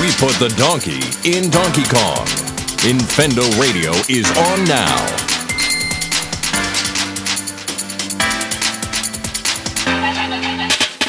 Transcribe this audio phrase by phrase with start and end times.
[0.00, 2.26] We put the donkey in Donkey Kong.
[2.82, 4.96] Infendo Radio is on now.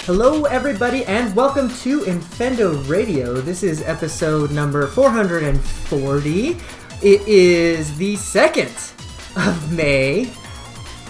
[0.06, 3.36] Hello, everybody, and welcome to Infendo Radio.
[3.36, 6.57] This is episode number 440.
[7.02, 10.29] It is the 2nd of May.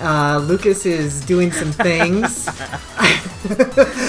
[0.03, 2.45] Uh, Lucas is doing some things.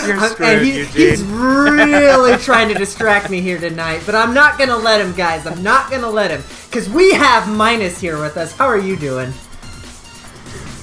[0.07, 4.59] You're screwed, and he- he's really trying to distract me here tonight, but I'm not
[4.59, 5.47] gonna let him, guys.
[5.47, 6.43] I'm not gonna let him.
[6.69, 8.57] Because we have Minus here with us.
[8.57, 9.33] How are you doing?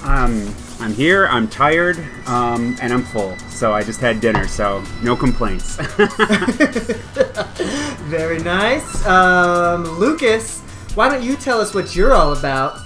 [0.02, 1.26] Um, I'm here.
[1.26, 3.36] I'm tired, um, and I'm full.
[3.50, 5.76] So I just had dinner, so no complaints.
[8.08, 9.06] Very nice.
[9.06, 10.60] Um, Lucas,
[10.94, 12.78] why don't you tell us what you're all about?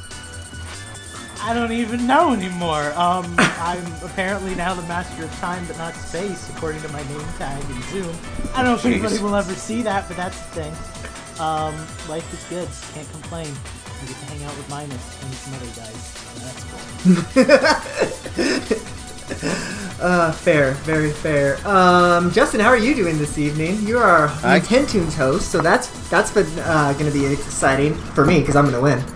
[1.46, 2.92] I don't even know anymore.
[2.96, 7.20] Um, I'm apparently now the master of time but not space, according to my name
[7.38, 8.16] tag in Zoom.
[8.52, 11.40] I don't know if anybody will ever see that, but that's the thing.
[11.40, 11.76] Um,
[12.08, 12.68] life is good.
[12.94, 13.46] Can't complain.
[13.46, 16.02] I get to hang out with Minus and some other guys.
[16.34, 16.64] So that's
[18.74, 18.92] cool.
[19.98, 21.56] Uh, fair, very fair.
[21.66, 23.80] Um, Justin, how are you doing this evening?
[23.82, 28.24] You're our I- Nintendoons host, so that's that's been uh, going to be exciting for
[28.24, 29.15] me because I'm going to win.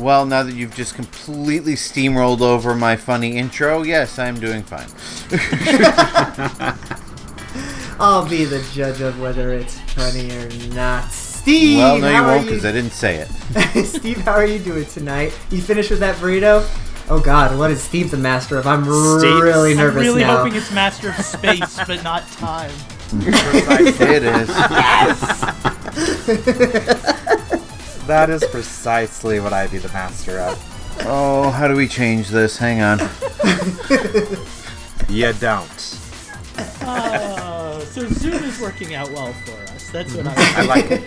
[0.00, 4.88] Well, now that you've just completely steamrolled over my funny intro, yes, I'm doing fine.
[8.00, 11.12] I'll be the judge of whether it's funny or not.
[11.12, 13.28] Steve, well, no, you how won't are because I didn't say it.
[13.86, 15.38] Steve, how are you doing tonight?
[15.50, 16.66] You finished with that burrito?
[17.10, 18.66] Oh God, what is Steve the master of?
[18.66, 20.38] I'm Steve- really nervous I'm really now.
[20.38, 22.72] hoping it's master of space but not time.
[23.12, 24.22] it
[27.08, 27.16] is.
[28.06, 30.58] That is precisely what I'd be the master of.
[31.06, 32.56] Oh, how do we change this?
[32.56, 32.98] Hang on.
[35.08, 35.98] You don't.
[36.82, 39.90] Uh, so Zoom is working out well for us.
[39.90, 40.66] That's what I I'm.
[40.68, 41.02] like it.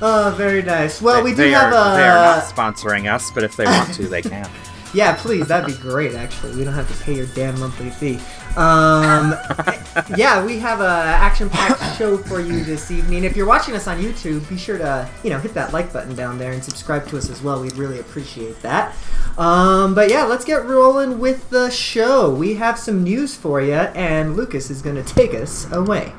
[0.00, 1.02] Oh, very nice.
[1.02, 1.96] Well, we do they have are, a.
[1.96, 4.48] They are not sponsoring us, but if they want to, they can.
[4.94, 6.14] Yeah, please, that'd be great.
[6.14, 8.18] Actually, we don't have to pay your damn monthly fee.
[8.56, 9.34] Um,
[10.16, 13.24] yeah, we have a action-packed show for you this evening.
[13.24, 16.14] If you're watching us on YouTube, be sure to you know hit that like button
[16.14, 17.60] down there and subscribe to us as well.
[17.60, 18.96] We'd really appreciate that.
[19.36, 22.34] Um, but yeah, let's get rolling with the show.
[22.34, 26.12] We have some news for you, and Lucas is going to take us away.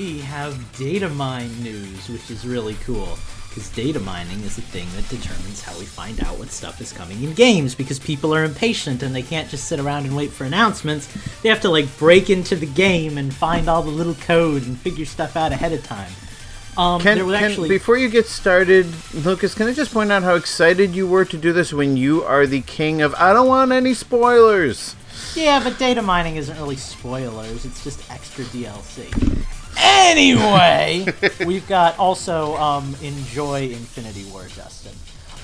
[0.00, 3.18] we have data mine news, which is really cool.
[3.50, 6.92] Because data mining is the thing that determines how we find out what stuff is
[6.92, 7.74] coming in games.
[7.74, 11.08] Because people are impatient and they can't just sit around and wait for announcements.
[11.42, 14.78] They have to like break into the game and find all the little code and
[14.78, 16.12] figure stuff out ahead of time.
[16.78, 20.12] Um, Can, there was can- actually before you get started, Lucas, can I just point
[20.12, 23.32] out how excited you were to do this when you are the king of I
[23.32, 24.94] don't want any spoilers?
[25.34, 29.10] Yeah, but data mining isn't really spoilers, it's just extra DLC.
[29.82, 31.06] Anyway,
[31.46, 34.92] we've got also um, enjoy Infinity War, Justin.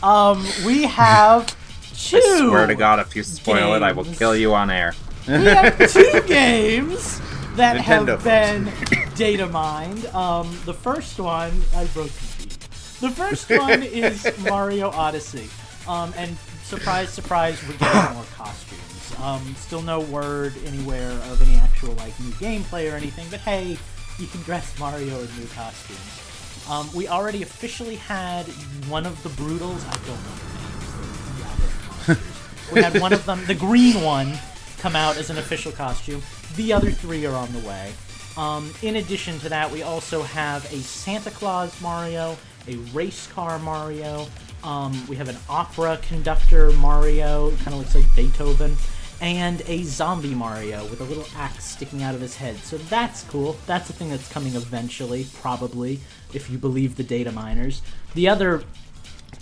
[0.02, 1.47] Um, we have
[1.94, 2.19] two.
[2.19, 4.94] I swear to God, if you spoil it, I will kill you on air.
[5.26, 7.20] We have two games
[7.56, 10.06] that Nintendo have been data mined.
[10.06, 12.58] Um, the first one, I broke the feet.
[13.00, 15.48] The first one is Mario Odyssey.
[15.88, 19.14] Um, and surprise, surprise, we're getting more costumes.
[19.20, 23.78] Um, still no word anywhere of any actual like new gameplay or anything, but hey,
[24.19, 26.22] you can dress Mario in new costumes.
[26.69, 28.47] Um, we already officially had
[28.88, 29.87] one of the Broodals.
[29.87, 30.93] I don't know their names.
[31.27, 32.72] They're rabbit monsters.
[32.72, 34.32] we had one of them, the green one,
[34.78, 36.22] come out as an official costume.
[36.56, 37.93] The other three are on the way.
[38.37, 42.37] Um, in addition to that, we also have a Santa Claus Mario,
[42.69, 44.27] a race car Mario.
[44.65, 48.77] Um, we have an opera conductor Mario, kind of looks like Beethoven,
[49.21, 52.56] and a zombie Mario with a little axe sticking out of his head.
[52.56, 53.56] So that's cool.
[53.66, 56.00] That's a thing that's coming eventually, probably,
[56.34, 57.82] if you believe the data miners.
[58.15, 58.65] The other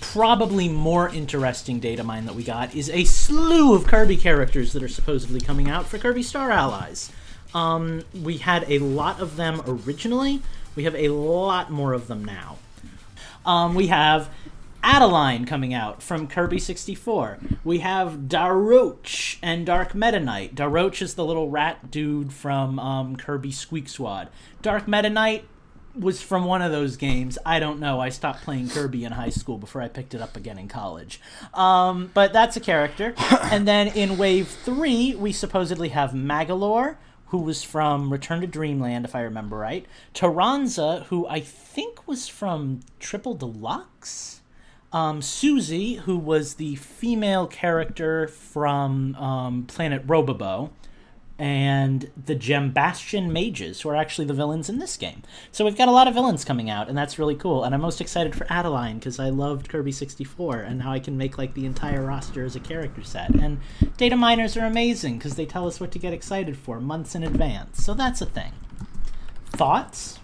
[0.01, 4.83] probably more interesting data mine that we got is a slew of Kirby characters that
[4.83, 7.11] are supposedly coming out for Kirby Star Allies.
[7.55, 10.43] Um, we had a lot of them originally.
[10.77, 12.59] We have a lot more of them now.
[13.47, 14.29] Um, we have
[14.85, 17.39] Adeleine coming out from Kirby 64.
[17.65, 20.55] We have Daroach and Dark Meta Knight.
[20.55, 24.29] Daroach is the little rat dude from um, Kirby Squeak Squad.
[24.61, 25.49] Dark Meta Knight
[25.99, 27.39] was from one of those games.
[27.47, 27.99] I don't know.
[27.99, 31.19] I stopped playing Kirby in high school before I picked it up again in college.
[31.55, 33.15] Um, but that's a character.
[33.45, 36.97] and then in Wave 3, we supposedly have Magolor,
[37.29, 39.87] who was from Return to Dreamland, if I remember right.
[40.13, 44.43] Taranza, who I think was from Triple Deluxe.
[44.95, 50.71] Um, Susie, who was the female character from um, Planet Robobot,
[51.37, 55.25] and the Jambastion Mages, who are actually the villains in this game.
[55.51, 57.65] So we've got a lot of villains coming out, and that's really cool.
[57.65, 61.19] And I'm most excited for Adeleine because I loved Kirby 64 and how I can
[61.19, 63.35] make like the entire roster as a character set.
[63.35, 63.59] And
[63.97, 67.25] data miners are amazing because they tell us what to get excited for months in
[67.25, 67.85] advance.
[67.85, 68.53] So that's a thing.
[69.47, 70.21] Thoughts?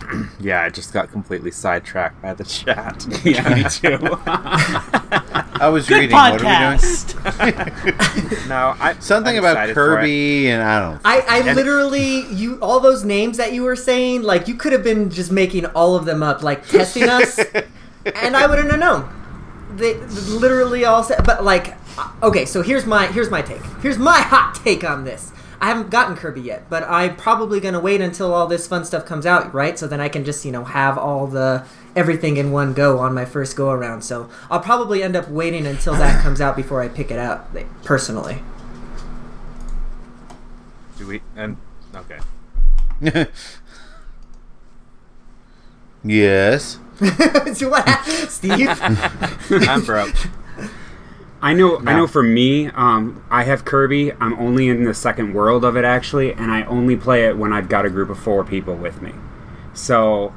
[0.38, 3.06] Yeah, I just got completely sidetracked by the chat.
[3.24, 3.98] yeah, me too.
[4.26, 6.14] I was Good reading.
[6.14, 8.48] What are we doing?
[8.48, 10.02] no, I Something I'm about excited for it.
[10.02, 11.00] Kirby, and I don't.
[11.04, 14.84] I, I literally you all those names that you were saying like you could have
[14.84, 17.38] been just making all of them up like testing us
[18.14, 19.08] and I wouldn't have known.
[19.76, 23.98] They literally all said but like uh, okay so here's my here's my take here's
[23.98, 25.32] my hot take on this.
[25.60, 29.06] I haven't gotten Kirby yet, but I'm probably gonna wait until all this fun stuff
[29.06, 29.78] comes out, right?
[29.78, 31.64] So then I can just you know have all the
[31.94, 34.02] everything in one go on my first go around.
[34.02, 37.50] So I'll probably end up waiting until that comes out before I pick it up,
[37.54, 38.42] like, personally.
[40.98, 41.22] Do we?
[41.34, 41.56] And
[41.94, 42.18] okay.
[46.04, 46.78] yes.
[47.54, 48.68] so what, hap- Steve?
[49.68, 50.14] I'm broke.
[51.42, 51.78] I know.
[51.86, 52.06] I know.
[52.06, 54.12] For me, um, I have Kirby.
[54.12, 57.52] I'm only in the second world of it actually, and I only play it when
[57.52, 59.12] I've got a group of four people with me.
[59.74, 60.34] So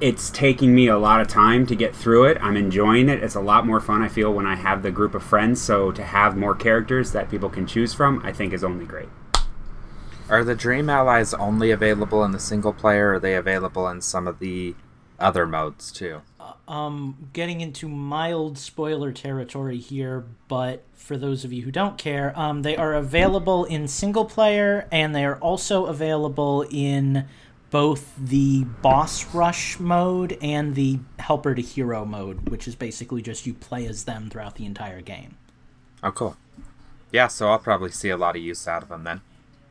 [0.00, 2.38] it's taking me a lot of time to get through it.
[2.40, 3.22] I'm enjoying it.
[3.22, 4.00] It's a lot more fun.
[4.00, 5.60] I feel when I have the group of friends.
[5.60, 9.08] So to have more characters that people can choose from, I think is only great.
[10.28, 14.02] Are the Dream Allies only available in the single player, or are they available in
[14.02, 14.76] some of the
[15.18, 16.20] other modes too?
[16.66, 22.38] Um, getting into mild spoiler territory here, but for those of you who don't care,
[22.38, 27.26] um, they are available in single player and they are also available in
[27.70, 33.46] both the boss rush mode and the helper to hero mode, which is basically just
[33.46, 35.36] you play as them throughout the entire game.
[36.02, 36.36] Oh, cool.
[37.12, 39.20] Yeah, so I'll probably see a lot of use out of them then,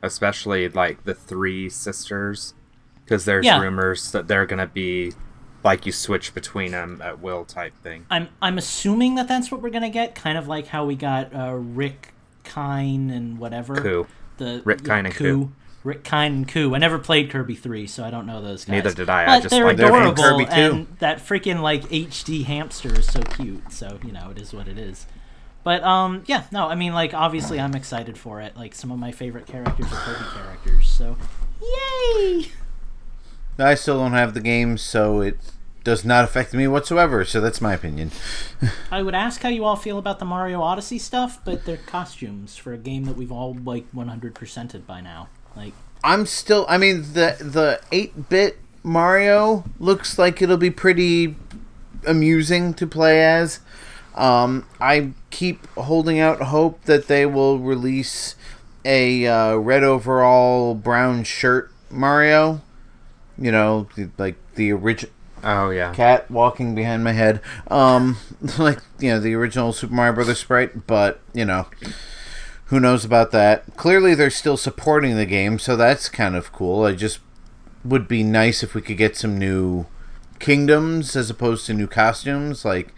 [0.01, 2.53] especially like the three sisters,
[3.03, 3.59] because there's Yeah.
[3.59, 5.13] rumors that they're gonna be
[5.63, 8.06] like you switch between them at will type thing.
[8.09, 11.33] I'm I'm assuming that that's what we're gonna get, kind of like how we got
[11.33, 12.13] uh, Rick,
[12.44, 13.75] Kine, and whatever.
[13.75, 14.07] Coo.
[14.38, 15.51] The Rick, Kine, and Coo.
[15.83, 16.75] Rick, Kine, and Coo.
[16.75, 18.74] I never played Kirby three, so I don't know those guys.
[18.74, 19.24] Neither did I.
[19.24, 20.51] I But just they're like adorable, Kirby 2.
[20.51, 23.71] and that freaking like HD hamster is so cute.
[23.71, 25.06] So you know, it is what it is.
[25.63, 28.56] But um, yeah, no, I mean, like obviously, I'm excited for it.
[28.57, 31.18] Like some of my favorite characters are Kirby characters, so
[31.62, 32.48] yay!
[33.59, 35.38] I still don't have the game, so it
[35.83, 37.24] does not affect me whatsoever.
[37.24, 38.12] So that's my opinion.
[38.92, 42.57] I would ask how you all feel about the Mario Odyssey stuff, but they're costumes
[42.57, 45.30] for a game that we've all like 100%ed by now.
[45.56, 45.74] Like,
[46.04, 46.65] I'm still.
[46.69, 51.36] I mean, the the eight bit Mario looks like it'll be pretty
[52.06, 53.60] amusing to play as.
[54.13, 58.36] Um, I keep holding out hope that they will release
[58.83, 62.62] a uh, red overall, brown shirt Mario.
[63.39, 65.12] You know, the, like the original
[65.44, 65.94] Oh yeah.
[65.94, 67.42] cat walking behind my head.
[67.69, 68.18] Um,
[68.57, 71.68] like you know the original Super Mario Brothers sprite, but you know,
[72.66, 73.63] who knows about that?
[73.78, 76.84] Clearly, they're still supporting the game, so that's kind of cool.
[76.84, 77.19] I just
[77.86, 79.86] would be nice if we could get some new
[80.39, 82.66] kingdoms as opposed to new costumes.
[82.66, 82.94] Like,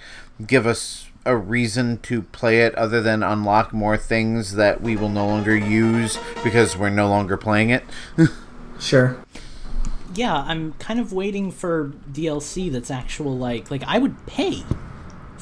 [0.46, 5.10] give us a reason to play it other than unlock more things that we will
[5.10, 7.84] no longer use because we're no longer playing it.
[8.80, 9.18] Sure.
[10.14, 14.64] Yeah, I'm kind of waiting for DLC that's actual like like I would pay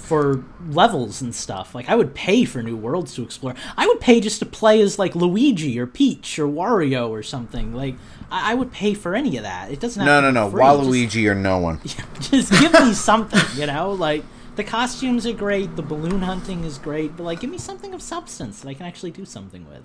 [0.08, 1.76] for levels and stuff.
[1.76, 3.56] Like I would pay for new worlds to explore.
[3.76, 7.74] I would pay just to play as like Luigi or Peach or Wario or something.
[7.74, 7.96] Like
[8.32, 9.72] I, I would pay for any of that.
[9.72, 10.82] It doesn't have no, to no, be no.
[10.82, 11.04] free.
[11.06, 11.82] Just- Waluigi or no one.
[12.20, 13.92] just give me something, you know?
[13.92, 14.24] Like
[14.56, 18.02] the costumes are great, the balloon hunting is great, but like give me something of
[18.02, 19.84] substance that I can actually do something with.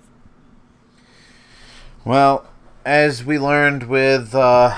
[2.05, 2.45] Well,
[2.85, 4.77] as we learned with uh,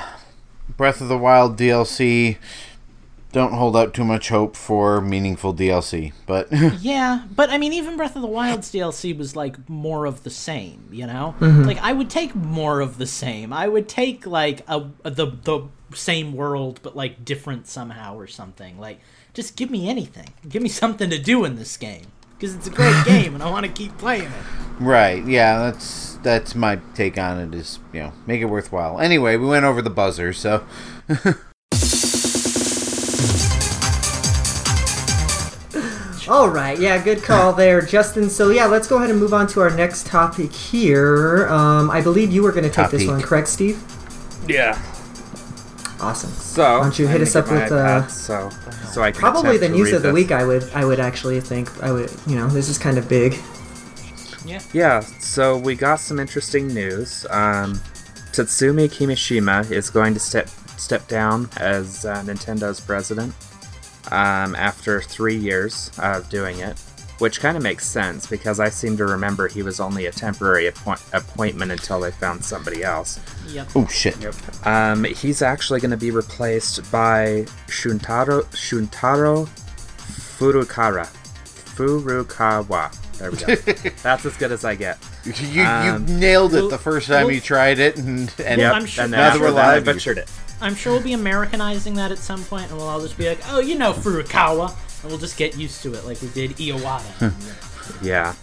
[0.78, 2.38] Breath of the Wild DLC,
[3.32, 6.14] don't hold out too much hope for meaningful DLC.
[6.26, 6.48] But
[6.80, 10.30] Yeah, but I mean, even Breath of the Wild's DLC was like more of the
[10.30, 11.36] same, you know.
[11.42, 13.52] Like I would take more of the same.
[13.52, 18.28] I would take like a, a- the the same world, but like different somehow or
[18.28, 18.80] something.
[18.80, 19.00] Like
[19.34, 20.30] just give me anything.
[20.48, 22.06] Give me something to do in this game
[22.38, 24.46] because it's a great game and I want to keep playing it.
[24.80, 27.56] right, yeah, that's that's my take on it.
[27.56, 29.00] Is you know make it worthwhile.
[29.00, 30.66] Anyway, we went over the buzzer, so
[36.28, 38.32] All right, yeah, good call there, Justin.
[38.32, 41.48] So yeah, let's go ahead and move on to our next topic here.
[41.50, 43.80] Um, I believe you were going to take this one, correct, Steve?
[44.48, 44.72] Yeah.
[46.02, 46.32] Awesome.
[46.32, 48.50] So Why don't you hit us up get my with, uh, so
[48.96, 50.14] so I Probably the news of the this.
[50.14, 50.32] week.
[50.32, 53.38] I would I would actually think I would you know this is kind of big.
[54.46, 54.62] Yeah.
[54.74, 57.26] Yeah, so we got some interesting news.
[57.30, 57.74] Um,
[58.32, 60.48] Tatsumi Kimishima is going to step
[60.78, 63.34] step down as uh, Nintendo's president
[64.12, 66.82] um, after three years of doing it,
[67.20, 70.68] which kind of makes sense because I seem to remember he was only a temporary
[70.68, 73.20] appoint- appointment until they found somebody else.
[73.48, 73.68] Yep.
[73.76, 74.18] Oh shit.
[74.66, 79.48] Um, he's actually going to be replaced by Shuntaro Shuntaro
[80.38, 81.08] Furukawa.
[81.76, 82.92] Furukawa.
[83.18, 83.90] There we go.
[84.04, 84.98] That's as good as I get.
[85.24, 88.74] You, Um, you nailed it the first time you tried it, and and Yep.
[88.74, 90.30] I'm sure- and now that we're after that, I live, butchered it.
[90.62, 93.40] I'm sure we'll be Americanizing that at some point, and we'll all just be like,
[93.50, 94.74] "Oh, you know Furukawa,"
[95.06, 97.32] and we'll just get used to it, like we did Iwata.
[98.02, 98.34] Yeah.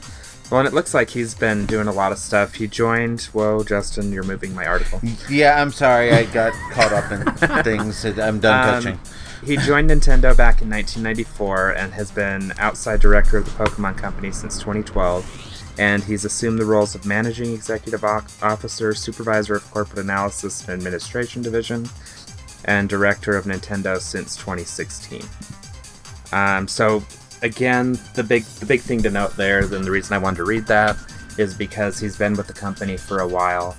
[0.48, 2.54] Well, and it looks like he's been doing a lot of stuff.
[2.54, 3.22] He joined.
[3.32, 5.00] Whoa, Justin, you're moving my article.
[5.28, 8.04] yeah, I'm sorry, I got caught up in things.
[8.04, 9.00] I'm done Um, touching.
[9.44, 14.30] He joined Nintendo back in 1994 and has been outside director of the Pokemon Company
[14.30, 15.74] since 2012.
[15.78, 20.70] And he's assumed the roles of managing executive o- officer, supervisor of corporate analysis and
[20.74, 21.88] administration division,
[22.66, 25.22] and director of Nintendo since 2016.
[26.32, 27.04] Um, so
[27.42, 30.44] again, the big the big thing to note there, and the reason I wanted to
[30.44, 30.96] read that
[31.38, 33.76] is because he's been with the company for a while.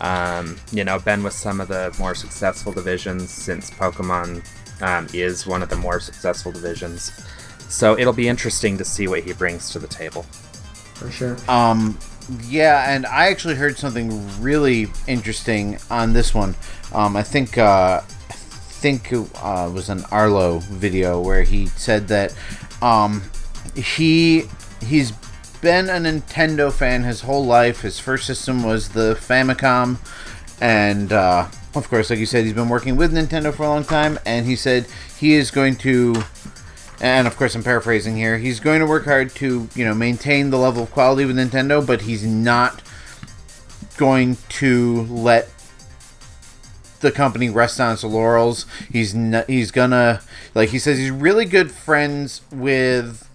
[0.00, 4.44] Um, you know, been with some of the more successful divisions since Pokemon
[4.82, 7.12] um, is one of the more successful divisions.
[7.68, 10.22] So it'll be interesting to see what he brings to the table.
[10.94, 11.36] For sure.
[11.48, 11.98] Um,
[12.48, 16.54] yeah, and I actually heard something really interesting on this one.
[16.92, 18.04] Um, I think uh, I
[18.82, 22.34] think it uh, was an Arlo video where he said that
[22.82, 23.22] um,
[23.76, 24.42] he
[24.84, 25.12] he's
[25.60, 27.82] been a Nintendo fan his whole life.
[27.82, 29.98] His first system was the Famicom,
[30.60, 31.46] and uh,
[31.76, 34.18] of course, like you said, he's been working with Nintendo for a long time.
[34.26, 36.24] And he said he is going to
[37.00, 40.50] and of course I'm paraphrasing here, he's going to work hard to, you know, maintain
[40.50, 42.82] the level of quality with Nintendo, but he's not
[43.96, 45.48] going to let
[47.02, 48.64] the company rest on its laurels.
[48.90, 50.22] He's not, he's gonna
[50.54, 53.28] like he says he's really good friends with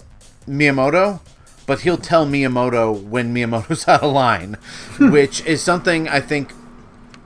[0.47, 1.19] Miyamoto,
[1.67, 4.57] but he'll tell Miyamoto when Miyamoto's out of line,
[4.99, 6.51] which is something I think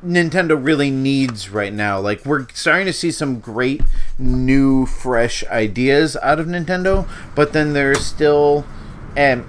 [0.05, 2.00] Nintendo really needs right now.
[2.00, 3.81] Like we're starting to see some great
[4.17, 8.65] new fresh ideas out of Nintendo, but then there's still
[9.15, 9.45] and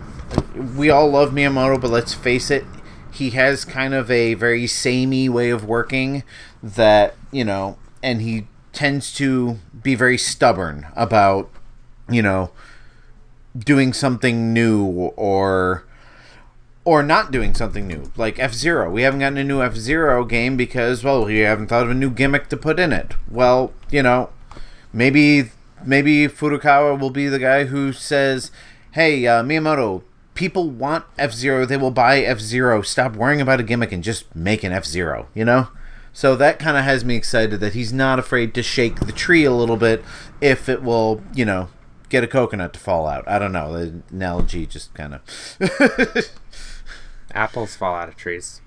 [0.77, 2.65] we all love Miyamoto, but let's face it,
[3.11, 6.23] he has kind of a very samey way of working
[6.63, 11.51] that, you know, and he tends to be very stubborn about,
[12.09, 12.51] you know,
[13.59, 15.85] doing something new or
[16.85, 18.91] or not doing something new, like F Zero.
[18.91, 21.95] We haven't gotten a new F Zero game because, well, we haven't thought of a
[21.95, 23.15] new gimmick to put in it.
[23.31, 24.31] Well, you know,
[24.93, 25.51] maybe
[25.85, 28.51] maybe Furukawa will be the guy who says,
[28.93, 30.03] "Hey, uh, Miyamoto,
[30.35, 31.65] people want F Zero.
[31.67, 32.83] They will buy F Zero.
[32.83, 35.69] Stop worrying about a gimmick and just make an F Zero." You know.
[36.13, 39.45] So that kind of has me excited that he's not afraid to shake the tree
[39.45, 40.05] a little bit
[40.41, 41.69] if it will, you know,
[42.11, 43.27] get a coconut to fall out.
[43.27, 43.73] I don't know.
[43.73, 45.23] The analogy just kind of.
[47.35, 48.61] Apples fall out of trees.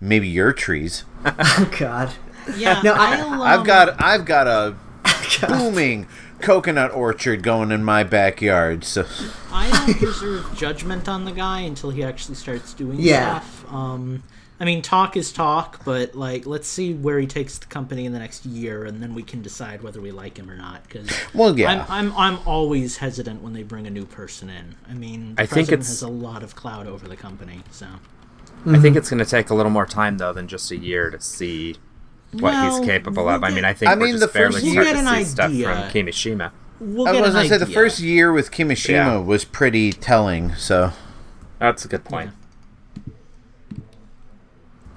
[0.00, 1.04] maybe your trees.
[1.24, 2.12] Oh God.
[2.56, 4.76] Yeah, No, I- I'll, um, I've got I've got a
[5.48, 6.06] booming
[6.40, 8.84] coconut orchard going in my backyard.
[8.84, 9.06] So
[9.50, 13.40] I don't reserve judgment on the guy until he actually starts doing Yeah.
[13.40, 13.72] stuff.
[13.72, 14.22] Um,
[14.62, 18.12] I mean, talk is talk, but like, let's see where he takes the company in
[18.12, 20.84] the next year, and then we can decide whether we like him or not.
[20.84, 21.84] Because Well, yeah.
[21.88, 24.76] I'm, I'm I'm always hesitant when they bring a new person in.
[24.88, 27.62] I mean, the I think president it's- has a lot of cloud over the company,
[27.72, 27.86] so.
[28.64, 31.10] I think it's going to take a little more time though than just a year
[31.10, 31.74] to see
[32.30, 33.42] what Well, he's capable we'll of.
[33.42, 35.16] I mean, I think I we're mean, just the first barely year- starting We'll to
[35.16, 35.66] see an stuff idea.
[35.74, 36.50] from Kimishima.
[36.78, 39.16] We'll I was gonna say the first year with Kimishima Yeah.
[39.16, 40.54] was pretty telling.
[40.54, 40.92] So
[41.58, 42.30] That's a good point.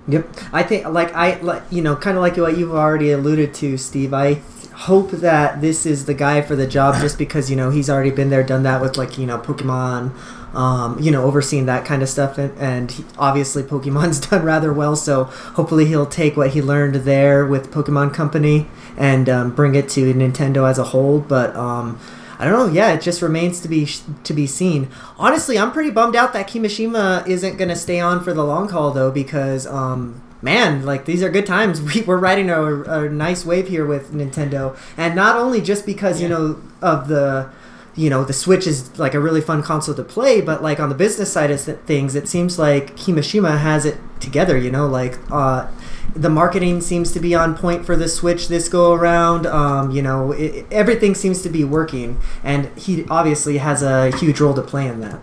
[0.08, 0.30] Yep.
[0.54, 3.78] I think like I like you know kind of like what you've already alluded to,
[3.78, 4.14] Steve.
[4.14, 4.42] I
[4.74, 8.12] hope that this is the guy for the job just because you know he's already
[8.12, 10.12] been there, done that with like you know Pokemon,
[10.54, 14.72] um, you know overseeing that kind of stuff, and, and he, obviously Pokemon's done rather
[14.72, 14.96] well.
[14.96, 19.90] So hopefully he'll take what he learned there with Pokemon Company and um, bring it
[19.90, 21.20] to Nintendo as a whole.
[21.20, 22.00] But um,
[22.38, 22.74] I don't know.
[22.74, 23.86] Yeah, it just remains to be
[24.24, 24.90] to be seen.
[25.18, 28.70] Honestly, I'm pretty bummed out that Kimishima isn't going to stay on for the long
[28.70, 31.82] haul though, because um, man, like these are good times.
[31.96, 36.22] We, we're riding a, a nice wave here with Nintendo, and not only just because
[36.22, 37.50] you know of the
[37.96, 40.90] you know the Switch is like a really fun console to play, but like on
[40.90, 44.58] the business side of things, it seems like Kimishima has it together.
[44.58, 45.68] You know, like uh,
[46.16, 49.46] the marketing seems to be on point for the Switch this go around.
[49.46, 54.40] Um, you know, it, everything seems to be working, and he obviously has a huge
[54.40, 55.20] role to play in that.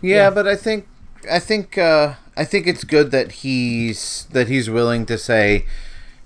[0.00, 0.30] Yeah, Yeah.
[0.30, 0.86] but I think
[1.30, 5.66] I think uh, I think it's good that he's that he's willing to say,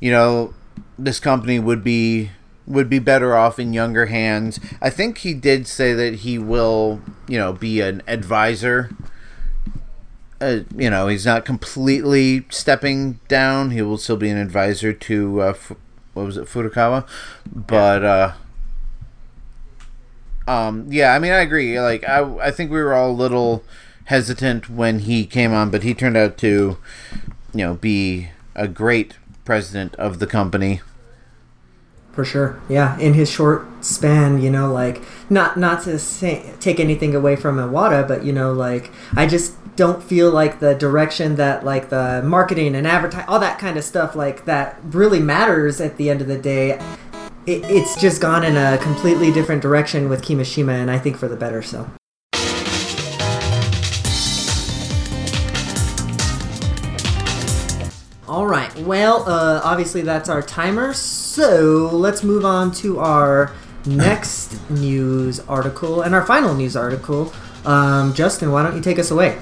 [0.01, 0.55] you know,
[0.99, 2.31] this company would be
[2.67, 4.59] would be better off in younger hands.
[4.83, 8.91] I think he did say that he will, you know, be an advisor.
[10.41, 13.71] Uh, you know, he's not completely stepping down.
[13.71, 15.77] He will still be an advisor to uh, Fu-
[16.15, 17.07] what was it, Furukawa,
[17.47, 18.05] but.
[18.05, 18.33] Uh,
[20.49, 21.81] um, yeah, I mean, I agree.
[21.81, 23.65] Like, I, I think we were all a little
[24.05, 26.79] hesitant when he came on, but he turned out to,
[27.53, 29.15] you know, be a great
[29.45, 30.81] president of the company.
[32.17, 32.99] For sure, yeah.
[32.99, 37.59] In his short span, you know, like not not to say, take anything away from
[37.59, 42.23] Iwata, but you know, like I just don't feel like the direction that like the
[42.25, 46.23] marketing and advertise all that kind of stuff like that really matters at the end
[46.23, 46.81] of the day.
[47.45, 51.29] It, it's just gone in a completely different direction with Kimishima, and I think for
[51.29, 51.61] the better.
[51.61, 51.87] So.
[58.37, 58.71] All right.
[58.81, 60.93] Well, uh, obviously that's our timer.
[60.93, 63.55] So let's move on to our
[63.87, 67.33] next news article and our final news article.
[67.65, 69.39] Um, Justin, why don't you take us away?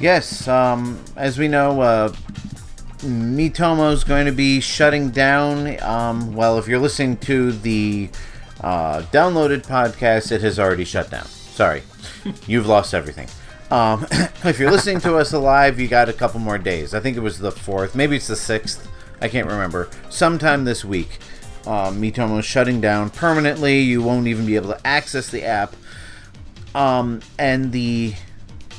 [0.00, 2.08] Yes, um, as we know, uh,
[3.02, 5.80] Miitomo's going to be shutting down.
[5.80, 8.10] Um, well, if you're listening to the
[8.62, 11.26] uh, downloaded podcast, it has already shut down.
[11.26, 11.84] Sorry,
[12.48, 13.28] you've lost everything.
[13.72, 14.06] Um,
[14.44, 16.92] if you're listening to us alive, you got a couple more days.
[16.92, 18.86] I think it was the fourth, maybe it's the sixth.
[19.22, 19.88] I can't remember.
[20.10, 21.18] Sometime this week,
[21.66, 23.80] um, is shutting down permanently.
[23.80, 25.74] You won't even be able to access the app.
[26.74, 28.14] Um, and the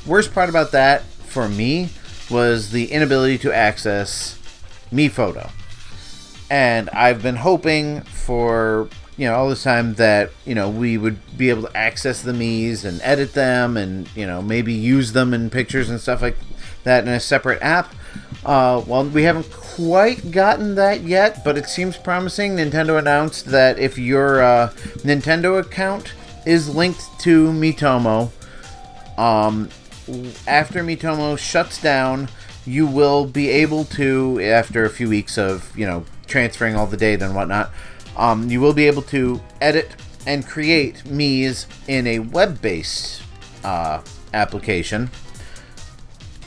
[0.06, 1.90] worst part about that for me
[2.30, 4.38] was the inability to access
[4.92, 5.50] Miifoto
[6.50, 11.38] and i've been hoping for you know all this time that you know we would
[11.38, 15.34] be able to access the Mii's and edit them and you know maybe use them
[15.34, 16.38] in pictures and stuff like
[16.84, 17.94] that in a separate app.
[18.46, 22.56] Uh, well we haven't quite gotten that yet but it seems promising.
[22.56, 24.70] Nintendo announced that if your uh,
[25.04, 26.14] nintendo account
[26.46, 28.32] is linked to Miitomo
[29.18, 29.70] um,
[30.48, 32.30] after Miitomo shuts down,
[32.66, 36.98] you will be able to, after a few weeks of, you know, transferring all the
[36.98, 37.72] data and whatnot,
[38.18, 39.96] um, you will be able to edit
[40.26, 43.24] and create Mii's in a web based
[43.64, 44.02] uh,
[44.34, 45.10] application.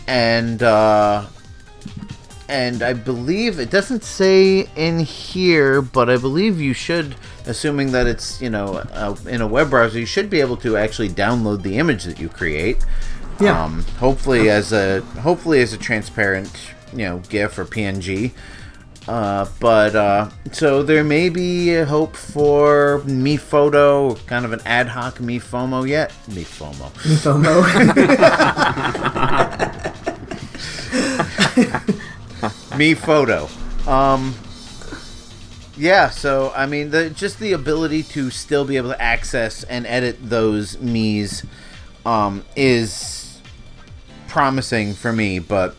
[0.07, 1.27] And, uh,
[2.49, 8.07] and I believe it doesn't say in here, but I believe you should, assuming that
[8.07, 11.63] it's you know uh, in a web browser, you should be able to actually download
[11.63, 12.85] the image that you create.
[13.41, 13.65] Yeah.
[13.65, 18.33] Um, hopefully as a hopefully as a transparent you know GIF or PNG.
[19.09, 25.21] Uh, but uh, so there may be hope for Miifoto, kind of an ad hoc
[25.21, 26.13] me FOMO yet.
[26.29, 26.93] Me FOMO.
[27.05, 27.63] Me FOMO.
[32.77, 33.49] Miifoto.
[33.87, 34.35] Um,
[35.77, 39.87] yeah, so I mean, the just the ability to still be able to access and
[39.87, 41.45] edit those Mii's
[42.05, 43.41] um, is
[44.27, 45.39] promising for me.
[45.39, 45.77] But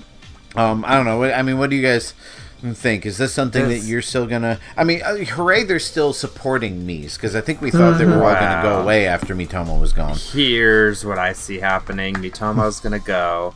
[0.56, 1.22] um, I don't know.
[1.24, 2.14] I mean, what do you guys
[2.62, 3.06] think?
[3.06, 4.60] Is this something This- that you're still gonna?
[4.76, 5.64] I mean, uh, hooray!
[5.64, 9.08] They're still supporting Mii's because I think we thought they were all gonna go away
[9.08, 10.16] after Miitomo was gone.
[10.16, 12.16] Here's what I see happening.
[12.16, 13.54] Miitomo's gonna go.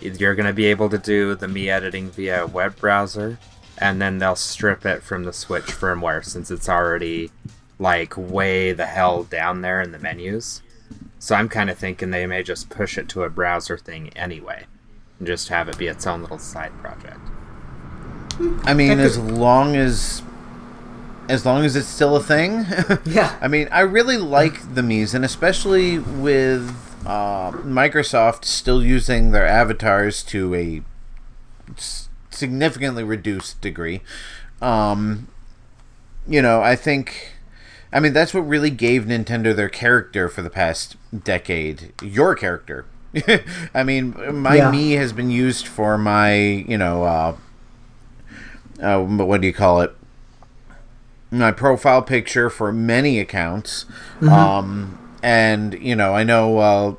[0.00, 3.38] You're gonna be able to do the Mii editing via web browser,
[3.78, 7.30] and then they'll strip it from the Switch firmware since it's already
[7.78, 10.62] like way the hell down there in the menus.
[11.18, 14.64] So I'm kind of thinking they may just push it to a browser thing anyway,
[15.18, 17.20] and just have it be its own little side project.
[18.64, 20.22] I mean, That as long as
[21.28, 22.66] as long as it's still a thing.
[23.04, 23.36] Yeah.
[23.40, 26.74] I mean, I really like the Mii's, and especially with
[27.06, 30.82] uh, Microsoft still using their avatars to a
[32.30, 34.00] significantly reduced degree.
[34.60, 35.28] Um,
[36.28, 37.32] you know, I think.
[37.92, 41.92] I mean, that's what really gave Nintendo their character for the past decade.
[42.02, 42.86] Your character.
[43.74, 44.70] I mean, my Yeah.
[44.70, 47.36] Mii has been used for my, you know, uh,
[48.80, 49.94] uh, but what do you call it?
[51.30, 53.86] My profile picture for many accounts.
[54.22, 56.94] Um, and, you know, I know uh,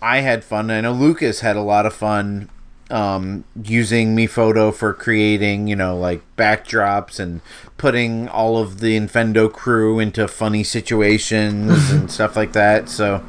[0.00, 0.70] I had fun.
[0.70, 2.48] I know Lucas had a lot of fun
[2.90, 7.40] um, using Miifoto for creating, you know, like backdrops and
[7.78, 12.88] putting all of the Infendo crew into funny situations and stuff like that.
[12.88, 13.24] So,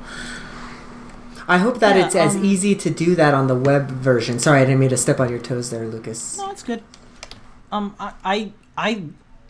[1.47, 3.89] I I hope that Yeah, it's as um, easy to do that on the web
[3.89, 4.39] version.
[4.39, 6.37] Sorry, I didn't mean to step on your toes there, Lucas.
[6.37, 6.83] No, it's good.
[7.73, 9.03] Um, I, I, I,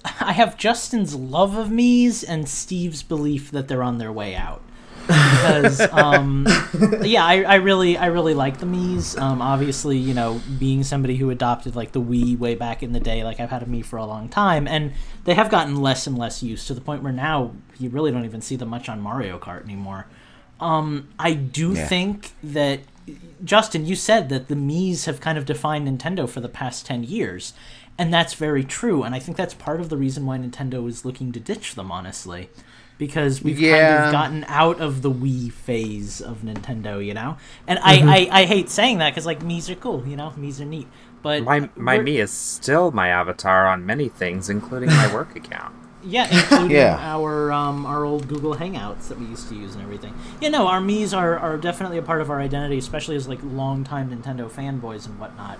[0.22, 4.62] I have Justin's love of Mii's and Steve's belief that they're on their way out.
[5.06, 6.46] Because, um,
[7.04, 9.18] yeah, I, I really, I really like the Mii's.
[9.18, 13.02] Um, obviously, you know, being somebody who adopted like the Wii way back in the
[13.02, 14.94] day, like I've had a Mii for a long time, and
[15.26, 18.24] they have gotten less and less use to the point where now you really don't
[18.26, 20.08] even see them much on Mario Kart anymore.
[20.62, 21.86] Um, I do Yeah.
[21.88, 22.80] think that
[23.44, 27.04] Justin, you said that the Mii's have kind of defined Nintendo for the past 10
[27.04, 27.52] years.
[27.98, 29.04] And that's very true.
[29.04, 31.92] And I think that's part of the reason why Nintendo is looking to ditch them,
[31.92, 32.50] honestly.
[32.98, 37.38] Because we've kind of gotten out of the Wii phase of Nintendo, you know?
[37.68, 38.10] And I, mm-hmm.
[38.10, 40.32] I, I hate saying that because, like, Mii's are cool, you know?
[40.38, 40.88] Mii's are neat.
[41.22, 45.36] But My my we're- Mii is still my avatar on many things, including my work
[45.36, 45.74] account.
[46.06, 46.98] Yeah, including Yeah.
[47.00, 50.14] our um, our old Google Hangouts that we used to use and everything.
[50.42, 53.40] Yeah, no, our Mii's are, are definitely a part of our identity, especially as like
[53.44, 55.60] longtime Nintendo fanboys and whatnot.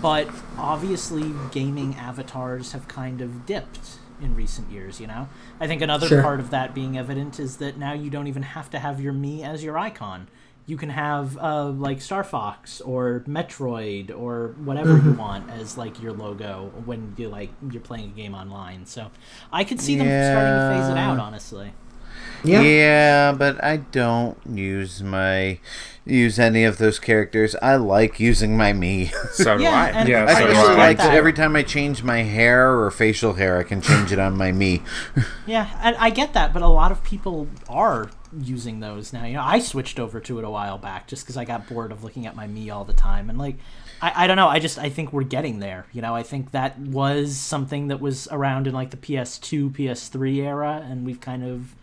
[0.00, 5.00] But obviously, gaming avatars have kind of dipped in recent years.
[5.00, 5.28] You know,
[5.60, 6.22] I think another Sure.
[6.22, 9.12] part of that being evident is that now you don't even have to have your
[9.12, 10.28] Mii as your icon.
[10.66, 16.00] You can have uh, like Star Fox or Metroid or whatever you want as like
[16.00, 18.86] your logo when you like you're playing a game online.
[18.86, 19.10] So
[19.52, 21.18] I could see them starting to phase it out.
[21.18, 21.72] Honestly,
[22.44, 22.60] Yeah.
[22.62, 25.58] Yeah, but I don't use my
[26.04, 27.54] use any of those characters.
[27.62, 29.12] I like using my Mii.
[29.32, 29.88] So do Yeah, I.
[29.90, 30.74] and Yeah, I so I do I.
[30.76, 31.04] like that.
[31.08, 34.36] that every time I change my hair or facial hair, I can change it on
[34.36, 34.82] my Mii.
[35.46, 39.24] Yeah, and I get that, but a lot of people are using those now.
[39.24, 41.90] You know, I switched over to it a while back just because I got bored
[41.92, 43.56] of looking at my Mii all the time, and like,
[44.00, 44.48] I, I don't know.
[44.48, 45.86] I just I think we're getting there.
[45.92, 50.36] You know, I think that was something that was around in like the PS2, PS3
[50.44, 51.74] era, and we've kind of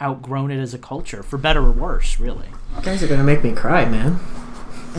[0.00, 2.48] outgrown it as a culture, for better or worse, really.
[2.76, 4.18] You guys are gonna make me cry, man.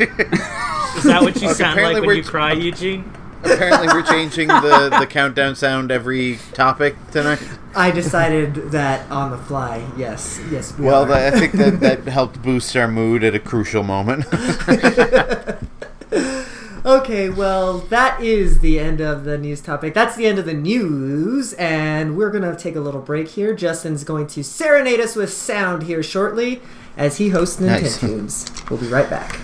[0.00, 3.10] Is that what you sound like when you cry, Eugene?
[3.44, 7.42] Apparently, we're changing the, the countdown sound every topic tonight.
[7.74, 9.84] I decided that on the fly.
[9.96, 10.78] Yes, yes.
[10.78, 11.12] We Well, are.
[11.12, 14.26] I think that, that helped boost our mood at a crucial moment.
[16.84, 19.94] Okay, well, that is the end of the news topic.
[19.94, 23.54] That's the end of the news, and we're going to take a little break here.
[23.54, 26.60] Justin's going to serenade us with sound here shortly
[26.96, 27.98] as he hosts Nice.
[27.98, 28.68] Nintendoons.
[28.68, 29.38] We'll be right back.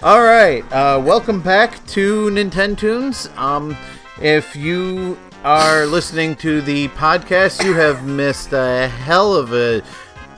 [0.00, 3.36] All right, uh, welcome back to Nintendoons.
[3.36, 3.76] Um,
[4.22, 9.82] if you are listening to the podcast, you have missed a hell of a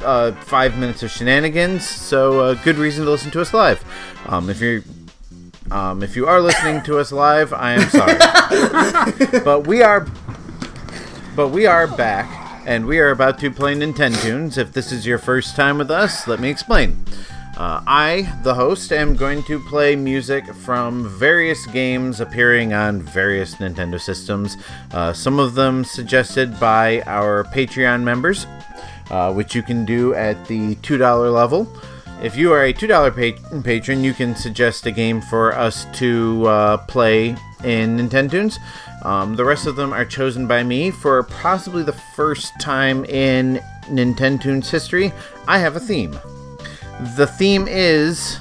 [0.06, 1.86] uh, five minutes of shenanigans.
[1.86, 3.84] So, uh, good reason to listen to us live.
[4.26, 4.82] Um, if you're
[5.70, 10.06] um, if you are listening to us live, I am sorry, but we are
[11.34, 14.56] but we are back, and we are about to play Nintendoons.
[14.56, 17.04] If this is your first time with us, let me explain.
[17.56, 23.54] Uh, I, the host, am going to play music from various games appearing on various
[23.54, 24.58] Nintendo systems.
[24.92, 28.46] Uh, some of them suggested by our Patreon members,
[29.10, 31.68] uh, which you can do at the $2 level.
[32.22, 36.46] If you are a $2 pa- patron, you can suggest a game for us to
[36.46, 38.56] uh, play in Nintendoons.
[39.04, 43.62] Um, the rest of them are chosen by me for possibly the first time in
[43.84, 45.12] Nintendoons history.
[45.46, 46.18] I have a theme.
[47.16, 48.38] The theme is,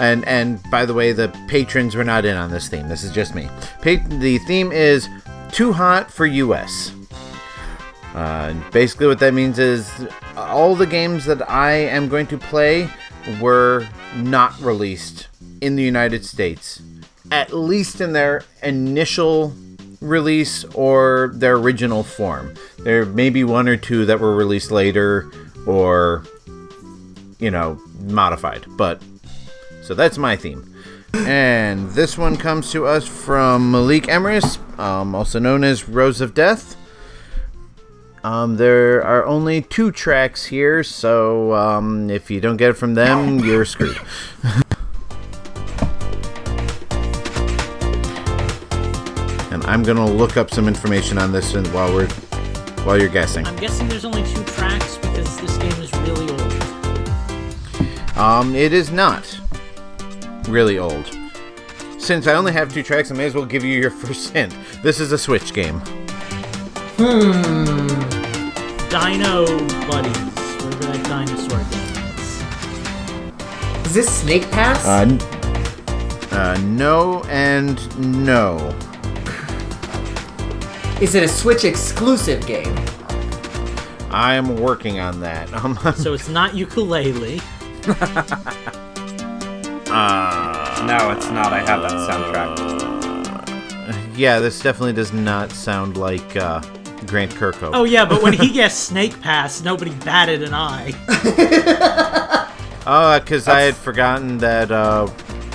[0.00, 2.88] and and by the way, the patrons were not in on this theme.
[2.88, 3.48] This is just me.
[3.82, 5.08] Pa- the theme is
[5.52, 6.92] too hot for US.
[8.14, 9.90] Uh, basically, what that means is
[10.36, 12.88] all the games that I am going to play
[13.40, 15.28] were not released
[15.60, 16.82] in the United States,
[17.30, 19.54] at least in their initial
[20.00, 22.54] release or their original form.
[22.80, 25.30] There may be one or two that were released later
[25.66, 26.24] or,
[27.38, 28.66] you know, modified.
[28.76, 29.00] But,
[29.82, 30.68] so that's my theme.
[31.14, 36.34] And this one comes to us from Malik Emrys, um, also known as Rose of
[36.34, 36.76] Death.
[38.24, 42.94] Um, there are only two tracks here, so um, if you don't get it from
[42.94, 43.98] them, you're screwed.
[49.52, 52.08] and I'm gonna look up some information on this and while we're
[52.84, 53.44] while you're guessing.
[53.46, 56.52] I'm guessing there's only two tracks because this game is really old.
[58.16, 59.40] Um, it is not
[60.48, 61.18] really old.
[61.98, 64.56] Since I only have two tracks, I may as well give you your first hint.
[64.82, 65.82] This is a Switch game.
[68.92, 69.46] Dino
[69.88, 70.16] Buddies,
[70.62, 71.94] whatever that dinosaur game
[73.80, 73.86] is.
[73.86, 74.84] Is this Snake Pass?
[74.86, 75.20] Uh, n-
[76.32, 77.78] uh, no and
[78.26, 78.58] no.
[81.00, 82.76] Is it a Switch exclusive game?
[84.10, 85.50] I'm working on that.
[85.64, 87.40] Um, So it's not Yooka-Laylee.
[90.86, 91.52] No, it's not.
[91.52, 92.58] I have that soundtrack.
[94.18, 96.60] yeah, this definitely does not sound like uh,
[97.12, 97.72] Grant Kirkhope.
[97.74, 100.92] Oh yeah, but when he gets Snake Pass, nobody batted an eye.
[102.84, 105.06] Oh, because I had forgotten that uh,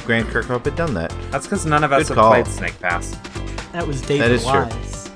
[0.05, 1.13] Grant Kirkhope had done that.
[1.29, 2.31] That's because none of us Good have call.
[2.31, 3.17] played Snake Pass.
[3.73, 4.61] That was David is true.
[4.61, 5.11] Wise.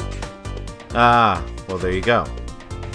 [0.93, 2.25] Ah, well, there you go.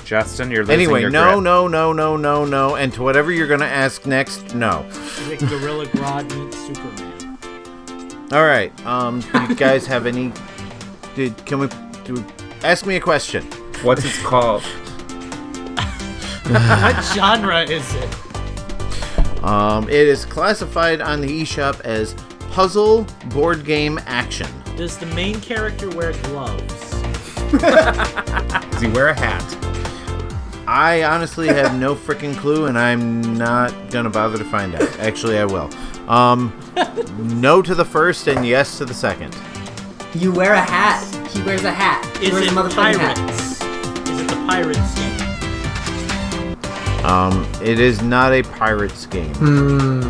[0.05, 1.45] Justin, you're losing Anyway, your no, grip.
[1.45, 4.85] no, no, no, no, no, and to whatever you're gonna ask next, no.
[4.91, 7.39] Is it Gorilla Grodd meets Superman?
[8.33, 8.71] All right.
[8.85, 10.31] Um, do you guys have any?
[11.15, 11.69] Did can we?
[12.05, 12.23] Do,
[12.67, 13.45] ask me a question.
[13.83, 14.63] What's it called?
[16.47, 19.45] what genre is it?
[19.45, 22.15] Um, it is classified on the eShop as
[22.51, 24.49] puzzle board game action.
[24.77, 26.91] Does the main character wear gloves?
[27.53, 29.45] Does he wear a hat?
[30.67, 34.99] I honestly have no freaking clue, and I'm not gonna bother to find out.
[34.99, 35.71] Actually, I will.
[36.11, 36.53] Um,
[37.17, 39.37] no to the first and yes to the second.
[40.15, 41.05] You wear a hat.
[41.31, 42.05] He wears a hat.
[42.19, 43.19] He Is wears it a motherfucking hat.
[44.09, 45.13] Is it the Pirates game?
[47.05, 49.33] Um, it is not a pirates game.
[49.35, 50.01] Hmm.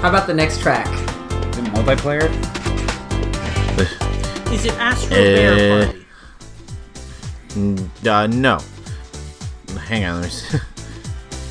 [0.00, 0.86] How about the next track?
[0.86, 2.28] Is it multiplayer?
[4.52, 6.04] Is it Astro Uh, Bear Party?
[8.08, 8.58] Uh, no.
[9.88, 10.58] Hang on, let me see.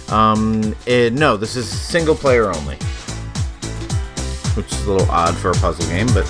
[0.10, 2.76] Um, it, no, this is single player only.
[4.56, 6.26] Which is a little odd for a puzzle game, but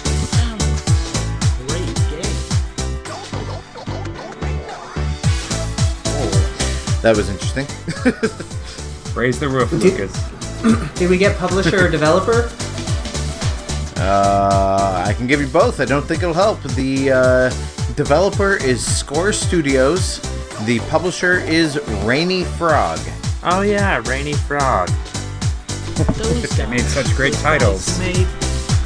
[7.03, 7.67] that was interesting.
[9.15, 10.11] Raise the roof, Lucas.
[10.97, 12.49] Did we get publisher or developer?
[13.97, 15.79] Uh, I can give you both.
[15.79, 16.61] I don't think it'll help.
[16.63, 20.19] The uh, developer is Score Studios.
[20.65, 22.99] The publisher is Rainy Frog.
[23.43, 24.89] Oh yeah, Rainy Frog.
[26.15, 26.69] Those guys.
[26.69, 27.97] made such great Those titles.
[27.97, 28.27] guys Made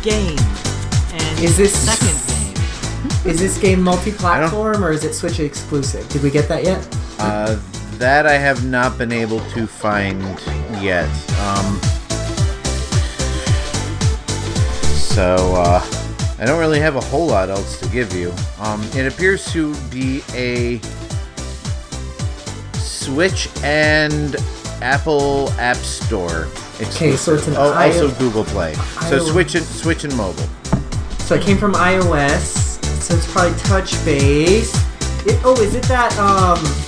[0.03, 0.38] game.
[1.13, 3.32] And Is this- second game?
[3.32, 6.08] Is this game multi-platform or is it Switch exclusive?
[6.10, 6.86] Did we get that yet?
[7.19, 7.58] Uh,
[7.97, 10.21] that I have not been able to find
[10.81, 11.10] yet.
[11.39, 11.79] Um,
[14.95, 15.81] so uh,
[16.39, 18.31] I don't really have a whole lot else to give you.
[18.60, 20.79] Um, it appears to be a
[22.75, 24.36] Switch and
[24.81, 26.47] Apple App Store.
[26.79, 28.75] Okay, so it's an oh, I- also Google Play.
[29.10, 29.19] So.
[29.19, 30.47] Switch and Switch and mobile.
[31.19, 32.77] So it came from iOS.
[33.01, 34.75] So it's probably touch base.
[35.25, 36.87] It, oh, is it that um?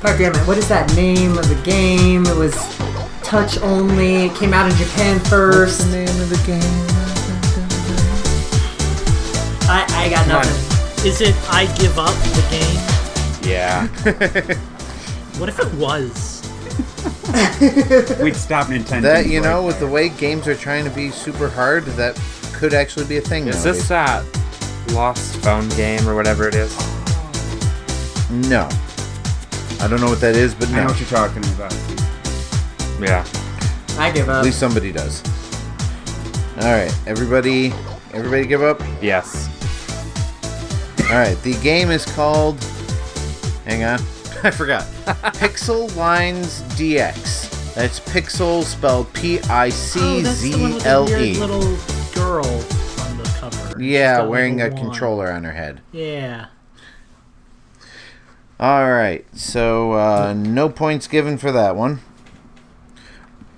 [0.00, 0.38] Fuck damn it!
[0.46, 2.24] What is that name of the game?
[2.26, 2.54] It was
[3.22, 4.26] touch only.
[4.26, 5.80] It came out in Japan first.
[5.90, 6.86] The name of the game?
[9.70, 10.42] I, I got Come on.
[10.46, 11.06] nothing.
[11.06, 13.50] Is it I Give Up the game?
[13.50, 14.54] Yeah.
[15.38, 16.42] What if it was?
[18.20, 19.02] We'd stop Nintendo.
[19.02, 22.20] That you right know, with the way games are trying to be super hard, that
[22.52, 23.46] could actually be a thing.
[23.46, 23.78] Is nowadays.
[23.78, 24.24] this that
[24.88, 26.76] lost phone game or whatever it is?
[28.30, 28.68] No.
[29.80, 30.76] I don't know what that is, but I no.
[30.82, 31.72] know what you're talking about.
[33.00, 33.24] Yeah.
[33.98, 34.36] I give up.
[34.38, 35.22] At least somebody does.
[36.58, 37.72] All right, everybody,
[38.12, 38.80] everybody, give up.
[39.00, 39.48] Yes.
[41.10, 42.62] All right, the game is called.
[43.64, 43.98] Hang on,
[44.42, 44.82] I forgot.
[45.38, 47.74] Pixel Lines DX.
[47.74, 51.38] That's Pixel spelled P I Oh, that's the one with the weird E.
[51.38, 51.76] little
[52.12, 53.80] girl on the cover.
[53.80, 54.78] Yeah, wearing a wand.
[54.78, 55.80] controller on her head.
[55.92, 56.46] Yeah.
[58.60, 62.00] All right, so uh, no points given for that one.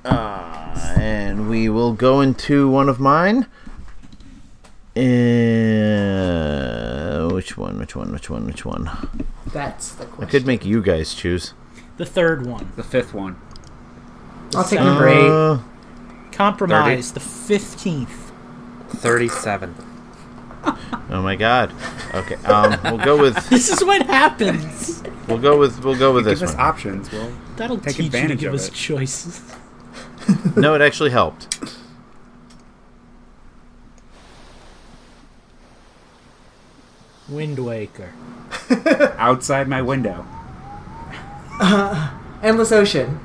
[0.05, 3.47] Uh, and we will go into one of mine.
[4.95, 5.01] Uh,
[7.31, 7.79] which one?
[7.79, 8.13] Which one?
[8.13, 8.45] Which one?
[8.45, 8.91] Which one?
[9.47, 11.55] That's the I could make you guys choose.
[11.97, 12.73] The third one.
[12.77, 13.41] The fifth one.
[14.55, 15.31] I'll take number eight.
[15.31, 15.61] Uh,
[16.33, 17.13] Compromise.
[17.13, 18.09] The 15th.
[18.89, 19.75] 37.
[21.11, 21.73] oh my god.
[22.14, 22.35] Okay.
[22.44, 25.03] Um, we'll go with This is what happens.
[25.29, 26.66] we'll go with we'll go with Give this us one.
[26.66, 27.11] options.
[27.12, 28.75] Well, That'll Take teach you to advantage give of us it.
[28.75, 29.42] choices.
[30.57, 31.59] No, it actually helped.
[37.29, 38.12] Wind Waker.
[39.18, 40.27] outside my window.
[42.42, 43.20] Endless Ocean.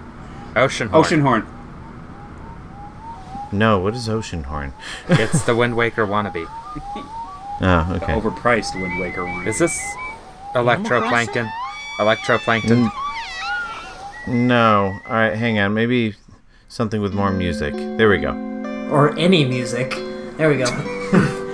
[0.56, 1.00] Ocean Horn.
[1.06, 1.48] Ocean Horn.
[3.52, 4.74] No, what is Ocean Horn?
[5.08, 6.48] It's the Wind Waker wannabe.
[7.62, 8.14] Oh, okay.
[8.14, 9.48] The overpriced Wind Waker one.
[9.48, 9.80] Is this
[10.54, 11.50] electroplankton?
[12.00, 12.92] Electroplankton.
[14.28, 14.98] N- no.
[15.08, 15.74] All right, hang on.
[15.74, 16.16] Maybe
[16.68, 17.74] something with more music.
[17.74, 18.32] There we go.
[18.92, 19.92] Or any music.
[20.38, 20.66] There we go.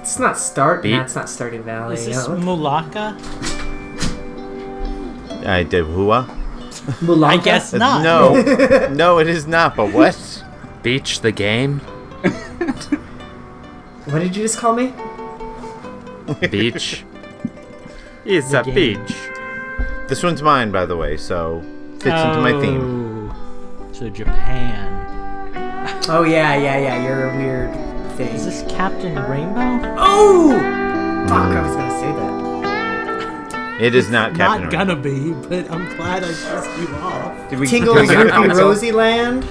[0.00, 0.82] it's not start.
[0.82, 0.92] Beat?
[0.92, 1.94] Nah, it's not Stardew Valley.
[1.94, 2.34] Is this you?
[2.34, 3.14] Mulaka?
[5.46, 6.26] I did hua.
[7.00, 7.24] Mulaka?
[7.24, 8.02] I guess uh, not.
[8.02, 9.76] No, no, it is not.
[9.76, 10.33] But what?
[10.84, 11.80] Beach the game.
[14.06, 14.92] What did you just call me?
[16.50, 17.04] Beach.
[18.26, 18.74] it's a game.
[18.74, 19.16] beach.
[20.08, 21.62] This one's mine, by the way, so
[22.00, 23.30] fits into my theme.
[23.32, 24.92] Oh, So Japan.
[26.06, 27.02] Oh yeah, yeah, yeah.
[27.02, 27.72] You're a weird
[28.18, 28.34] thing.
[28.34, 29.94] Is this Captain Rainbow?
[29.98, 30.50] Oh!
[31.26, 31.56] Fuck!
[31.56, 33.80] I was gonna say that.
[33.80, 34.76] It is not Captain Not America.
[34.76, 37.48] gonna be, but I'm glad I pissed you off.
[37.50, 38.68] Did we, Tingle's did we get a Droopy console?
[38.68, 39.46] Rosie Land.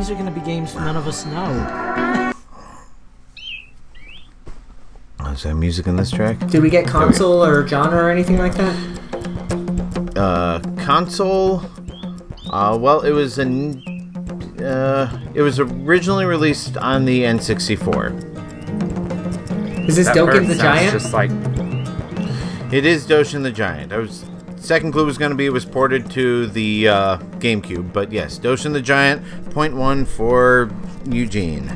[0.00, 2.32] These are gonna be games none of us know.
[5.30, 6.38] Is there music in this track?
[6.46, 8.74] Did we get console or genre or anything like that?
[10.16, 11.66] Uh, console.
[12.48, 13.82] Uh, well, it was an.
[14.58, 19.86] Uh, it was originally released on the N64.
[19.86, 20.92] Is this That Doshin the sounds Giant?
[20.92, 21.30] Just like
[22.72, 23.92] It is Doshin the Giant.
[23.92, 24.24] I was
[24.60, 28.38] second clue was going to be it was ported to the uh, GameCube, but yes,
[28.38, 29.50] Doshin the Giant.
[29.50, 30.70] Point one for
[31.06, 31.66] Eugene.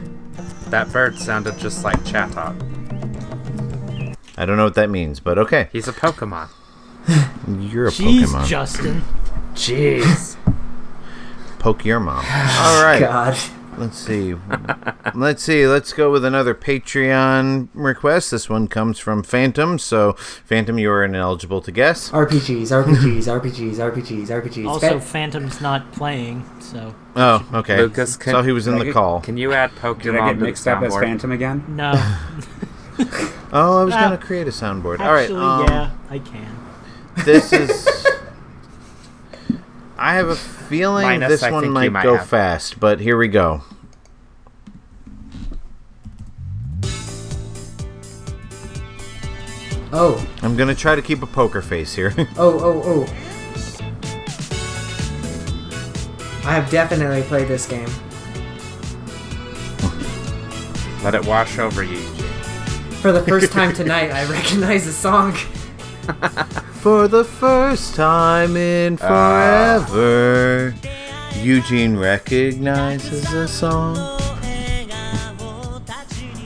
[0.68, 2.54] that bird sounded just like Chatot.
[4.36, 5.68] I don't know what that means, but okay.
[5.72, 6.48] He's a Pokemon.
[7.72, 8.46] You're a Jeez, Pokemon.
[8.46, 9.02] Justin.
[9.54, 10.36] Jeez.
[11.58, 12.16] Poke your mom.
[12.28, 13.00] All right.
[13.00, 13.38] God.
[13.76, 14.34] Let's see.
[15.14, 15.66] Let's see.
[15.66, 18.30] Let's go with another Patreon request.
[18.30, 19.78] This one comes from Phantom.
[19.78, 22.10] So, Phantom, you are ineligible to guess.
[22.10, 24.66] RPGs, RPGs, RPGs, RPGs, RPGs.
[24.68, 27.78] Also, Fa- Phantom's not playing, so Oh, okay.
[27.78, 29.20] Lucas, can- so he was in the call.
[29.20, 30.94] Can you add Pokemon Did I get mixed up as?
[30.96, 31.64] Phantom again?
[31.68, 31.92] no.
[33.56, 34.00] Oh, I was Ah.
[34.02, 34.98] gonna create a soundboard.
[35.00, 35.22] All right.
[35.24, 36.56] Actually, um, yeah, I can.
[37.24, 38.03] This is.
[39.96, 42.28] I have a feeling Minus, this I one might, might go have.
[42.28, 43.62] fast, but here we go.
[49.92, 52.12] oh, I'm gonna try to keep a poker face here.
[52.36, 53.04] oh, oh, oh.
[56.46, 57.88] I have definitely played this game.
[61.02, 61.98] Let it wash over you.
[63.00, 65.36] For the first time tonight, I recognize the song.
[66.84, 69.82] For the first time in ah.
[69.88, 70.74] forever,
[71.40, 73.96] Eugene recognizes a song.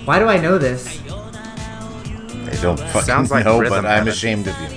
[0.04, 1.02] Why do I know this?
[1.10, 4.68] I don't fucking Sounds like know, Rhythm but I'm ashamed of you.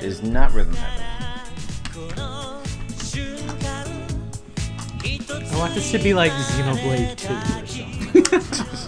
[0.00, 1.04] It is not Rhythm Heaven.
[5.30, 8.87] I want this to be like Xenoblade 2 or something.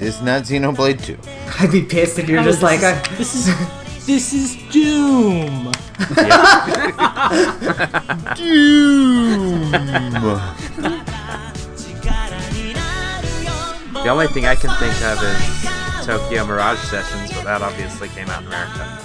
[0.00, 1.18] It is not Xenoblade 2.
[1.58, 5.72] I'd be pissed if you're just like, is, I, this is this is Doom.
[8.36, 9.72] Doom.
[13.92, 18.28] The only thing I can think of is Tokyo Mirage Sessions, but that obviously came
[18.28, 19.02] out in America.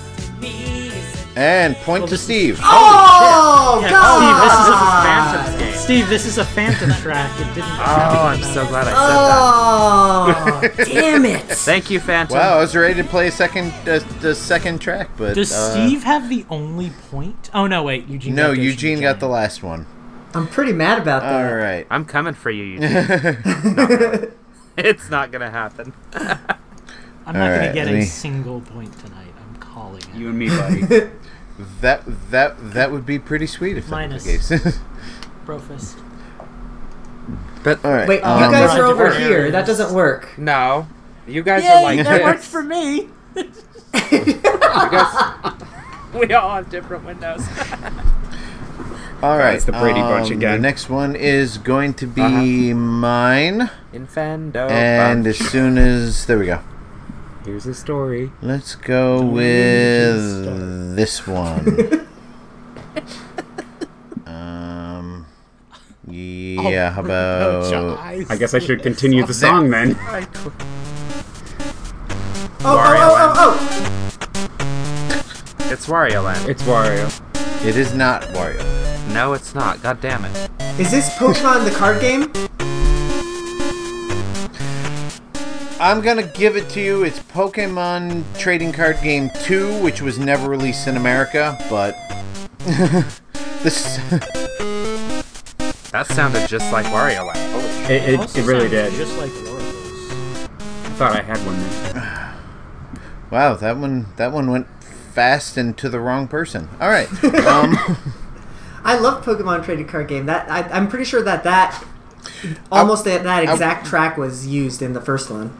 [1.36, 2.60] And point Well, to this is- Steve.
[2.63, 4.06] oh Yeah, God!
[4.15, 5.74] Steve, this is a Phantom's game.
[5.84, 7.32] Steve, this is a Phantom track.
[7.41, 7.69] It didn't.
[7.72, 8.91] Oh, I'm so glad I
[10.62, 10.86] said that.
[10.88, 11.41] Oh, damn it!
[11.50, 12.38] Thank you, Phantom.
[12.38, 15.72] Wow, I was ready to play a second, uh, the second track, but Does uh,
[15.72, 17.50] Steve have the only point?
[17.54, 18.36] Oh no, wait, Eugene.
[18.36, 19.86] No, got Eugene got the last one.
[20.36, 21.50] I'm pretty mad about that.
[21.50, 21.86] All right.
[21.91, 22.89] I'm coming for you, Eugene.
[24.78, 25.93] it's not gonna happen.
[26.13, 26.48] I'm not
[27.28, 29.34] All gonna right, get let a me- single point tonight.
[29.38, 30.15] I'm calling it.
[30.15, 31.10] You and me, buddy.
[31.82, 34.26] That that that would be pretty sweet if that Minus.
[34.26, 34.80] was the case.
[35.46, 36.00] Brofist.
[37.63, 38.08] But All right.
[38.08, 39.18] Wait, um, you guys are Different over areas.
[39.20, 39.52] here.
[39.52, 40.38] That doesn't work.
[40.38, 40.88] no,
[41.28, 42.24] you guys Yay, are like that this.
[42.24, 43.08] worked for me.
[43.94, 45.54] Guys,
[46.13, 47.48] we all have different windows.
[49.22, 49.54] All right.
[49.56, 50.54] It's the Brady Bunch um, again.
[50.56, 54.70] The next one is going to be mine, Infando.
[54.70, 56.60] and as soon as there we go.
[57.45, 58.32] Here's a story.
[58.41, 62.08] Let's go even with this one.
[64.25, 65.25] um.
[66.08, 66.91] Yeah.
[66.91, 67.74] How about?
[67.99, 69.97] I guess I should continue the song then.
[72.65, 73.68] Oh, oh, oh, oh,
[75.70, 76.47] It's Wario Land.
[76.47, 77.11] It's Wario.
[77.65, 78.63] It is not Wario.
[79.13, 79.84] No, it's not.
[79.84, 80.49] God damn it.
[80.61, 80.74] oh!
[80.78, 82.32] This Pokemon the card game?
[85.84, 87.03] I'm gonna give it to you.
[87.03, 91.93] It's Pokemon Trading Card Game 2, which was never released in America, but
[93.63, 93.97] this
[95.91, 97.51] That sounded just like Wario Land.
[97.51, 97.91] Holy shit.
[97.91, 98.93] It, it, it really did.
[98.93, 100.47] Just like Warhorse.
[100.86, 102.34] I thought I had one there.
[103.29, 104.67] wow, that one that one went
[105.11, 106.69] fast and to the wrong person.
[106.79, 107.09] All right.
[107.45, 107.77] Um,
[108.86, 110.27] I love Pokemon trading card game.
[110.27, 111.86] That I, I'm pretty sure that that
[112.71, 115.57] almost that, that exact track was used in the first one.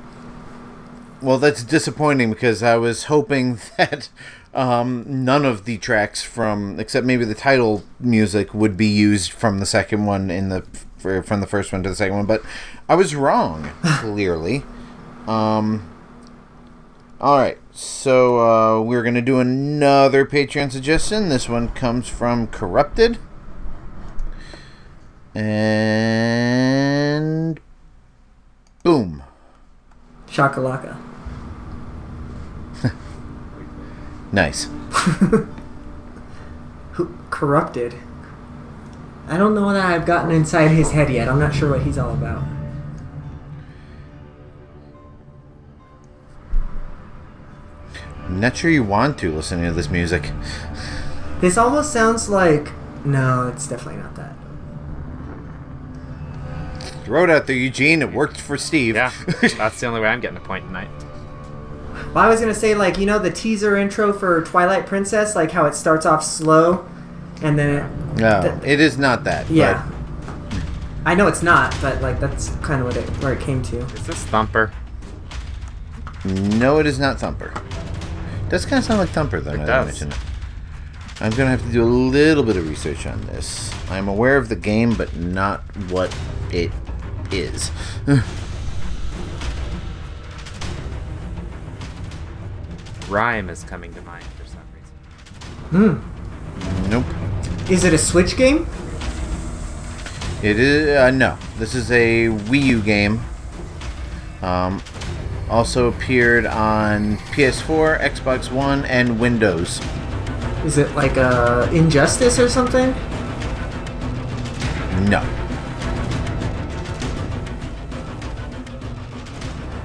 [1.24, 4.10] Well, that's disappointing because I was hoping that
[4.54, 9.60] um, none of the tracks from, except maybe the title music, would be used from
[9.60, 10.66] the second one in the
[10.98, 12.26] from the first one to the second one.
[12.26, 12.42] But
[12.90, 14.64] I was wrong, clearly.
[15.26, 15.90] Um,
[17.22, 21.30] all right, so uh, we're gonna do another Patreon suggestion.
[21.30, 23.18] This one comes from Corrupted,
[25.34, 26.02] and
[28.84, 29.24] boom.
[30.28, 31.13] Shakalaka.
[34.34, 34.64] Nice.
[36.94, 37.96] Who corrupted?
[39.28, 41.30] I don't know that I've gotten inside his head yet.
[41.30, 42.44] I'm not sure what he's all about.
[48.26, 50.32] I'm not sure you want to listening to this music.
[51.40, 52.72] This almost sounds like
[53.06, 54.34] no, it's definitely not that.
[57.04, 58.02] Throw it out there, Eugene.
[58.02, 58.96] It worked for Steve.
[58.96, 59.12] Yeah,
[59.58, 60.90] that's the only way I'm getting a point tonight.
[62.14, 65.52] Well, I was gonna say like you know the teaser intro for Twilight Princess, like
[65.52, 66.86] how it starts off slow,
[67.42, 69.50] and then it, no, Th- it is not that.
[69.50, 69.90] yeah.
[71.06, 73.80] I know it's not, but like that's kind of what it where it came to.
[73.80, 74.72] Is this Thumper?
[76.26, 77.52] no, it is not Thumper.
[78.50, 79.54] Does kind of sound like Thumper, though.
[79.54, 80.02] It now that I does.
[80.02, 80.18] mention it.
[81.20, 83.74] I'm gonna have to do a little bit of research on this.
[83.90, 86.16] I'm aware of the game, but not what
[86.52, 86.72] it
[87.32, 87.72] is.
[93.14, 96.02] Rime is coming to mind for some reason.
[96.02, 96.90] Hmm.
[96.90, 97.06] Nope.
[97.70, 98.68] Is it a Switch game?
[100.42, 101.38] It is uh, no.
[101.58, 103.22] This is a Wii U game.
[104.42, 104.82] Um,
[105.48, 109.80] also appeared on PS4, Xbox One, and Windows.
[110.66, 112.92] Is it like a Injustice or something?
[115.08, 115.22] No.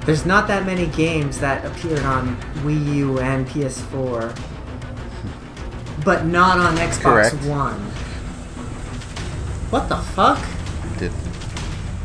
[0.07, 4.37] There's not that many games that appeared on Wii U and PS4,
[6.05, 7.35] but not on Xbox Correct.
[7.47, 7.79] One.
[9.71, 10.39] What the fuck?
[10.99, 11.13] Did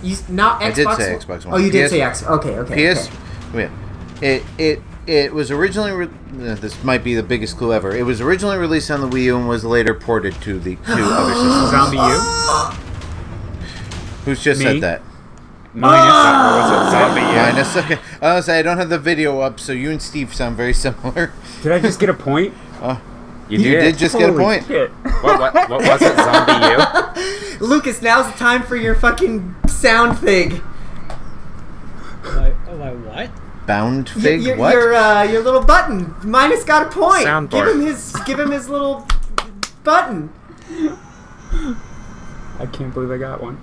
[0.04, 0.64] You s- not Xbox?
[0.64, 1.54] I did say One- Xbox One.
[1.54, 2.28] Oh, you did PS say Xbox.
[2.38, 2.94] Okay, okay.
[2.94, 3.08] PS.
[3.08, 3.18] okay.
[3.54, 3.70] Wait.
[4.22, 5.92] It it it was originally.
[5.92, 7.96] Re- uh, this might be the biggest clue ever.
[7.96, 10.82] It was originally released on the Wii U and was later ported to the to
[10.92, 11.72] other systems.
[12.00, 12.74] ZombiU?
[14.26, 14.66] Who's just Me?
[14.66, 15.02] said that?
[15.76, 16.14] Minus.
[16.14, 17.36] Or was it ZombiU?
[17.36, 17.78] Minus.
[17.78, 17.98] Okay.
[18.22, 20.74] I was say I don't have the video up, so you and Steve sound very
[20.74, 21.32] similar.
[21.62, 22.54] Did I just get a point?
[23.50, 23.82] You You did.
[23.82, 24.68] did just get a point.
[24.70, 24.90] What,
[25.22, 26.16] what, what was it?
[26.16, 27.60] Zombie You?
[27.68, 30.52] Lucas, now's the time for your fucking sound thing.
[32.22, 33.68] Why, why what?
[33.68, 34.44] Bound Y- fig.
[34.44, 34.74] your, what?
[34.74, 36.16] your uh, your little button.
[36.24, 37.26] Minus got a point.
[37.26, 37.52] Soundboard.
[37.52, 39.06] Give him his give him his little
[39.84, 40.30] button.
[42.60, 43.58] I can't believe I got one.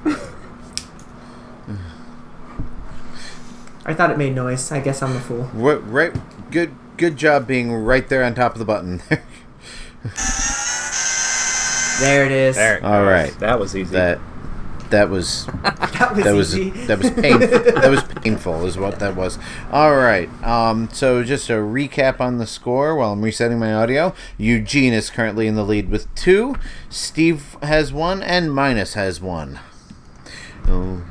[3.84, 4.70] I thought it made noise.
[4.72, 5.50] I guess I'm the fool.
[5.54, 6.50] Right, right.
[6.50, 6.74] Good.
[6.96, 9.00] Good job being right there on top of the button.
[12.00, 12.56] There it is.
[12.56, 12.78] There.
[12.78, 13.12] it All goes.
[13.12, 13.38] right.
[13.40, 13.92] That was easy.
[13.92, 14.18] That
[14.88, 17.48] that was That was that was that was painful.
[17.80, 19.38] that was painful, is what that was.
[19.70, 20.30] All right.
[20.42, 20.88] Um.
[20.92, 24.14] So just a recap on the score while I'm resetting my audio.
[24.38, 26.56] Eugene is currently in the lead with two.
[26.88, 29.58] Steve has one, and Minus has one.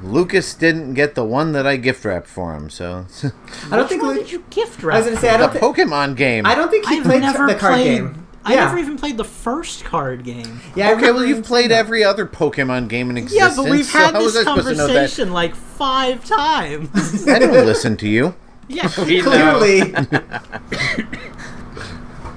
[0.03, 2.69] Lucas didn't get the one that I gift wrapped for him.
[2.69, 3.05] So
[3.71, 4.97] I don't think Which one Lu- did you gift I wrap?
[4.99, 5.75] was gonna say I the don't.
[5.75, 6.45] Thi- Pokemon game.
[6.45, 7.85] I don't think he I've played never the card played.
[7.99, 8.25] game.
[8.45, 8.65] I yeah.
[8.65, 10.61] never even played the first card game.
[10.75, 10.89] yeah.
[10.89, 13.57] I Okay, well you've played saying every other Pokemon game in existence.
[13.57, 14.93] Yeah, but we've had how was this I supposed to know that?
[14.93, 17.27] conversation like five times.
[17.27, 18.33] I don't listen to you.
[18.69, 19.29] yeah, We that.
[19.29, 19.57] know.
[19.59, 21.09] Clearly,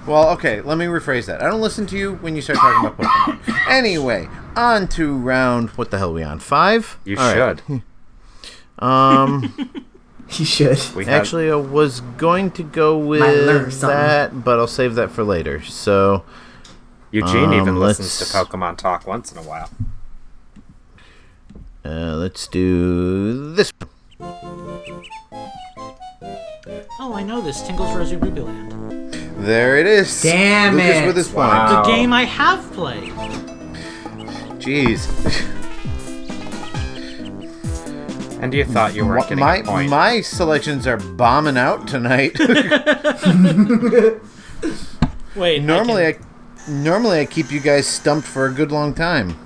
[0.07, 1.41] Well, okay, let me rephrase that.
[1.41, 3.52] I don't listen to you when you start talking about Pokemon.
[3.73, 5.71] Anyway, on to round.
[5.71, 6.41] What the hell are we on?
[6.41, 6.99] Five?
[7.05, 7.61] You All right.
[7.67, 7.83] should.
[8.79, 9.55] Um,
[10.27, 10.81] he should.
[10.97, 15.23] We had, actually, I was going to go with that, but I'll save that for
[15.23, 15.63] later.
[15.63, 16.25] So,
[17.13, 19.71] Eugene even um, listens to Pokemon Talk once in a while.
[21.85, 23.73] uh, let's do this.
[26.99, 27.63] Oh, I know this.
[27.63, 28.73] Tingle's Rosy Rupeeland.
[29.45, 30.23] There it is.
[30.23, 31.07] Damn Lucas it.
[31.07, 31.31] with his.
[31.31, 31.83] Wow.
[31.85, 33.13] The game I have played.
[34.63, 35.09] Jeez.
[38.41, 39.91] And you thought you weren't getting my a point.
[39.91, 42.39] my selections are bombing out tonight.
[45.37, 46.19] Wait, normally, I I,
[46.69, 49.37] normally I keep you guys stumped for a good long time.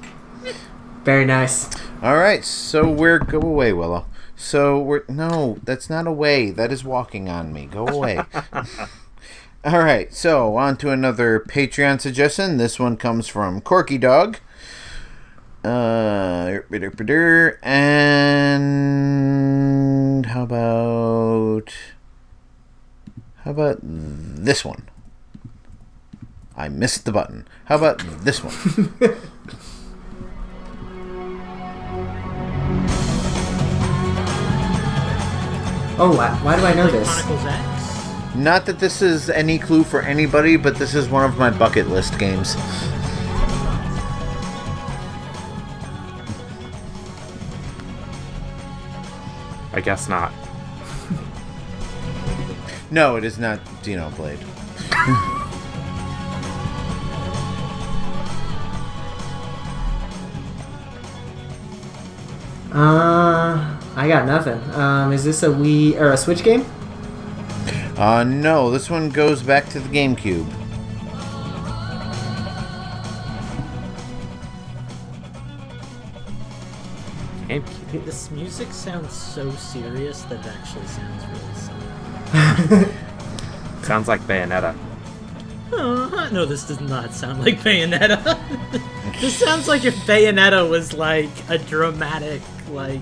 [1.03, 1.71] Very nice.
[2.03, 4.05] All right, so we're go away, Willow.
[4.37, 6.51] So we're no, that's not away.
[6.51, 7.65] That is walking on me.
[7.67, 8.21] Go away.
[9.65, 12.59] All right, so on to another Patreon suggestion.
[12.59, 14.41] This one comes from Corky Dog.
[15.67, 16.61] Uh,
[17.65, 21.75] and how about
[23.39, 24.89] how about this one?
[26.57, 27.49] I missed the button.
[27.65, 28.55] How about this one?
[35.99, 37.09] Oh, why, why do I know this?
[38.37, 41.89] Not that this is any clue for anybody, but this is one of my bucket
[41.89, 42.55] list games.
[49.77, 50.33] I guess not.
[52.91, 54.41] No, it is not Xenoblade.
[62.73, 64.59] Uh, I got nothing.
[64.75, 66.65] Um, is this a Wii or a Switch game?
[67.99, 70.66] Uh, no, this one goes back to the GameCube.
[78.05, 82.93] This music sounds so serious that it actually sounds really silly.
[83.83, 84.77] Sounds like Bayonetta.
[85.73, 88.39] Uh, no, this does not sound like Bayonetta.
[89.21, 92.41] this sounds like if Bayonetta was like a dramatic,
[92.71, 93.01] like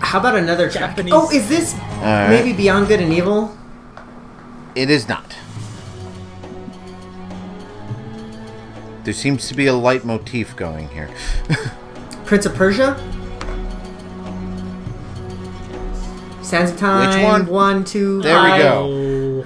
[0.00, 0.90] How about another track?
[0.96, 2.30] Japanese- Oh, is this Alright.
[2.30, 3.56] maybe Beyond Good and Evil?
[4.74, 5.36] It is not.
[9.04, 11.08] There seems to be a leitmotif going here.
[12.26, 12.94] Prince of Persia?
[16.48, 17.10] Sands of Time.
[17.10, 17.46] Which one?
[17.46, 18.60] One, two, There we five.
[18.62, 19.44] go.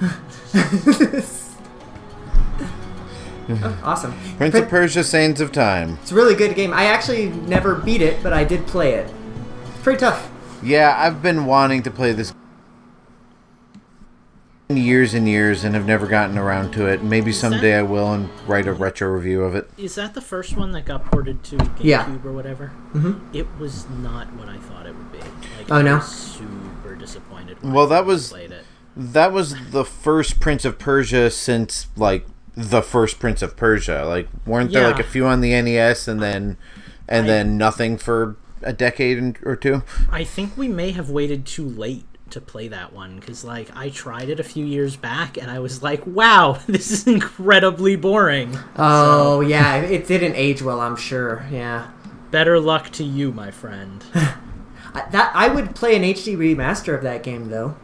[3.49, 4.13] oh, awesome.
[4.37, 5.97] Prince Prin- of Persia: Sands of Time.
[6.01, 6.73] It's a really good game.
[6.73, 9.11] I actually never beat it, but I did play it.
[9.73, 10.29] It's pretty tough.
[10.63, 12.33] Yeah, I've been wanting to play this
[14.69, 17.03] years and years and have never gotten around to it.
[17.03, 19.69] Maybe that- someday I will and write a retro review of it.
[19.77, 22.09] is that the first one that got ported to GameCube Yeah.
[22.23, 22.71] or whatever?
[22.93, 23.35] Mm-hmm.
[23.35, 25.19] It was not what I thought it would be.
[25.19, 25.97] Like, Oh, I no?
[25.97, 26.47] was super
[27.05, 27.61] disappointed.
[27.61, 28.65] When Well, I that was- played it.
[28.95, 34.05] That was the first Prince of Persia since like the first Prince of Persia.
[34.05, 36.57] Like weren't there like a few on the NES and then
[37.09, 39.81] and I- then nothing for a decade or two?
[40.11, 43.89] I think we may have waited too late to play that one because, like, I
[43.89, 48.57] tried it a few years back and I was like, "Wow, this is incredibly boring."
[48.75, 49.75] Oh, yeah.
[49.77, 51.45] It didn't age well, I'm sure.
[51.51, 51.87] Yeah.
[52.31, 54.03] Better luck to you, my friend.
[54.93, 57.75] I, that I would play an HD remaster of that game, though.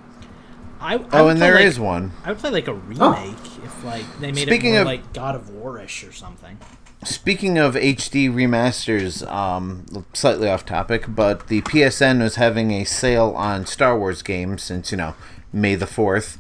[0.82, 2.12] I, I Oh, and play, there like, is one.
[2.24, 5.14] I would play like a remake if like they made Speaking it more of- like
[5.14, 6.58] God of Warish or something.
[7.04, 13.30] Speaking of HD remasters, um, slightly off topic, but the PSN was having a sale
[13.38, 15.16] on Star Wars games since you know
[15.54, 16.38] May the fourth,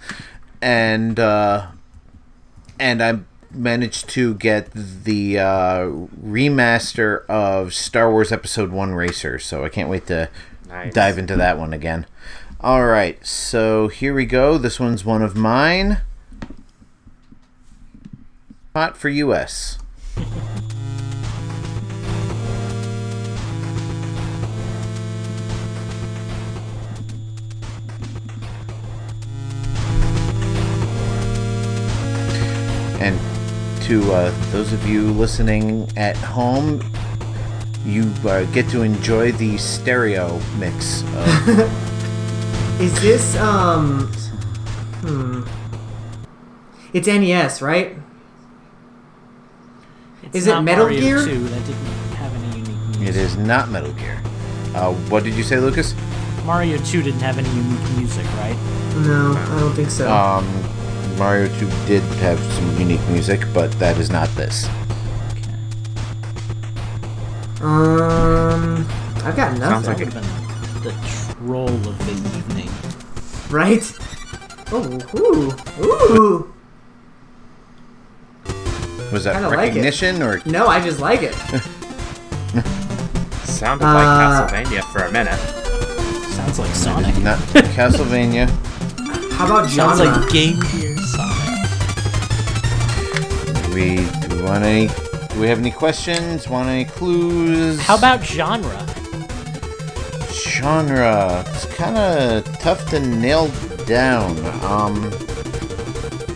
[0.61, 1.67] and uh,
[2.77, 3.19] and I
[3.51, 5.79] managed to get the uh,
[6.21, 10.29] remaster of Star Wars Episode One Racer, so I can't wait to
[10.69, 10.93] Nice.
[10.93, 12.05] dive into that one again.
[12.61, 14.57] All right, so here we go.
[14.57, 16.01] This one's one of mine.
[18.75, 19.79] Hot for US.
[33.01, 33.17] And
[33.85, 36.81] to uh, those of you listening at home,
[37.85, 41.03] you uh, get to enjoy the stereo mix.
[41.03, 44.07] Of, Is this, um.
[45.01, 45.43] Hmm.
[46.93, 47.97] It's NES, right?
[50.23, 51.23] It's Is it Metal Mario Gear?
[51.25, 53.07] 2 that didn't have any unique music.
[53.09, 54.21] it is not Metal Gear.
[54.75, 55.93] Uh, what did you say, Lucas?
[56.45, 58.57] Mario 2 didn't have any unique music, right?
[59.05, 60.11] No, I don't think so.
[60.11, 60.45] Um,
[61.17, 64.67] Mario 2 did have some unique music, but that is not this.
[67.61, 68.85] Um.
[69.23, 69.83] I've got nothing.
[69.83, 70.91] Sounds like That would have been the
[71.45, 72.69] troll of the evening.
[73.49, 73.83] Right?
[74.71, 75.51] Oh, ooh.
[75.83, 76.53] Ooh.
[79.11, 79.61] Was that Kinda like it.
[79.69, 81.33] recognition or No, I just like it.
[83.43, 84.05] Sounded Uh, like
[84.67, 85.39] Castlevania for a minute.
[86.31, 87.17] Sounds like Sonic.
[87.17, 87.37] not
[87.75, 88.47] Castlevania?
[89.33, 90.19] How about Sounds genre?
[90.21, 91.59] like Game Gear Sonic.
[93.73, 93.95] We
[94.27, 94.87] do we want any?
[95.39, 96.49] Do we have any questions?
[96.49, 97.79] Want any clues?
[97.79, 98.85] How about genre?
[100.33, 101.45] genre?
[101.47, 103.47] It's kind of tough to nail
[103.85, 104.31] down.
[104.65, 105.09] Um,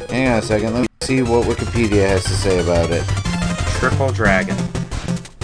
[0.07, 0.73] hang on a second.
[0.73, 3.03] Let me see what Wikipedia has to say about it.
[3.77, 4.55] Triple Dragon.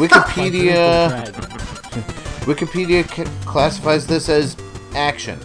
[0.00, 1.30] Wikipedia.
[2.46, 4.56] Wikipedia c- classifies this as
[4.94, 5.38] action,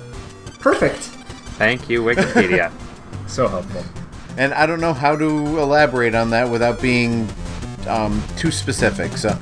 [0.62, 1.00] Perfect.
[1.58, 2.72] Thank you, Wikipedia.
[3.28, 3.84] So helpful.
[4.38, 5.28] and I don't know how to
[5.60, 7.28] elaborate on that without being
[7.90, 9.18] um, too specific.
[9.18, 9.38] So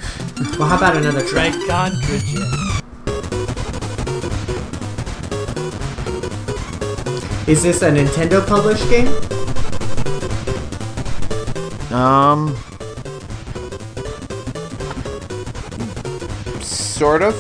[0.58, 1.54] Well, how about another track?
[1.66, 2.78] Dragon Gridget.
[7.48, 9.08] Is this a Nintendo published game?
[11.94, 12.56] Um,
[16.62, 17.36] sort of.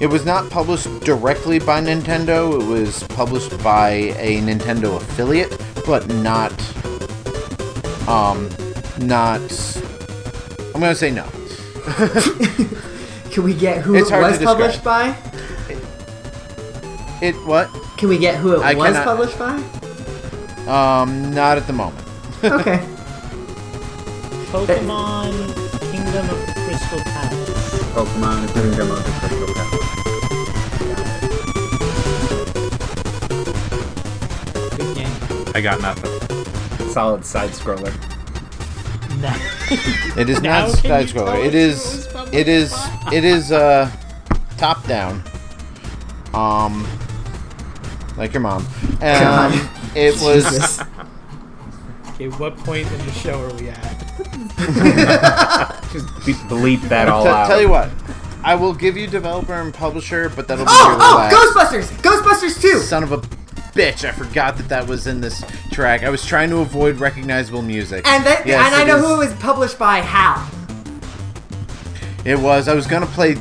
[0.00, 2.60] It was not published directly by Nintendo.
[2.60, 6.52] It was published by a Nintendo affiliate, but not.
[8.08, 8.48] Um,
[9.00, 9.40] not.
[10.74, 11.24] I'm gonna say no.
[13.30, 15.14] Can we get who It's it was published by?
[17.20, 17.68] It what?
[17.96, 19.56] Can we get who it I was cannot- published by?
[20.68, 22.06] Um, not at the moment.
[22.44, 22.78] Okay.
[24.52, 25.32] Pokemon
[25.90, 27.82] Kingdom of the Crystal Palace.
[27.92, 30.88] Pokemon Kingdom of the Crystal Palace.
[34.76, 35.14] Good game.
[35.54, 36.88] I got nothing.
[36.90, 37.92] Solid side scroller.
[39.20, 39.34] No.
[40.20, 41.40] It is Now not can side you tell scroller.
[41.40, 41.76] us It who is.
[41.96, 42.70] was published It is.
[42.72, 43.10] by?
[43.14, 43.52] It is.
[43.52, 43.90] Uh,
[44.56, 45.22] top down.
[46.34, 46.86] Um,
[48.16, 48.66] like your mom.
[49.00, 50.80] Um, it was.
[52.14, 54.04] Okay, what point in the show are we at?
[55.92, 57.46] Just be- bleep that all T- out.
[57.46, 57.90] tell you what,
[58.44, 61.34] I will give you developer and publisher, but that'll be Oh, your oh, last.
[61.34, 62.02] Ghostbusters!
[62.02, 62.78] Ghostbusters 2!
[62.80, 63.22] Son of a
[63.78, 64.04] bitch!
[64.06, 66.02] I forgot that that was in this track.
[66.02, 68.06] I was trying to avoid recognizable music.
[68.08, 70.00] And that, Yes, and I know is- who it was published by.
[70.00, 70.48] How?
[72.24, 72.66] It was.
[72.68, 73.36] I was gonna play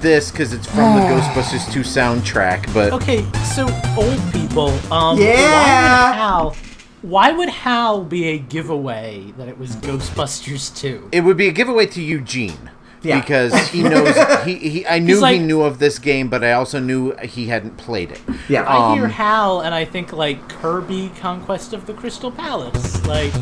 [0.00, 3.24] this because it's from the Ghostbusters 2 soundtrack, but Okay,
[3.54, 3.66] so
[3.96, 4.70] old people.
[4.92, 5.34] Um, Yeah.
[5.52, 6.56] Why would HAL?
[7.02, 11.10] Why would HAL be a giveaway that it was Ghostbusters 2?
[11.12, 12.70] it would be a giveaway to Eugene.
[13.04, 13.20] Yeah.
[13.20, 16.52] Because he knows he, he I knew like- he knew of this game, but I
[16.52, 18.20] also knew he hadn't played it.
[18.48, 18.64] Yeah.
[18.66, 23.04] I hear um, HAL and I think like Kirby Conquest of the Crystal Palace.
[23.06, 23.32] Like,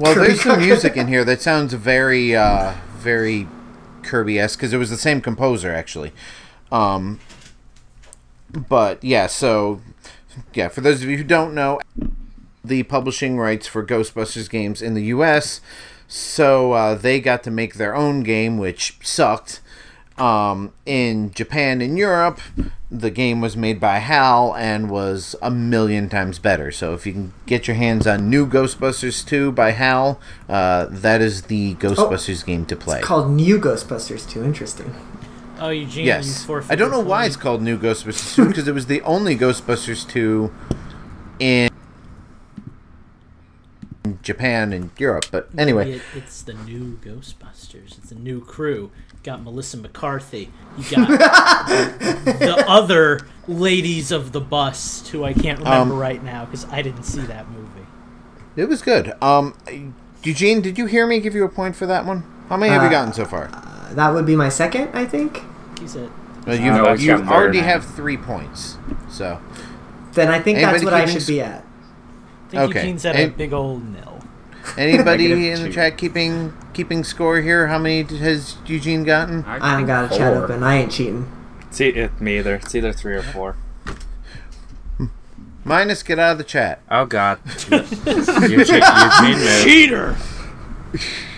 [0.00, 3.46] Well, Kirby there's some music in here that sounds very, uh, very
[4.02, 6.12] Kirby-esque because it was the same composer actually.
[6.70, 7.20] Um,
[8.50, 9.80] but yeah, so
[10.54, 11.78] yeah, for those of you who don't know,
[12.64, 15.60] the publishing rights for Ghostbusters games in the U.S.
[16.14, 19.60] So uh, they got to make their own game, which sucked.
[20.18, 22.38] Um, in Japan and Europe,
[22.90, 26.70] the game was made by HAL and was a million times better.
[26.70, 31.22] So if you can get your hands on New Ghostbusters 2 by HAL, uh, that
[31.22, 32.98] is the Ghostbusters game to play.
[32.98, 34.44] It's called New Ghostbusters 2.
[34.44, 34.94] Interesting.
[35.60, 36.46] oh, Eugene, Yes.
[36.68, 40.06] I don't know why it's called New Ghostbusters 2 because it was the only Ghostbusters
[40.06, 40.52] 2
[41.38, 41.70] in
[44.22, 45.26] Japan and Europe.
[45.30, 47.98] But anyway, It, it's the new Ghostbusters.
[47.98, 48.90] It's a new crew.
[49.12, 50.50] You got Melissa McCarthy.
[50.78, 51.08] You got
[51.68, 56.82] the other ladies of the bust, who I can't remember Um, right now because I
[56.82, 57.86] didn't see that movie.
[58.56, 59.12] it was good.
[59.22, 59.54] Um,
[60.22, 62.24] Eugene, did you hear me give you a point for that one?
[62.48, 63.48] How many have you Uh, gotten so far?
[63.52, 65.42] Uh, that would be my second, I think.
[65.80, 66.10] He's a
[66.46, 68.76] Well, you no, it's you already have three points.
[69.08, 69.40] So
[70.12, 71.64] Then I think that's what I should be at.
[72.52, 72.80] I think Okay.
[72.86, 74.20] Eugene's at a big old nil.
[74.76, 77.66] anybody in the chat keeping keeping score here?
[77.68, 79.44] How many has Eugene gotten?
[79.44, 80.44] I ain't got a chat Four.
[80.44, 80.62] open.
[80.62, 81.30] I ain't cheating.
[81.70, 82.56] See, it, me either.
[82.56, 83.56] It's either three or four.
[84.98, 85.06] Hmm.
[85.64, 86.80] Minus, get out of the chat.
[86.90, 87.38] Oh God.
[87.70, 89.64] Eugene, Eugene missed.
[89.64, 90.16] Cheater!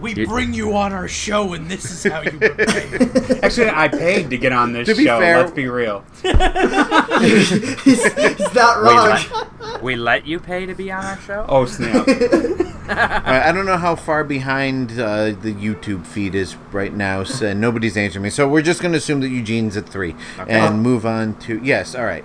[0.00, 3.40] We You- bring you on our show, and this is how you behave.
[3.44, 5.18] Actually, I paid to get on this To be show.
[5.18, 6.04] fair- Let's be real.
[6.22, 9.20] he's, he's not We wrong.
[9.60, 11.44] let, we let you pay to be on our show?
[11.48, 12.06] Oh snap!
[12.08, 17.52] Alright, I don't know how far behind uh, the YouTube feed is right now, so
[17.52, 18.30] nobody's answering me.
[18.30, 20.14] So we're just going to assume that Eugene's at three
[20.46, 21.94] and move on to yes.
[21.94, 22.24] All right.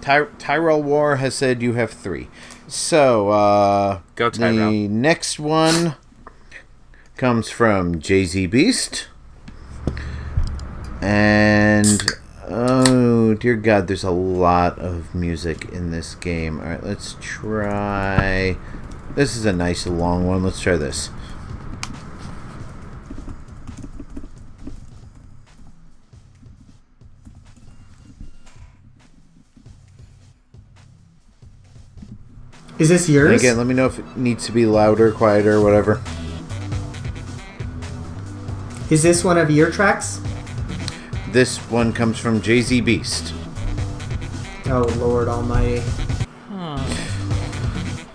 [0.00, 2.28] Ty- Tyrell War has said you have three.
[2.68, 5.96] So uh, Go, the next one
[7.16, 9.08] comes from Jay Z Beast,
[11.00, 12.02] and
[12.48, 16.58] oh dear God, there's a lot of music in this game.
[16.60, 18.56] All right, let's try.
[19.14, 20.42] This is a nice long one.
[20.42, 21.10] Let's try this.
[32.78, 33.40] Is this And yours?
[33.40, 36.00] again, let me know if it needs to be louder, quieter, whatever.
[38.90, 40.20] Is this one of your tracks?
[41.30, 43.32] This one comes from Jay Z Beast.
[44.66, 45.82] Oh Lord Almighty!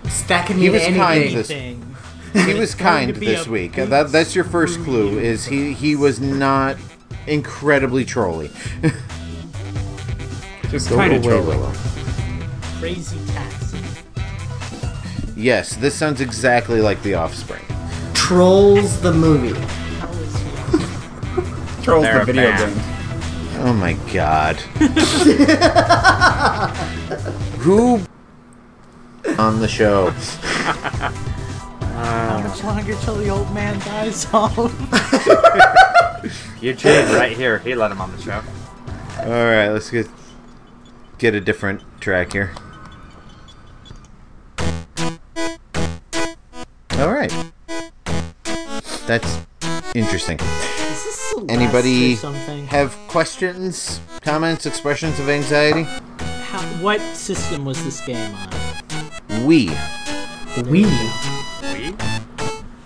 [0.08, 1.34] Stacking me He to was kind anything.
[1.36, 1.86] this- Thing.
[2.46, 3.74] He was kind to be this a week.
[3.76, 5.18] big That, that's your first clue.
[5.18, 5.72] Is he?
[5.72, 6.76] He was not
[7.26, 8.50] incredibly trolly.
[10.70, 11.58] Just Go kind of away, trolling.
[11.60, 11.72] Willow.
[12.78, 13.78] Crazy taxi.
[15.36, 17.64] Yes, this sounds exactly like The Offspring.
[18.14, 19.58] Trolls the movie.
[21.82, 22.74] Trolls the video band.
[22.74, 22.84] game.
[23.62, 24.56] Oh my god.
[27.60, 28.00] Who
[29.38, 30.10] on the show?
[31.94, 34.56] How much longer till the old man dies off?
[36.62, 37.58] Eugene, right here.
[37.60, 38.42] He let him on the show.
[39.20, 40.08] All right, let's get
[41.18, 42.52] get a different track here.
[46.98, 47.32] All right,
[49.06, 49.38] that's
[49.94, 50.38] interesting.
[51.40, 55.84] Is this Celeste Anybody have questions, comments, expressions of anxiety?
[56.42, 59.46] How, what system was this game on?
[59.46, 59.70] We
[60.68, 60.84] We.
[60.84, 61.92] We?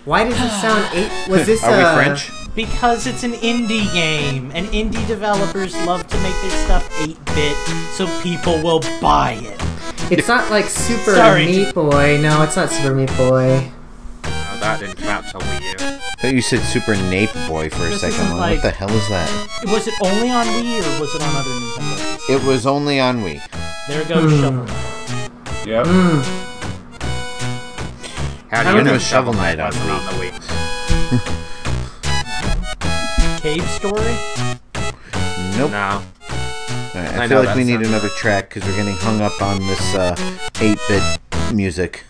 [0.05, 1.11] Why does it sound eight?
[1.29, 2.31] Was this are we uh, French?
[2.55, 7.57] Because it's an indie game, and indie developers love to make their stuff 8-bit,
[7.91, 9.59] so people will buy it.
[10.09, 11.47] It's not like Super Sorry.
[11.47, 12.17] Meat Boy.
[12.21, 13.69] No, it's not Super Meat Boy.
[14.23, 15.99] Oh, that didn't come out till Wii U.
[16.25, 18.19] I thought you said Super Nape Boy for a This second.
[18.19, 19.29] isn't What the hell is that?
[19.65, 22.29] Was it only on Wii, or was it on other Nintendo?
[22.31, 23.39] It was only on Wii.
[23.87, 24.41] There goes Hmm.
[24.41, 25.67] Shovel Knight.
[25.67, 25.85] Yep.
[28.49, 29.99] How do you know Shovel Knight on wasn't Wii?
[29.99, 30.33] on the Wii?
[33.43, 34.17] Cave Story?
[35.59, 35.69] Nope.
[35.69, 35.77] No.
[35.77, 36.01] All
[36.95, 39.59] right, I, I feel like we need another track because we're getting hung up on
[39.59, 40.15] this uh,
[40.55, 42.03] 8-bit music.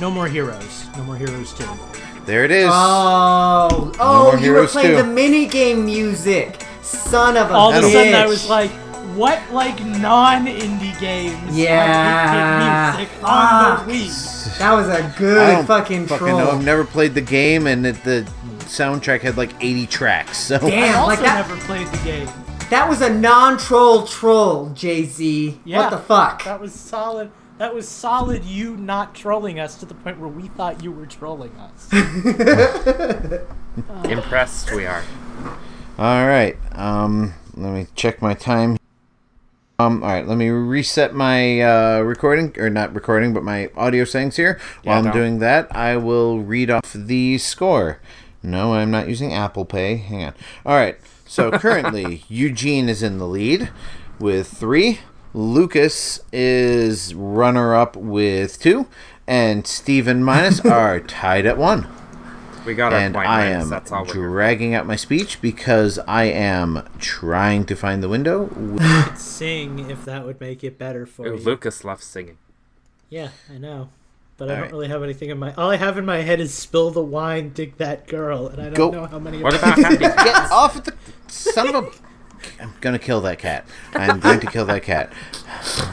[0.00, 0.86] No More Heroes.
[0.96, 1.64] No More Heroes 2.
[2.24, 2.68] There it is.
[2.72, 4.96] Oh, oh, More you were Heroes playing too.
[4.96, 6.64] the minigame music.
[6.82, 7.92] Son of a All of a bitch.
[7.92, 8.70] sudden, I was like,
[9.16, 12.92] what, like, non-indie games Yeah.
[12.92, 14.58] have 8-bit music on the Wii?
[14.58, 16.38] that was a I good don't fucking fucking troll.
[16.38, 16.50] know.
[16.52, 18.22] I've never played the game, and it, the
[18.60, 20.38] soundtrack had like 80 tracks.
[20.38, 21.46] So I Damn, also like that.
[21.48, 22.28] never played the game.
[22.70, 25.58] That was a non-troll troll, Jay Z.
[25.64, 25.78] Yeah.
[25.78, 26.44] What the fuck?
[26.44, 27.30] That was solid.
[27.60, 28.42] That was solid.
[28.42, 31.92] You not trolling us to the point where we thought you were trolling us.
[34.10, 35.04] Impressed we are.
[35.98, 36.56] All right.
[36.72, 38.78] Um, let me check my time.
[39.78, 40.26] Um, all right.
[40.26, 44.58] Let me reset my uh, recording, or not recording, but my audio settings here.
[44.82, 45.12] While I'm don't.
[45.12, 48.00] doing that, I will read off the score.
[48.42, 49.96] No, I'm not using Apple Pay.
[49.96, 50.34] Hang on.
[50.64, 50.96] All right.
[51.26, 53.68] So currently, Eugene is in the lead
[54.18, 55.00] with three.
[55.32, 58.86] Lucas is runner up with two,
[59.26, 61.86] and Steve and Minus are tied at one
[62.66, 65.40] We got our and point I minus, am That's all we're dragging out my speech
[65.40, 68.50] because I am trying to find the window.
[69.16, 71.44] Sing if that would make it better for Ooh, you.
[71.44, 72.38] Lucas loves singing.
[73.08, 73.90] Yeah, I know.
[74.36, 74.72] But I don't right.
[74.72, 75.52] really have anything in my.
[75.54, 78.70] All I have in my head is "Spill the wine, dig that girl," and I
[78.70, 78.90] don't Go.
[78.90, 79.42] know how many.
[79.42, 80.94] What of about Happy Get off of the
[81.26, 82.09] son of a!
[82.60, 83.66] I'm gonna kill that cat.
[83.94, 85.12] I'm going to kill that cat.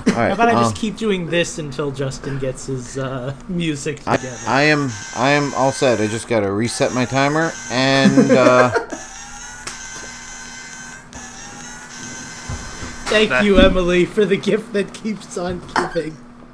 [0.07, 0.27] All right.
[0.27, 4.17] How about I um, just keep doing this until Justin gets his uh, music I,
[4.17, 4.37] together?
[4.47, 5.99] I am I am all set.
[5.99, 8.69] I just gotta reset my timer and uh,
[13.07, 16.17] Thank that- you, Emily, for the gift that keeps on giving.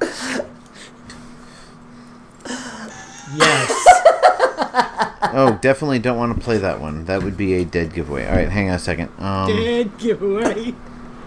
[3.36, 3.73] yes.
[5.34, 7.04] Oh, definitely don't want to play that one.
[7.04, 8.26] That would be a dead giveaway.
[8.26, 9.10] All right, hang on a second.
[9.18, 10.74] Um, Dead giveaway.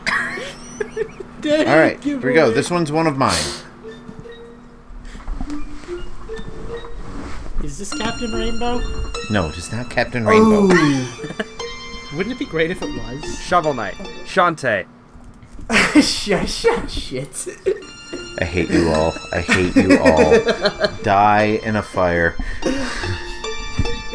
[1.42, 2.50] Dead all right, here we go.
[2.52, 3.38] This one's one of mine.
[7.64, 8.82] Is this Captain Rainbow?
[9.30, 10.62] No, it is not Captain Rainbow.
[12.16, 13.40] Wouldn't it be great if it was?
[13.40, 13.96] Shovel Knight.
[14.26, 14.86] Shantae.
[16.02, 17.48] shit, shit, shit.
[18.40, 19.14] I hate you all.
[19.34, 20.88] I hate you all.
[21.04, 22.36] Die in a fire.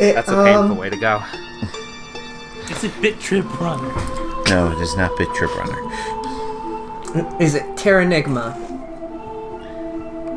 [0.03, 1.23] It, That's a um, painful way to go.
[2.69, 3.95] It's a Bit Trip Runner.
[4.49, 5.79] No, it is not Bit Trip Runner.
[7.41, 8.59] Is it Terranigma?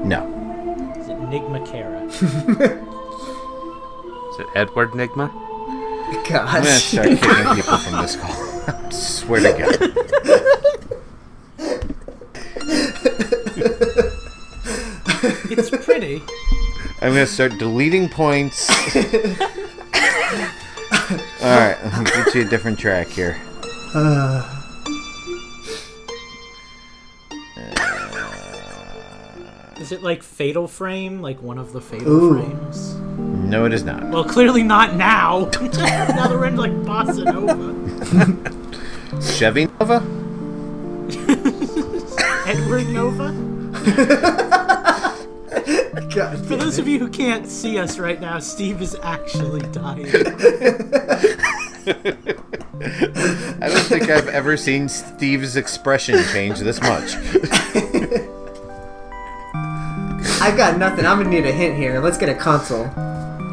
[0.05, 0.21] No.
[0.99, 2.03] Is it Nigma Kara?
[4.29, 5.31] Is it Edward Nigma?
[5.33, 6.83] I'm gonna Gosh.
[6.83, 8.35] start kicking people from this call.
[8.67, 9.51] I swear to
[13.97, 14.21] God.
[15.49, 16.21] It's pretty.
[17.01, 18.69] I'm gonna start deleting points.
[21.41, 23.37] Alright, let me get you a different track here.
[23.93, 24.41] Uh,
[29.77, 31.21] is it like Fatal Frame?
[31.21, 32.41] Like one of the Fatal Ooh.
[32.41, 32.95] Frames?
[32.95, 34.03] No, it is not.
[34.09, 35.49] Well, clearly not now.
[35.61, 39.21] now they're in like Bossa Nova.
[39.21, 40.01] Chevy Nova?
[42.47, 44.41] Edward Nova?
[45.65, 46.45] God.
[46.47, 50.07] For those of you who can't see us right now, Steve is actually dying.
[53.57, 57.15] I don't think I've ever seen Steve's expression change this much.
[60.41, 61.05] I've got nothing.
[61.05, 61.99] I'm gonna need a hint here.
[61.99, 62.85] Let's get a console.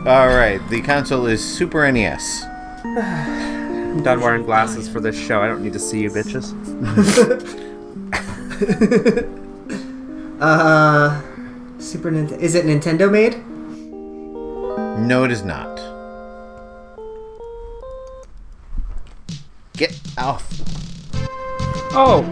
[0.06, 2.44] All right, the console is Super NES.
[2.84, 5.40] I'm done wearing glasses for this show.
[5.40, 6.52] I don't need to see you bitches.
[10.42, 11.22] Uh,
[11.82, 12.38] Super Nintendo.
[12.38, 13.36] Is it Nintendo made?
[15.06, 15.76] No, it is not.
[19.76, 20.48] Get off.
[21.94, 22.24] Oh!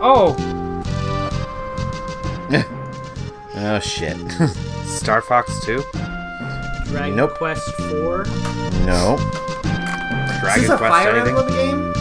[0.00, 0.46] Oh!
[3.62, 4.16] Oh shit.
[4.86, 5.84] Star Fox 2?
[6.86, 7.34] Dragon Nope.
[7.34, 8.24] Quest 4.
[8.86, 9.16] no.
[9.18, 11.36] Is Dragon this a Quest Fire anything?
[11.36, 11.92] Emblem game?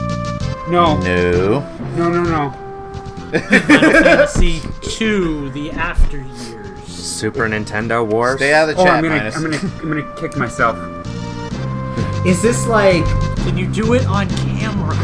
[0.72, 0.98] No.
[1.00, 1.60] No.
[1.98, 2.69] No, no, no.
[3.32, 6.84] Final Fantasy 2, The After Years.
[6.88, 8.38] Super Nintendo Wars?
[8.38, 9.36] Stay out of the Oh, chat, I'm gonna, minus.
[9.36, 10.76] I'm gonna, I'm gonna kick myself.
[12.26, 13.06] Is this like?
[13.38, 14.96] Can you do it on camera?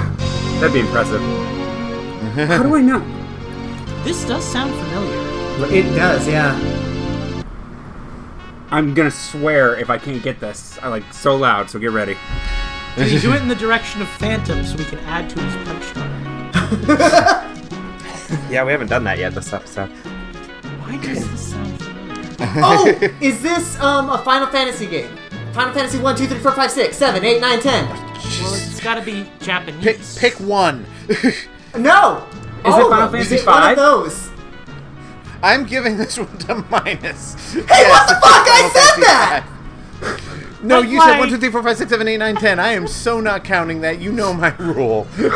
[0.59, 1.21] That'd be impressive.
[2.49, 2.99] How do I know?
[4.03, 5.73] This does sound familiar.
[5.73, 6.53] It does, yeah.
[8.71, 10.77] I'm gonna swear if I can't get this.
[10.81, 12.17] I like so loud, so get ready.
[12.95, 15.55] Can you do it in the direction of Phantom so we can add to his
[15.67, 17.51] punch punchline?
[18.49, 19.89] Yeah, we haven't done that yet this episode.
[19.89, 22.15] Why does this sound familiar?
[22.63, 22.87] Oh,
[23.21, 25.09] is this um a Final Fantasy game?
[25.53, 27.89] Final Fantasy 1, 2, 3, 4, 5, 6, 7, 8, 9, 10.
[27.89, 28.03] Well,
[28.55, 30.17] it's gotta be Japanese.
[30.17, 30.85] Pick pick one.
[31.77, 32.25] No!
[32.59, 34.29] Is All it of Final Fantasy it one of those?
[35.43, 37.35] I'm giving this one to minus.
[37.53, 38.47] Hey, what the fuck?
[38.47, 39.45] I said that!
[40.63, 42.59] No, But you said why- 1, 2, 3, 4, 5, 6, 7, 8, 9, 10.
[42.59, 43.99] I am so not counting that.
[43.99, 45.05] You know my rule.
[45.17, 45.27] Wait,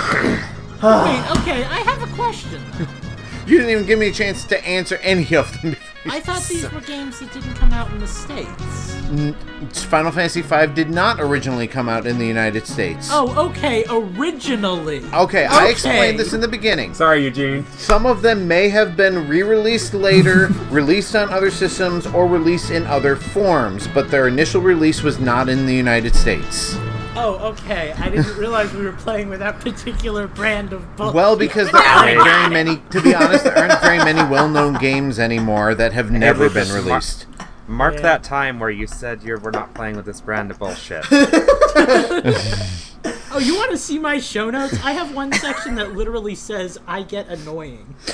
[0.82, 2.62] okay, I have a question.
[3.50, 5.76] You didn't even give me a chance to answer any of them.
[6.06, 9.86] I thought these were games that didn't come out in the States.
[9.86, 13.10] Final Fantasy V did not originally come out in the United States.
[13.12, 15.00] Oh, okay, originally.
[15.00, 15.46] Okay, okay.
[15.48, 16.94] I explained this in the beginning.
[16.94, 17.66] Sorry, Eugene.
[17.72, 22.86] Some of them may have been re-released later, released on other systems, or released in
[22.86, 26.78] other forms, but their initial release was not in the United States.
[27.22, 27.92] Oh, okay.
[27.98, 31.14] I didn't realize we were playing with that particular brand of book.
[31.14, 35.20] Well, because there aren't very many, to be honest, there aren't very many well-known games
[35.20, 37.26] anymore that have never Lucas, been Mar- released.
[37.68, 38.02] Mark Yeah.
[38.02, 41.06] that time where you said you we're not playing with this brand of bullshit.
[43.32, 44.74] Oh, you want to see my show notes?
[44.84, 47.96] I have one section that literally says I get annoying.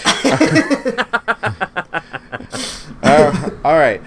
[3.04, 4.02] Uh, all right.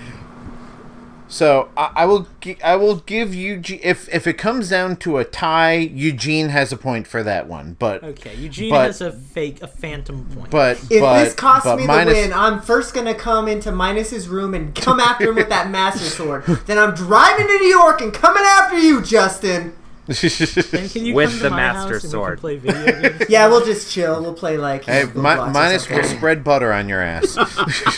[1.30, 5.18] So I, I will gi- I will give Eugene if if it comes down to
[5.18, 7.76] a tie, Eugene has a point for that one.
[7.78, 10.50] But Okay, Eugene But- has a fake, a phantom point.
[10.50, 13.70] but If but, this costs but me minus, the win, I'm first gonna come into
[13.70, 16.44] Minus's room and come after him with that Master Sword.
[16.66, 19.74] Then I'm driving to New York and coming after you, Justin.
[20.08, 22.42] then can you with come to the my Master house and Sword.
[22.42, 23.24] We can play video games?
[23.28, 24.22] Yeah, we'll just chill.
[24.22, 24.86] We'll play like.
[24.86, 26.16] Hey, you mi- Roblox or minus will something.
[26.16, 27.36] spread butter on your ass.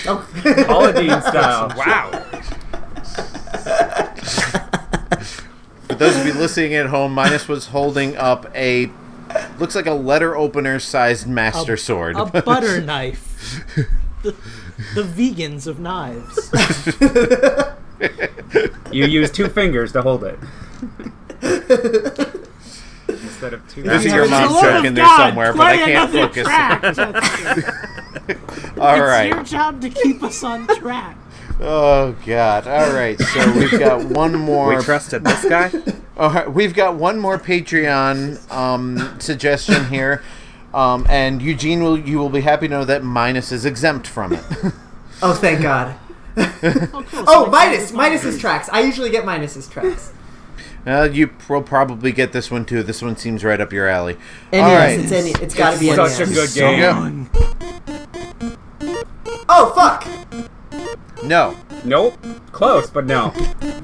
[0.08, 0.28] Oh.
[0.42, 1.68] Paladin style.
[1.76, 2.26] wow.
[5.88, 8.90] For those of you listening at home, minus was holding up a
[9.58, 12.16] looks like a letter opener sized master sword.
[12.16, 13.62] a butter knife.
[14.22, 14.34] The,
[14.94, 16.50] the vegans of knives.
[18.90, 20.38] You use two fingers to hold it.
[23.08, 23.82] Instead of two.
[23.82, 24.14] There's Yeah.
[24.16, 26.46] your For the mom's joke in there somewhere, but I can't focus.
[28.78, 29.28] All it's right.
[29.28, 31.16] your job to keep us on track.
[31.62, 32.66] Oh God!
[32.66, 34.74] All right, so we've got one more.
[34.76, 35.70] We trusted this guy?
[36.16, 40.22] All right, we've got one more Patreon um, suggestion here,
[40.72, 44.32] um, and Eugene will you will be happy to know that Minus is exempt from
[44.34, 44.44] it.
[45.22, 45.96] Oh, thank God.
[46.62, 47.24] Oh, cool.
[47.26, 48.70] Oh, minus, it's minus's tracks.
[48.72, 50.12] I usually get minus's tracks.
[50.86, 52.82] uh, you will probably get this one too.
[52.82, 54.16] This one seems right up your alley.
[54.50, 54.98] NES, All right.
[54.98, 57.28] it's any, it's got to be Such a good game.
[59.50, 60.19] Oh fuck!
[61.22, 62.18] No, Nope.
[62.52, 63.32] Close, but no.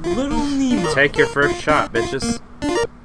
[0.05, 0.93] Little Nemo.
[0.93, 2.41] Take your first shot, bitches.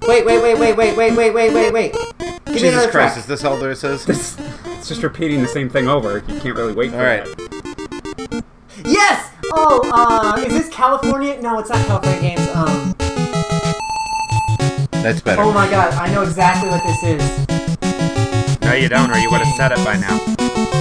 [0.08, 1.94] Wait, wait, wait, wait, wait, wait, wait, wait, wait, wait.
[1.94, 3.14] Give me Jesus another Christ!
[3.14, 3.18] track.
[3.18, 4.08] Is this all there says?
[4.10, 6.24] It's just repeating the same thing over.
[6.28, 7.00] You can't really wait for it.
[7.00, 7.24] All right.
[7.26, 8.44] that.
[8.84, 9.32] Yes.
[9.52, 11.40] Oh, uh, is this California?
[11.42, 12.48] No, it's not California Games.
[12.56, 12.96] Um.
[15.04, 15.42] That's better.
[15.42, 18.62] Oh my God, I know exactly what this is.
[18.62, 20.81] No, you don't, or you would have said it by now.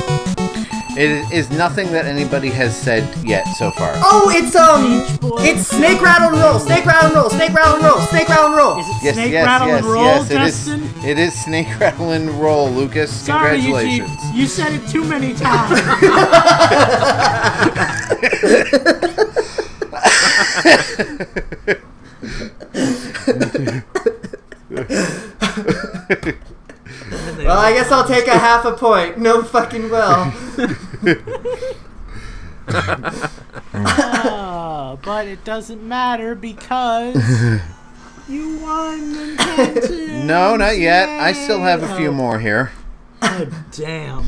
[0.97, 3.93] It is nothing that anybody has said yet so far.
[3.97, 5.05] Oh, it's um,
[5.41, 8.47] it's Snake Rattle and Roll, Snake Rattle and Roll, Snake Rattle and Roll, Snake Rattle
[8.47, 8.78] and Roll.
[8.80, 10.28] Is it Yes, Snake yes, Rattle yes, and Roll, yes.
[10.28, 10.82] Justin?
[10.82, 11.05] It is.
[11.05, 13.12] It is Snake Rattle and Roll, Lucas.
[13.12, 14.07] Sorry, Eugene.
[14.34, 15.80] You said it too many times.
[27.41, 29.18] then they Well, I guess I'll take a half a point.
[29.18, 30.32] No fucking well.
[33.72, 37.16] Ah, but it doesn't matter because
[38.28, 39.16] you won.
[39.16, 39.91] and can't
[40.24, 41.09] No, not yet.
[41.09, 42.72] I still have a few more here.
[43.20, 44.24] God damn.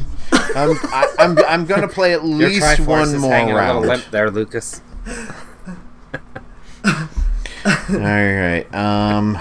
[0.54, 3.56] I'm I, I'm I'm gonna play at Your least Triforce one is more hanging a
[3.56, 3.86] little round.
[3.86, 4.80] limp there, Lucas.
[6.84, 8.66] All right.
[8.74, 9.38] Um.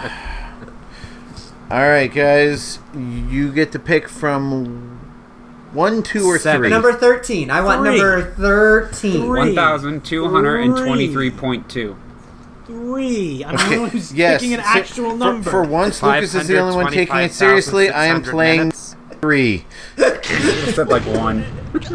[1.72, 2.80] All right, guys.
[2.94, 5.00] You get to pick from
[5.72, 6.64] one, two, or Seven.
[6.64, 6.70] three.
[6.70, 7.50] Number 13.
[7.50, 7.98] I want Three.
[7.98, 9.22] number 13.
[9.22, 9.56] Three.
[9.56, 11.96] 1,223.2.
[12.66, 13.46] Three.
[13.46, 14.42] I'm the Okay, one who's yes.
[14.42, 15.50] picking an so actual for- number.
[15.50, 17.90] For, once, Lucas is the only one taking it seriously.
[17.90, 18.98] I am 525,600 playing minutes.
[19.22, 19.66] three.
[19.98, 21.46] Just said like one.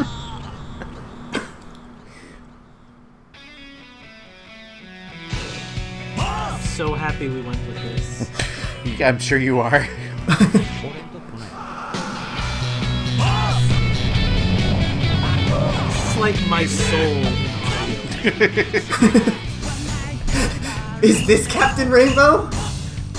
[6.75, 7.66] so happy we went with this.
[8.99, 9.87] I'm sure you are.
[15.89, 17.23] It's like my soul.
[21.03, 22.49] Is this Captain Rainbow?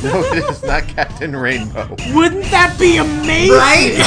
[0.02, 1.88] No, it is not Captain Rainbow.
[2.14, 3.56] Wouldn't that be amazing?
[3.56, 3.98] Right?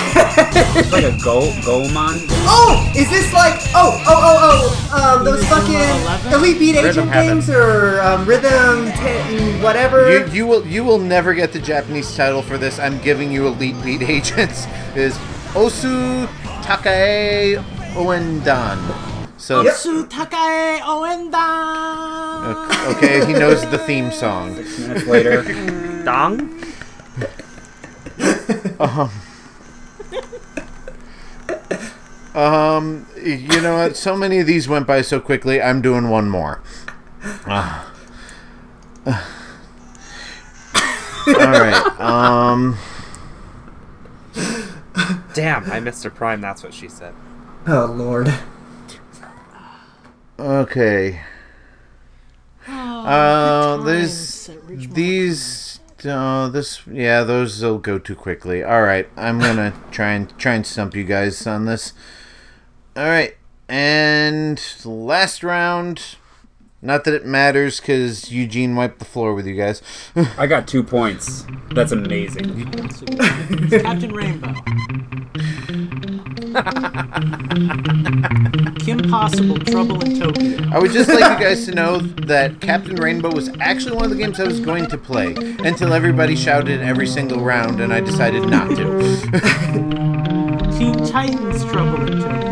[0.77, 2.15] It's like a go Goemon.
[2.47, 2.91] oh!
[2.95, 3.55] Is this like.
[3.75, 5.17] Oh, oh, oh, oh.
[5.17, 6.33] Um, those fucking 11?
[6.33, 7.27] Elite Beat Rhythm Agent Heaven.
[7.39, 10.09] games or um, Rhythm 10, whatever?
[10.09, 12.79] You, you will you will never get the Japanese title for this.
[12.79, 14.65] I'm giving you Elite Beat Agents.
[14.95, 15.17] Is
[15.53, 16.25] Osu
[16.63, 17.57] Takae
[17.93, 19.10] Ouendan.
[19.51, 21.35] So Otsu Takae Ouendan.
[22.95, 24.55] okay, he knows the theme song.
[24.55, 25.43] Minutes later.
[26.05, 26.57] Dong?
[32.33, 33.97] Um, you know what?
[33.97, 35.61] So many of these went by so quickly.
[35.61, 36.61] I'm doing one more.
[37.45, 37.91] Ah.
[39.05, 39.13] All
[41.27, 41.99] right.
[41.99, 42.77] Um.
[45.33, 47.13] Damn, I missed her prime, that's what she said.
[47.67, 48.33] oh, Lord.
[50.41, 51.21] Okay.
[52.67, 55.79] Uh, there's these.
[56.03, 56.81] Uh, this.
[56.87, 58.63] Yeah, those will go too quickly.
[58.63, 59.07] All right.
[59.15, 61.93] I'm gonna try and try and stump you guys on this.
[62.95, 63.37] All right.
[63.69, 66.15] And last round.
[66.83, 69.83] Not that it matters, because Eugene wiped the floor with you guys.
[70.39, 71.45] I got two points.
[71.75, 72.71] That's amazing.
[73.69, 74.55] Captain Rainbow.
[78.79, 80.57] Kim Possible, Trouble in Tokyo.
[80.71, 84.11] I would just like you guys to know that Captain Rainbow was actually one of
[84.11, 85.33] the games I was going to play
[85.63, 88.75] until everybody shouted every single round and I decided not to.
[90.77, 92.51] Teen Titans, Trouble in Tokyo.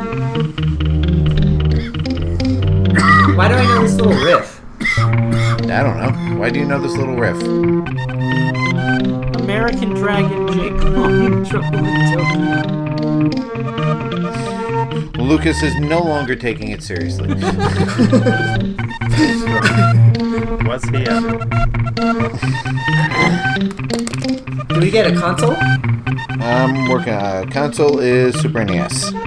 [3.35, 4.61] Why do I know this little riff?
[4.97, 6.11] I don't know.
[6.39, 7.41] Why do you know this little riff?
[9.41, 12.88] American Dragon, Jake Long, Trouble in Tokyo.
[15.17, 17.27] Lucas is no longer taking it seriously.
[20.65, 21.37] What's he ever?
[24.69, 25.55] Do we get a console?
[26.41, 27.13] I'm working.
[27.13, 29.13] Uh, console is Super NES.
[29.13, 29.21] Okay,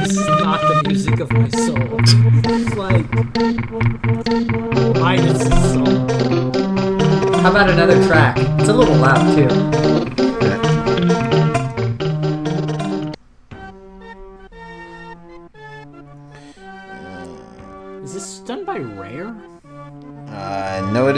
[0.00, 1.98] this is not the music of my soul.
[1.98, 3.10] It's like
[5.00, 5.86] minus the soul.
[7.40, 8.36] How about another track?
[8.60, 9.48] It's a little loud, too.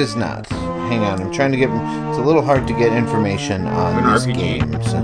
[0.05, 0.47] Is not.
[0.91, 1.71] Hang on, I'm trying to get.
[1.71, 4.37] It's a little hard to get information on An these RPG.
[4.37, 4.95] games.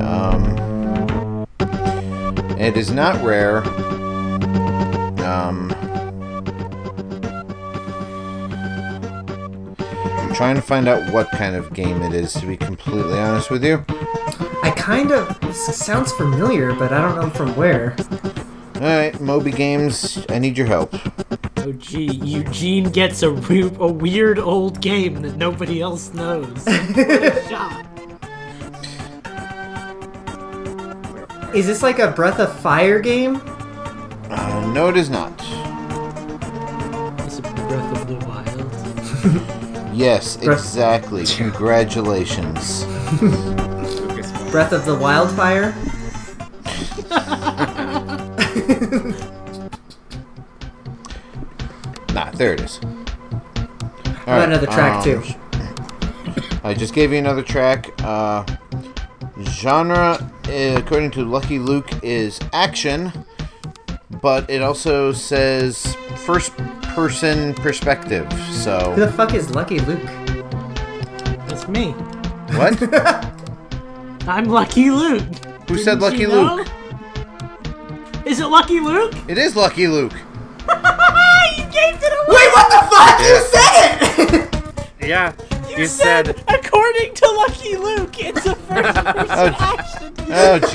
[0.00, 0.44] Um,
[2.58, 3.58] it is not rare.
[5.26, 5.72] Um,
[9.80, 12.32] I'm trying to find out what kind of game it is.
[12.34, 13.84] To be completely honest with you.
[14.62, 15.54] I kind of.
[15.54, 17.96] Sounds familiar, but I don't know from where.
[18.76, 20.24] All right, Moby Games.
[20.28, 20.94] I need your help.
[21.66, 26.62] Oh gee, Eugene gets a, we- a weird old game that nobody else knows.
[27.48, 27.86] Shot.
[31.54, 33.40] Is this like a Breath of Fire game?
[34.28, 35.32] Uh, no, it is not.
[37.26, 39.90] Is it Breath of the Wild?
[39.94, 41.24] Yes, exactly.
[41.24, 42.84] Congratulations.
[44.50, 45.72] Breath of the Wildfire?
[52.36, 52.78] there it is.
[54.26, 55.22] How about another track, too?
[56.62, 57.90] I just gave you another track.
[58.02, 58.44] Uh,
[59.42, 60.16] genre,
[60.48, 63.12] uh, according to Lucky Luke, is action,
[64.22, 66.56] but it also says first
[66.94, 68.30] person perspective.
[68.50, 70.02] So who the fuck is Lucky Luke?
[71.48, 71.90] That's me.
[72.56, 72.78] What?
[74.28, 75.22] I'm Lucky Luke.
[75.68, 76.66] Who said Didn't Lucky you Luke?
[76.66, 78.22] know?
[78.24, 79.12] Is it Lucky Luke?
[79.28, 80.12] It is Lucky Luke.
[80.14, 82.36] you gave it away.
[82.36, 83.18] Wait, what the fuck?
[83.20, 83.98] You said
[84.30, 85.08] it!
[85.08, 85.32] Yeah,
[85.68, 90.14] You, you said, said according to Lucky Luke, it's a first-person action.
[90.26, 90.70] Oh, game.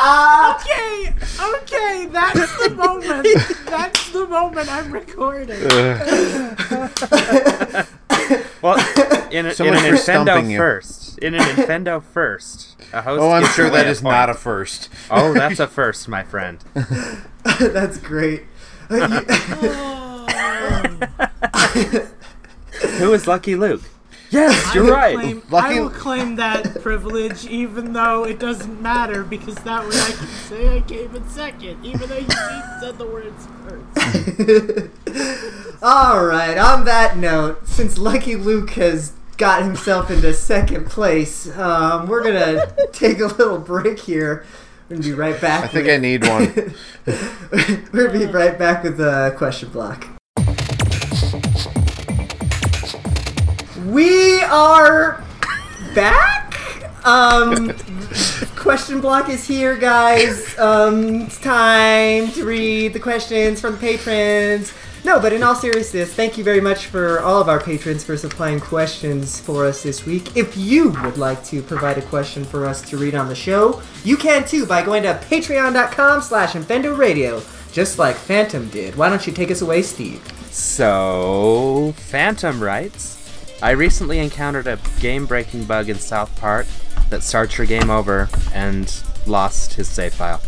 [0.00, 3.26] Oh Jesus Okay, okay, that's the moment.
[3.68, 5.60] That's the moment I'm recording.
[8.62, 8.78] Well
[9.30, 11.18] in a, So in a much Nintendo first.
[11.18, 13.20] In a Nintendo first, a host.
[13.22, 14.12] Oh, I'm sure away that a is point.
[14.14, 14.88] not a first.
[15.10, 16.58] Oh, that's a first, my friend.
[17.60, 18.44] That's great.
[22.98, 23.82] Who is Lucky Luke?
[24.30, 25.16] Yes, you're will right.
[25.16, 29.96] Claim, Lucky- I will claim that privilege, even though it doesn't matter, because that way
[29.96, 32.28] I can say I came in second, even though you
[32.80, 34.90] said the words first.
[35.82, 36.58] All right.
[36.58, 42.66] On that note, since Lucky Luke has got himself into second place, um, we're gonna
[42.92, 44.44] take a little break here.
[44.90, 45.64] We're gonna be right back.
[45.64, 46.74] I think I need one.
[47.92, 50.08] We're gonna be right back with the question block.
[53.88, 55.24] We are
[55.94, 56.54] back.
[57.06, 57.72] Um,
[58.54, 60.58] question block is here, guys.
[60.58, 64.74] Um, it's time to read the questions from the patrons.
[65.06, 68.18] No, but in all seriousness, thank you very much for all of our patrons for
[68.18, 70.36] supplying questions for us this week.
[70.36, 73.80] If you would like to provide a question for us to read on the show,
[74.04, 77.40] you can too by going to patreon.com slash Radio,
[77.72, 78.96] just like Phantom did.
[78.96, 80.20] Why don't you take us away, Steve?
[80.50, 83.17] So, Phantom writes
[83.60, 86.66] I recently encountered a game breaking bug in South Park
[87.10, 90.40] that starts your game over and lost his save file.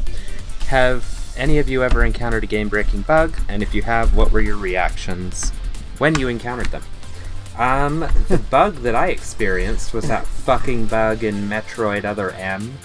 [0.68, 3.36] Have any of you ever encountered a game breaking bug?
[3.48, 5.50] And if you have, what were your reactions
[5.98, 6.84] when you encountered them?
[7.58, 12.78] Um, the bug that I experienced was that fucking bug in Metroid Other M,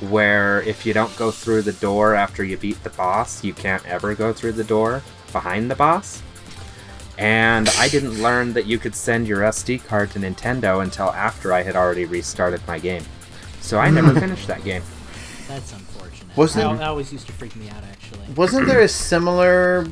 [0.00, 3.86] where if you don't go through the door after you beat the boss, you can't
[3.86, 5.02] ever go through the door
[5.32, 6.20] behind the boss.
[7.18, 11.52] And I didn't learn that you could send your SD card to Nintendo until after
[11.52, 13.02] I had already restarted my game.
[13.60, 14.82] So I never finished that game.
[15.48, 16.36] That's unfortunate.
[16.36, 18.24] Wasn't- that, that always used to freak me out, actually.
[18.36, 19.86] Wasn't there a similar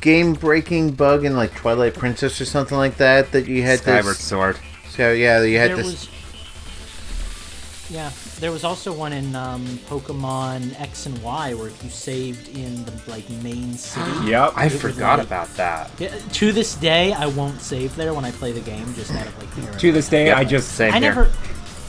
[0.00, 4.22] game-breaking bug in like Twilight Princess or something like that that you had Skyward to?
[4.22, 4.56] Sword.
[4.90, 5.86] So yeah, you had there this.
[5.86, 6.08] was
[7.90, 8.10] yeah
[8.40, 12.84] there was also one in um, pokemon x and y where if you saved in
[12.84, 14.52] the like main city Yep.
[14.56, 15.90] I It was forgot like- about that.
[15.98, 19.26] Yeah, to this day i won't save there when i play the game just out
[19.26, 21.10] of like To this day, Yep, I just same i here.
[21.14, 21.32] never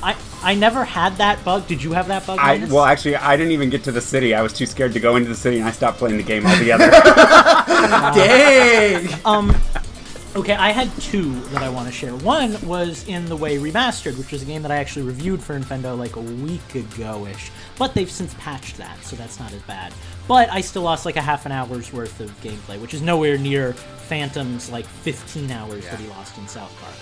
[0.03, 1.67] I, I never had that bug.
[1.67, 2.39] Did you have that bug?
[2.41, 4.33] I well, actually, I didn't even get to the city.
[4.33, 6.43] I was too scared to go into the city, and I stopped playing the game
[6.43, 6.89] altogether.
[8.15, 9.07] Dang!
[9.25, 9.55] Um,
[10.35, 12.15] okay, I had two that I want to share.
[12.15, 15.59] One was in The Way Remastered, which was a game that I actually reviewed for
[15.59, 17.51] Nintendo like a week ago-ish.
[17.77, 19.93] But they've since patched that, so that's not as bad.
[20.27, 23.37] But I still lost like a half an hour's worth of gameplay, which is nowhere
[23.37, 26.95] near Phantom's like 15 hours that he lost in South Park.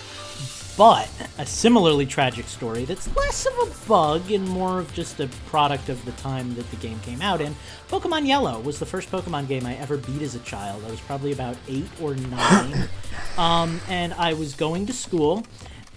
[0.80, 5.28] But a similarly tragic story that's less of a bug and more of just a
[5.48, 7.54] product of the time that the game came out in.
[7.90, 10.86] Pokemon Yellow was the first Pokemon game I ever beat as a child.
[10.88, 12.88] I was probably about eight or nine.
[13.38, 15.46] um, and I was going to school,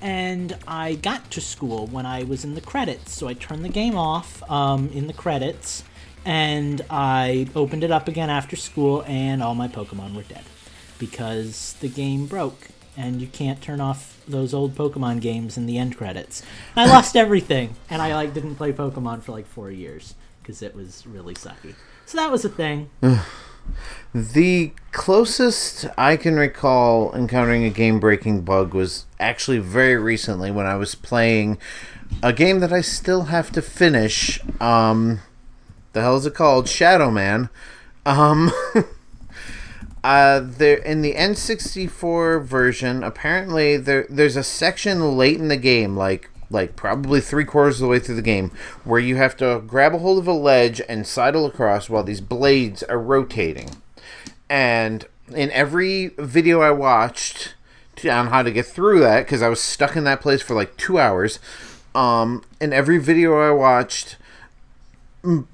[0.00, 3.12] and I got to school when I was in the credits.
[3.12, 5.84] So I turned the game off um, in the credits,
[6.24, 10.42] and I opened it up again after school, and all my Pokemon were dead
[10.98, 15.78] because the game broke and you can't turn off those old Pokemon games in the
[15.78, 16.42] end credits.
[16.76, 20.74] I lost everything, and I like didn't play Pokemon for like four years because it
[20.74, 21.74] was really sucky.
[22.06, 22.90] So that was a thing.
[24.12, 30.66] The closest I can recall encountering a game breaking bug was actually very recently when
[30.66, 31.58] I was playing
[32.22, 34.40] a game that I still have to finish.
[34.60, 35.20] Um,
[35.92, 36.68] the hell is it called?
[36.68, 37.48] Shadow Man.
[38.04, 38.50] Um,
[40.04, 45.96] uh, there in the N64 version, apparently there there's a section late in the game,
[45.96, 48.50] like like probably three quarters of the way through the game,
[48.84, 52.20] where you have to grab a hold of a ledge and sidle across while these
[52.20, 53.70] blades are rotating.
[54.50, 57.54] And in every video I watched
[57.96, 60.54] to, on how to get through that, because I was stuck in that place for
[60.54, 61.38] like two hours,
[61.94, 64.16] um, in every video I watched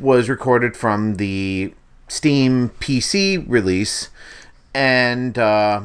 [0.00, 1.74] was recorded from the
[2.08, 4.08] Steam PC release,
[4.74, 5.82] and uh,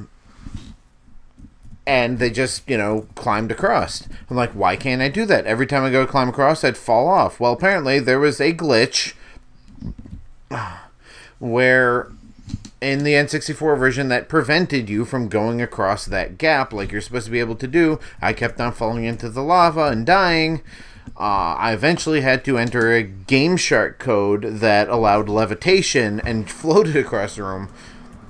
[1.85, 4.07] and they just you know climbed across.
[4.29, 5.45] I'm like, why can't I do that?
[5.45, 7.39] Every time I go to climb across, I'd fall off.
[7.39, 9.13] Well, apparently there was a glitch
[11.39, 12.11] where
[12.81, 17.25] in the N64 version that prevented you from going across that gap like you're supposed
[17.25, 17.99] to be able to do.
[18.21, 20.61] I kept on falling into the lava and dying.
[21.17, 26.97] Uh, I eventually had to enter a Game Shark code that allowed levitation and floated
[26.97, 27.69] across the room.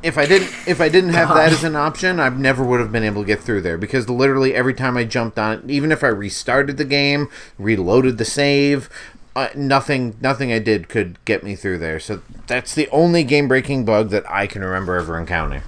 [0.04, 2.92] If I didn't, if I didn't have that as an option, I never would have
[2.92, 5.94] been able to get through there because literally every time I jumped on, it, even
[5.94, 8.90] if I restarted the game, reloaded the save,
[9.36, 12.00] uh, nothing, nothing I did could get me through there.
[12.00, 15.64] So that's the only game-breaking bug that I can remember ever encountering.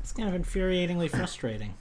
[0.00, 1.74] It's kind of infuriatingly frustrating.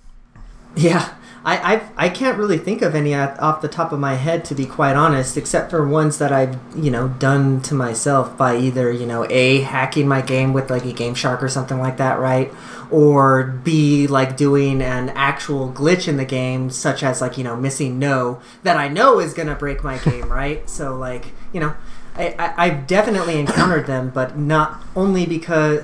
[0.76, 1.14] Yeah,
[1.45, 4.56] I, I I can't really think of any off the top of my head to
[4.56, 8.91] be quite honest, except for ones that I've you know done to myself by either
[8.91, 12.19] you know a hacking my game with like a Game Shark or something like that,
[12.19, 12.52] right?
[12.91, 17.56] Or b like doing an actual glitch in the game, such as like you know
[17.56, 20.69] MissingNo that I know is gonna break my game, right?
[20.69, 21.76] So like you know.
[22.18, 25.84] I, I, I've definitely encountered them, but not only because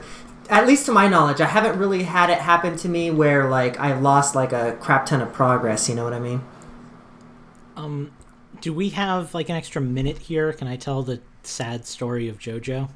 [0.52, 3.80] at least to my knowledge, I haven't really had it happen to me where like
[3.80, 5.88] I lost like a crap ton of progress.
[5.88, 6.44] You know what I mean?
[7.78, 8.12] Um,
[8.60, 10.52] do we have like an extra minute here?
[10.52, 12.90] Can I tell the sad story of JoJo?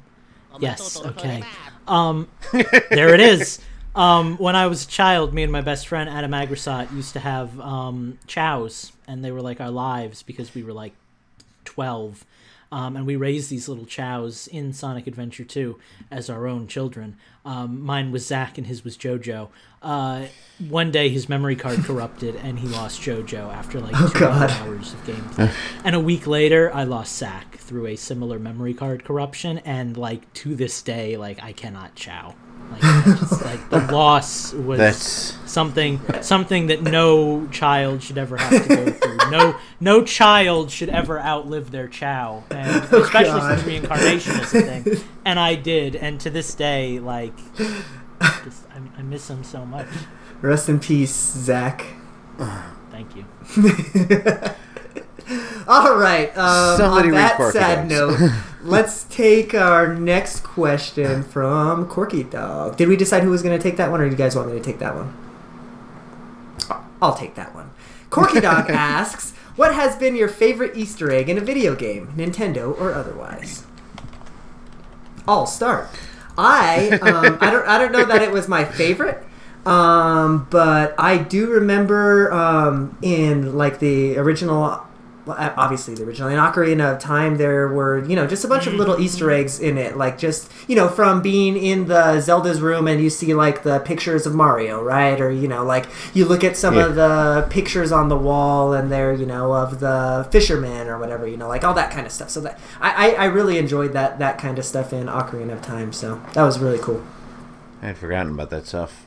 [0.60, 1.00] Yes.
[1.04, 1.42] Okay.
[1.88, 3.58] Um, there it is.
[3.94, 7.20] Um, when I was a child, me and my best friend Adam Agrisot used to
[7.20, 10.92] have um, Chaos, and they were like our lives because we were like
[11.64, 12.26] twelve.
[12.72, 15.78] Um, and we raised these little Chaos in Sonic Adventure 2
[16.10, 17.16] as our own children.
[17.44, 19.48] Um, mine was Zach and his was JoJo.
[19.82, 20.26] Uh,
[20.68, 24.50] one day his memory card corrupted and he lost JoJo after like two God.
[24.50, 25.52] hours of gameplay.
[25.84, 29.58] and a week later, I lost Zach through a similar memory card corruption.
[29.58, 32.34] And like to this day, like I cannot Chao.
[32.70, 34.98] Like, just, like the loss was That's
[35.50, 39.30] something something that no child should ever have to go through.
[39.30, 43.58] No no child should ever outlive their Chao, and especially God.
[43.58, 45.04] since reincarnation is a thing.
[45.24, 47.36] And I did, and to this day, like,
[48.44, 49.88] just, I, I miss him so much.
[50.42, 51.86] Rest in peace, Zach.
[52.90, 53.24] Thank you.
[55.68, 56.36] All right.
[56.36, 58.18] Um, Somebody on that sad note,
[58.66, 62.76] let's take our next question from Corky Dog.
[62.76, 64.48] Did we decide who was going to take that one, or do you guys want
[64.52, 65.16] me to take that one?
[67.00, 67.70] I'll take that one.
[68.10, 72.78] Corky Dog asks, "What has been your favorite Easter egg in a video game, Nintendo
[72.78, 73.64] or otherwise?"
[75.28, 75.88] I'll start.
[76.38, 79.24] I um, I don't I don't know that it was my favorite,
[79.64, 84.85] um, but I do remember um, in like the original.
[85.26, 88.48] Well, uh, obviously, the original in Ocarina of Time, there were you know just a
[88.48, 92.20] bunch of little Easter eggs in it, like just you know from being in the
[92.20, 95.20] Zelda's room and you see like the pictures of Mario, right?
[95.20, 96.86] Or you know like you look at some Yeah.
[96.86, 101.26] of the pictures on the wall and they're you know of the fisherman or whatever,
[101.26, 102.30] you know like all that kind of stuff.
[102.30, 105.62] So that I, I, I really enjoyed that that kind of stuff in Ocarina of
[105.62, 105.92] Time.
[105.92, 107.04] So that was really cool.
[107.82, 109.06] I had forgotten about that stuff.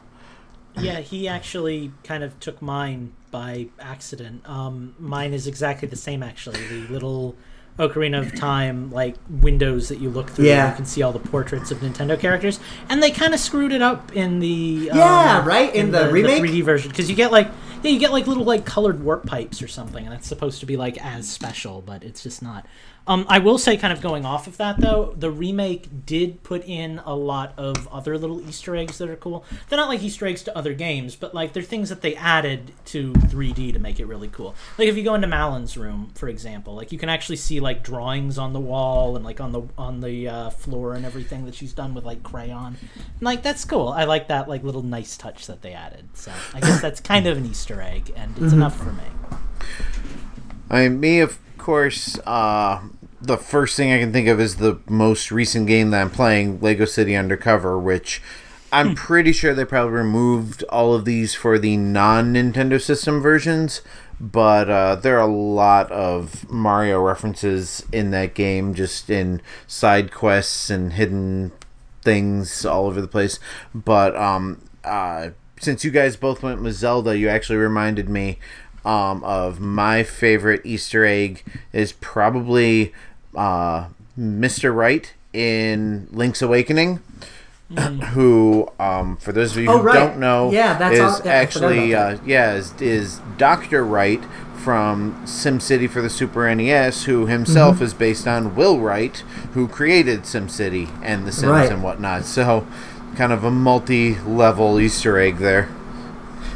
[0.77, 4.47] Yeah, he actually kind of took mine by accident.
[4.49, 6.65] Um, mine is exactly the same, actually.
[6.67, 7.35] The little
[7.77, 10.69] Ocarina of Time like windows that you look through, Yeah.
[10.71, 13.81] you can see all the portraits of Nintendo characters, and they kind of screwed it
[13.81, 15.73] up in the Yeah, um, right?
[15.73, 16.41] In the remake?
[16.43, 17.49] 3D version because you get like
[17.81, 20.65] yeah, you get like little like colored warp pipes or something, and that's supposed to
[20.65, 22.65] be like as special, but it's just not.
[23.09, 26.63] Um, I will say, kind of going off of that though, the remake did put
[26.65, 29.43] in a lot of other little Easter eggs that are cool.
[29.67, 32.71] They're not like Easter eggs to other games, but like they're things that they added
[32.85, 34.53] to 3D to make it really cool.
[34.77, 37.83] Like if you go into Malon's room, for example, like you can actually see like
[37.83, 41.55] drawings on the wall and like on the on the uh, floor and everything that
[41.55, 42.77] she's done with like crayon.
[42.95, 43.87] And, like that's cool.
[43.87, 46.09] I like that like little nice touch that they added.
[46.13, 49.03] So I guess that's kind of an Easter egg, and it's enough for me.
[50.69, 52.81] I mean, me, of course, uh,
[53.21, 56.59] the first thing I can think of is the most recent game that I'm playing,
[56.61, 58.21] Lego City Undercover, which
[58.71, 63.81] I'm pretty sure they probably removed all of these for the non Nintendo system versions.
[64.21, 70.11] But uh, there are a lot of Mario references in that game, just in side
[70.11, 71.53] quests and hidden
[72.01, 73.39] things all over the place.
[73.73, 75.29] But um, uh,
[75.59, 78.39] since you guys both went with Zelda, you actually reminded me
[78.85, 81.43] um, of my favorite Easter egg
[81.73, 82.93] is probably
[83.35, 83.87] uh,
[84.19, 84.73] Mr.
[84.75, 87.01] Wright in Link's Awakening.
[88.13, 89.93] Who, um, for those of you Oh, who right.
[89.93, 94.23] don't know, Yeah, that's is all- yeah, actually about uh, yeah is, is Doctor Wright
[94.55, 97.83] from SimCity for the Super NES, who himself Mm-hmm.
[97.83, 99.17] is based on Will Wright,
[99.53, 101.71] who created SimCity and The Sims Right.
[101.71, 102.25] and whatnot.
[102.25, 102.65] So,
[103.15, 105.69] kind of a multi-level Easter egg there.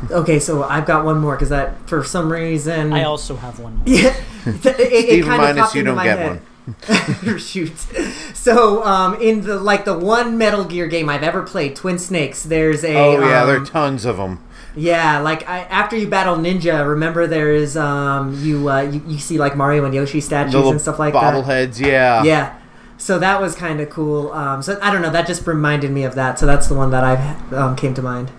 [0.10, 3.76] Okay, so I've got one more because that for some reason I also have one
[3.78, 3.84] more.
[3.88, 4.16] Yeah,
[4.48, 6.28] it, it, it Even kind of minus popped you into don't my get head.
[6.28, 6.42] one.
[7.38, 7.78] Shoot.
[8.34, 12.44] So, um, in the like the one Metal Gear game I've ever played, Twin Snakes.
[12.44, 14.44] There's a Oh yeah, there um, are tons of them.
[14.76, 19.20] Yeah, like I, after you battle Ninja, remember there is um you uh you, you
[19.20, 21.34] see like Mario and Yoshi statues Little and stuff like that.
[21.34, 22.24] bobbleheads, yeah.
[22.24, 22.60] Yeah.
[22.98, 24.32] So that was kind of cool.
[24.32, 25.10] Um, so I don't know.
[25.10, 26.40] That just reminded me of that.
[26.40, 28.32] So that's the one that I um, came to mind.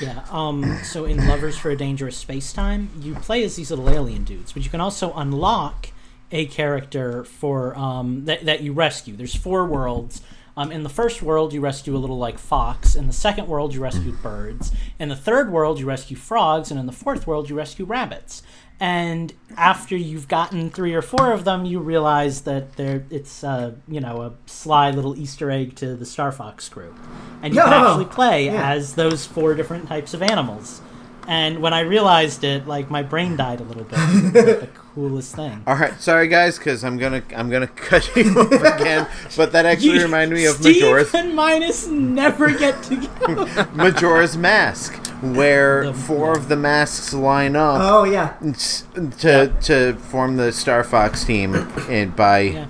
[0.00, 0.24] Yeah.
[0.30, 0.78] Um.
[0.84, 4.52] So in Lovers for a Dangerous Space Time, you play as these little alien dudes,
[4.52, 5.88] but you can also unlock
[6.32, 9.16] a character for um that that you rescue.
[9.16, 10.22] There's four worlds.
[10.58, 12.94] Um, in the first world, you rescue a little like fox.
[12.96, 14.72] In the second world, you rescue birds.
[14.98, 18.42] In the third world, you rescue frogs, and in the fourth world, you rescue rabbits.
[18.80, 23.72] And after you've gotten three or four of them, you realize that they're it's uh,
[23.86, 26.94] you know a sly little Easter egg to the Star Fox crew,
[27.42, 28.70] and you can actually play Yeah.
[28.72, 30.80] as those four different types of animals.
[31.28, 33.98] And when I realized it, like my brain died a little bit.
[33.98, 34.34] It was like
[34.74, 35.62] the coolest thing.
[35.66, 39.06] All right, sorry guys, because I'm gonna I'm gonna cut you off again.
[39.36, 43.68] But that actually You- reminded me of Steve Majora's and Minus never get together.
[43.74, 48.34] Majora's Mask, where The- four of the masks line up Oh yeah.
[48.44, 48.84] s-
[49.18, 51.54] to to form the Star Fox team,
[51.88, 52.66] and by Yeah.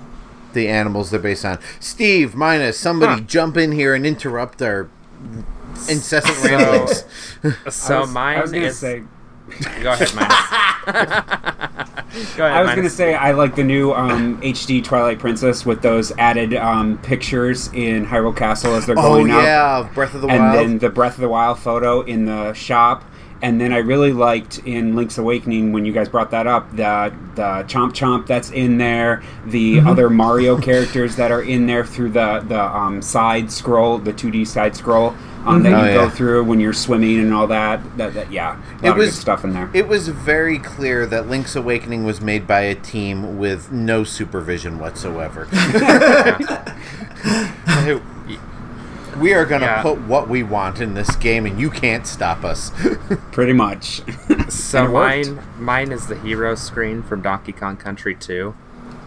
[0.53, 1.59] the animals they're based on.
[1.79, 3.27] Steve, minus somebody Huh.
[3.27, 4.89] jump in here and interrupt our
[5.89, 7.03] incessant ramblings.
[7.73, 8.77] So I was, mine I was gonna is.
[8.77, 9.03] say.
[9.81, 10.35] Go ahead, Minus.
[12.35, 12.57] Go ahead.
[12.57, 16.53] I was gonna say I like the new um, HD Twilight Princess with those added
[16.55, 20.39] um, pictures in Hyrule Castle as they're oh going up, yeah, Breath of the and
[20.39, 20.55] Wild.
[20.59, 23.03] And then the Breath of the Wild photo in the shop.
[23.41, 27.13] And then I really liked in Link's Awakening when you guys brought that up the
[27.35, 29.87] the Chomp Chomp that's in there, the Mm-hmm.
[29.87, 34.47] other Mario characters that are in there through the the um, side scroll, the 2D
[34.47, 35.13] side scroll
[35.47, 35.93] um, that Oh, you yeah.
[35.95, 37.81] go through when you're swimming and all that.
[37.97, 39.69] That, that yeah, a lot It of was- good stuff in there.
[39.73, 44.79] It was very clear that Link's Awakening was made by a team with no supervision
[44.79, 45.47] whatsoever.
[49.19, 49.81] we are going to Yeah.
[49.81, 52.71] put what we want in this game, and you can't stop us.
[53.31, 54.01] Pretty much.
[54.49, 55.27] So And it worked.
[55.31, 58.55] mine, mine is the hero screen from Donkey Kong Country 2,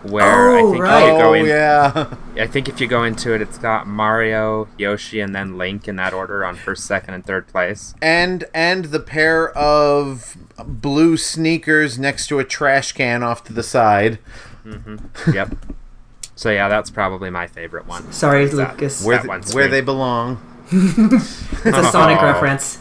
[0.03, 1.03] where I Oh, think right.
[1.03, 2.15] if you go oh, in, yeah.
[2.37, 5.97] I think if you go into it, it's got Mario, Yoshi, and then Link in
[5.97, 7.95] that order on first, second, and third place.
[8.01, 13.63] And and the pair of blue sneakers next to a trash can off to the
[13.63, 14.19] side.
[14.65, 15.33] Mm-hmm.
[15.33, 15.57] Yep.
[16.35, 18.11] So yeah, that's probably my favorite one.
[18.13, 19.05] Sorry, that- Lucas.
[19.05, 20.41] Where, That th- one's where they belong.
[20.73, 22.25] It's a Sonic Oh.
[22.25, 22.79] reference.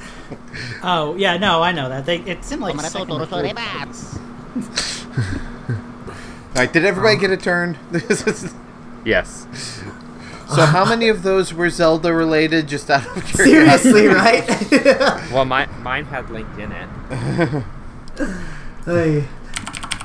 [0.84, 2.06] Oh yeah, no, I know that.
[2.06, 3.52] They, it's in like second or third.
[6.49, 7.77] All right, did everybody um, get a turn?
[9.05, 9.47] Yes.
[10.53, 12.67] So how many of those were Zelda related?
[12.67, 13.91] Just out of curiosity.
[13.91, 15.31] Seriously, right?
[15.31, 17.63] Well, my, mine had Link in it.
[18.84, 19.23] Hey.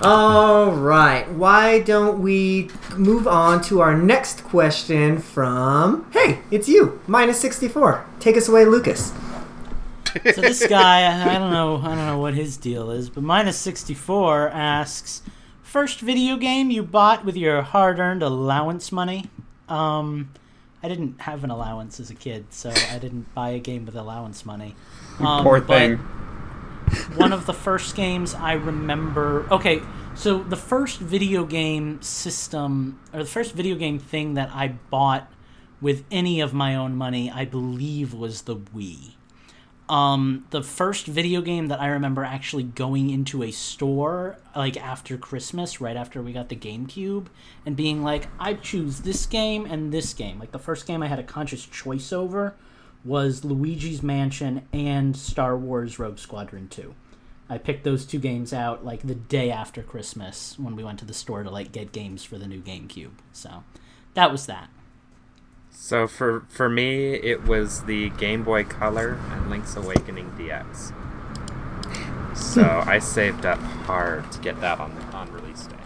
[0.01, 1.29] All right.
[1.31, 8.05] Why don't we move on to our next question from Hey, it's you, minus 64.
[8.21, 9.13] Take us away, Lucas.
[10.35, 13.25] So this guy, I I don't know, I don't know what his deal is, but
[13.25, 15.23] minus sixty four asks,
[15.75, 19.25] first video game you bought with your hard earned allowance money.
[19.69, 20.31] Um,
[20.85, 23.97] I didn't have an allowance as a kid, so I didn't buy a game with
[23.97, 24.77] allowance money.
[25.19, 25.97] Um, Poor but thing.
[27.17, 29.49] one of the first games I remember.
[29.51, 29.83] Okay,
[30.15, 35.29] so the first video game system, or the first video game thing that I bought
[35.81, 39.14] with any of my own money, I believe was the Wii.
[39.89, 45.19] Um, the first video game that I remember actually going into a store, like after
[45.19, 47.27] Christmas, right after we got the GameCube,
[47.67, 50.39] and being like, I choose this game and this game.
[50.39, 52.55] Like the first game I had a conscious choice over
[53.05, 56.95] was Luigi's Mansion and Star Wars Rogue Squadron 2.
[57.51, 61.05] I picked those two games out like the day after Christmas when we went to
[61.05, 63.13] the store to like get games for the new GameCube.
[63.33, 63.65] So
[64.15, 64.71] that was that.
[65.77, 70.93] So for for me, it was the Game Boy Color and Link's Awakening DX.
[72.37, 75.77] So I saved up hard to get that on on release day.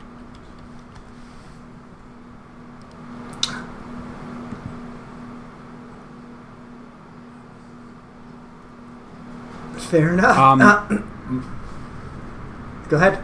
[9.77, 10.37] Fair enough.
[10.39, 10.87] Um, Uh,
[12.89, 13.23] go ahead.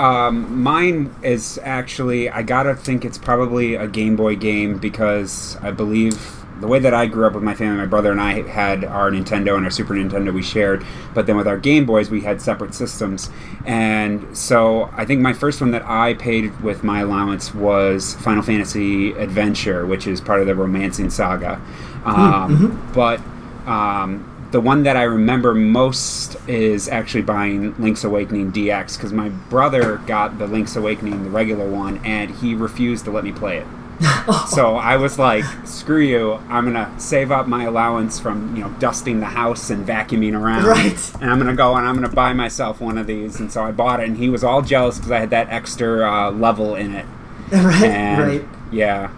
[0.00, 5.72] Um, mine is actually, I gotta think it's probably a Game Boy game because I
[5.72, 8.84] believe the way that I grew up with my family, my brother and I had
[8.84, 12.22] our Nintendo and our Super Nintendo we shared, but then with our Game Boys we
[12.22, 13.28] had separate systems.
[13.66, 18.42] And so I think my first one that I paid with my allowance was Final
[18.42, 21.60] Fantasy Adventure, which is part of the Romancing Saga.
[22.06, 23.20] Um, But
[23.66, 29.28] um, the one that I remember most is actually buying Link's Awakening DX because my
[29.28, 33.58] brother got the Link's Awakening, the regular one, and he refused to let me play
[33.58, 33.66] it.
[34.48, 36.32] so I was like, "Screw you!
[36.48, 40.64] I'm gonna save up my allowance from you know dusting the house and vacuuming around,
[40.64, 41.12] Right.
[41.20, 43.72] And I'm gonna go and I'm gonna buy myself one of these." And so I
[43.72, 46.94] bought it, and he was all jealous because I had that extra uh, level in
[46.94, 47.04] it.
[47.52, 48.44] right, And right.
[48.72, 49.10] yeah,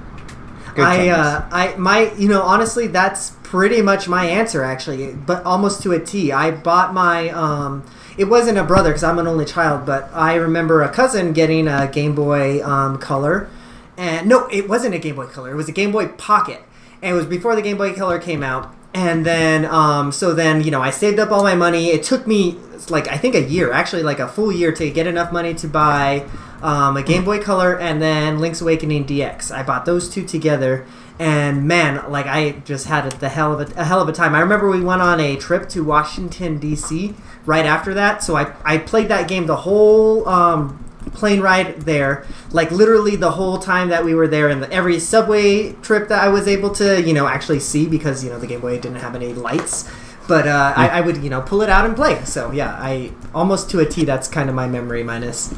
[0.74, 1.10] Good I, times.
[1.16, 5.93] uh, I, my, you know, honestly, that's pretty much my answer, actually, but almost to
[5.93, 6.33] a T.
[6.33, 7.85] I bought my, um,
[8.16, 11.69] it wasn't a brother because I'm an only child, but I remember a cousin getting
[11.69, 13.51] a Game Boy um, Color,
[13.99, 15.51] and no, it wasn't a Game Boy Color.
[15.51, 16.62] It was a Game Boy Pocket,
[17.03, 18.74] and it was before the Game Boy Color came out.
[18.95, 21.89] And then, um, so then, you know, I saved up all my money.
[21.89, 22.59] It took me
[22.89, 25.69] like I think a year, actually, like a full year to get enough money to
[25.69, 26.27] buy
[26.62, 29.55] um, a Game Boy Color and then Link's Awakening DX.
[29.55, 30.87] I bought those two together,
[31.23, 34.35] and man, like I just had the hell of a, a hell of a time.
[34.35, 37.15] I remember we went on a trip to Washington D.C.
[37.47, 40.85] right after that, so I I played that game the whole um,
[41.15, 45.74] plane ride there, like literally the whole time that we were there, and every subway
[45.74, 48.61] trip that I was able to you know actually see because you know the Game
[48.61, 49.89] Boy didn't have any lights.
[50.27, 52.24] But uh, I, I would, you know, pull it out and play.
[52.24, 54.05] So yeah, I almost to a T.
[54.05, 55.53] That's kind of my memory minus.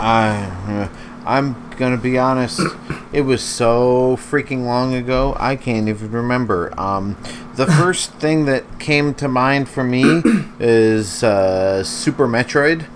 [0.00, 0.88] I,
[1.24, 2.60] I'm gonna be honest.
[3.12, 5.36] It was so freaking long ago.
[5.38, 6.72] I can't even remember.
[6.80, 7.18] Um,
[7.56, 10.22] the first thing that came to mind for me
[10.58, 12.86] is uh, Super Metroid.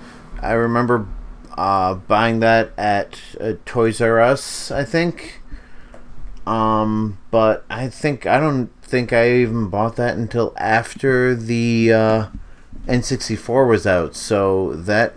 [0.41, 1.07] I remember
[1.59, 4.71] uh, buying that at uh, Toys R Us.
[4.71, 5.43] I think.
[6.47, 12.27] Um, but I think I don't think I even bought that until after the uh,
[12.87, 14.15] N64 was out.
[14.15, 15.15] So that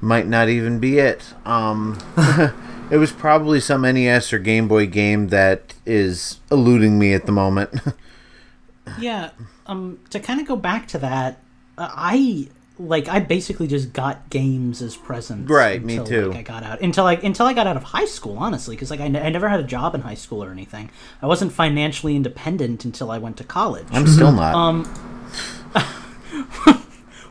[0.00, 1.34] might not even be it.
[1.44, 1.98] Um,
[2.90, 7.32] it was probably some NES or Game Boy game that is eluding me at the
[7.32, 7.74] moment.
[9.00, 9.30] Yeah,
[9.66, 11.40] um, to kind of go back to that,
[11.76, 12.48] uh, I
[12.78, 15.50] like I basically just got games as presents.
[15.50, 16.28] Right, me too.
[16.28, 18.90] Like, I got out until I until I got out of high school, honestly, because
[18.90, 20.90] like I, I never had a job in high school or anything.
[21.22, 23.86] I wasn't financially independent until I went to college.
[23.90, 24.54] I'm still not.
[24.54, 24.84] Um,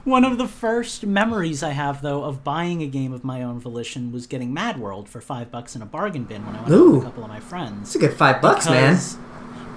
[0.05, 3.59] One of the first memories I have, though, of buying a game of my own
[3.59, 6.73] volition was getting Mad World for five bucks in a bargain bin when I went
[6.73, 6.91] out Ooh.
[6.91, 7.87] with a couple of my friends.
[7.87, 8.99] It's a good five bucks, man.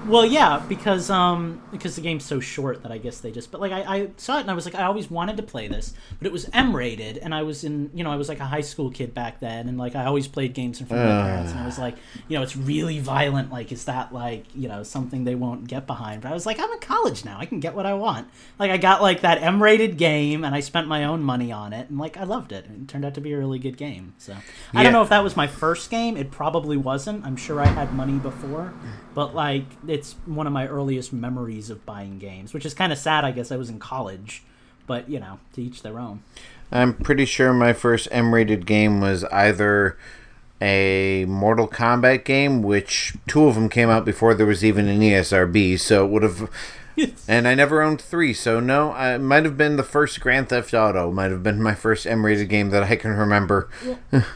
[0.04, 3.60] Well, yeah, because um because the game's so short that I guess they just but
[3.60, 5.92] like I, I saw it and I was like I always wanted to play this,
[6.18, 8.44] but it was M rated and I was in you know I was like a
[8.46, 11.24] high school kid back then and like I always played games in front of my
[11.24, 11.96] parents and I was like
[12.28, 15.86] you know it's really violent like is that like you know something they won't get
[15.86, 16.22] behind?
[16.22, 18.28] But I was like I'm in college now I can get what I want.
[18.58, 21.72] Like I got like that M rated game and I spent my own money on
[21.72, 22.66] it and like I loved it.
[22.66, 24.14] It turned out to be a really good game.
[24.18, 24.36] So I
[24.74, 24.82] Yeah.
[24.84, 26.16] don't know if that was my first game.
[26.16, 27.26] It probably wasn't.
[27.26, 28.72] I'm sure I had money before,
[29.14, 32.98] but like it's one of my earliest memories of buying games, which is kind of
[32.98, 33.24] sad.
[33.24, 34.42] I guess I was in college,
[34.86, 36.22] but you know, to each their own.
[36.70, 39.96] I'm pretty sure my first M-rated game was either
[40.60, 45.00] a Mortal Kombat game, which two of them came out before there was even an
[45.00, 46.50] ESRB, so it would have.
[47.28, 50.48] And I never owned three, so no, I it might have been the first Grand
[50.48, 51.10] Theft Auto.
[51.12, 53.68] Might have been my first M-rated game that I can remember.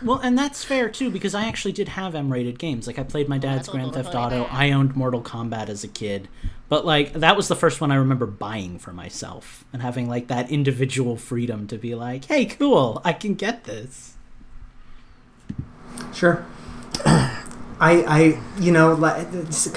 [0.02, 2.86] Well, and that's fair too because I actually did have M-rated games.
[2.86, 4.46] Like I played my dad's Grand Theft Auto.
[4.50, 6.28] I owned Mortal Kombat as a kid,
[6.68, 10.28] but like that was the first one I remember buying for myself and having like
[10.28, 14.16] that individual freedom to be like, "Hey, cool, I can get this."
[16.12, 16.44] Sure.
[17.82, 18.94] I, I, you know,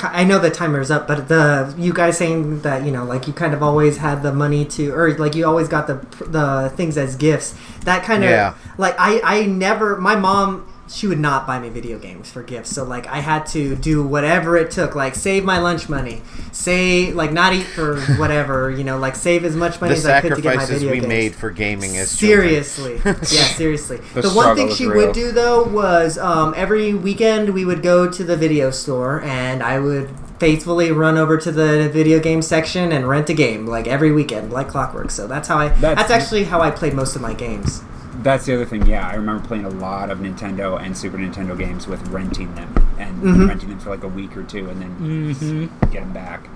[0.04, 3.34] I know the timer's up, but the you guys saying that you know, like you
[3.34, 5.96] kind of always had the money to, or like you always got the
[6.26, 7.56] the things as gifts.
[7.84, 8.54] That kind of, Yeah.
[8.78, 9.98] like I, I never.
[9.98, 13.46] My mom, she would not buy me video games for gifts, so like I had
[13.48, 16.22] to do whatever it took, like save my lunch money,
[16.52, 20.06] say like not eat for whatever, you know, like save as much money The as
[20.06, 21.08] I could to get my sacrifices video we games.
[21.10, 22.40] made for gaming as children.
[22.64, 23.98] Seriously, yeah, seriously.
[24.14, 25.08] The the one thing she real.
[25.08, 29.64] would do though was um, every weekend we would go to the video store and
[29.64, 30.10] I would
[30.40, 34.52] faithfully run over to the video game section and rent a game like every weekend,
[34.52, 35.10] like clockwork.
[35.10, 35.70] So that's how I.
[35.70, 37.82] That's, That's- actually how I played most of my games.
[38.26, 38.88] That's the other thing.
[38.88, 42.74] Yeah, I remember playing a lot of Nintendo and Super Nintendo games with renting them
[42.98, 43.48] and Mhm.
[43.48, 45.92] renting them for like a week or two, and then Mm-hmm.
[45.92, 46.50] get them back.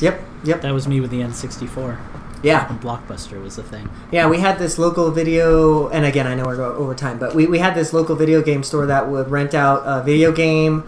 [0.00, 1.98] Yep, yep, That was me with the N64.
[2.42, 2.66] yeah.
[2.70, 3.90] And Blockbuster was the thing.
[4.10, 7.44] Yeah, we had this local video, and again, I know we're over time, but we,
[7.46, 10.82] we had this local video game store that would rent out a video game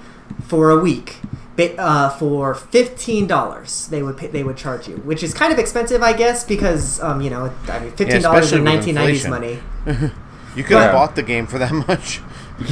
[0.49, 1.17] for a week.
[1.57, 5.53] Ba- Uh, for fifteen dollars, they would pay, they would charge you, which is kind
[5.53, 8.95] of expensive, I guess, because um, you know, I mean, fifteen dollars especially in nineteen
[8.97, 9.59] nineties money.
[10.57, 12.21] You could have bought the game for that much.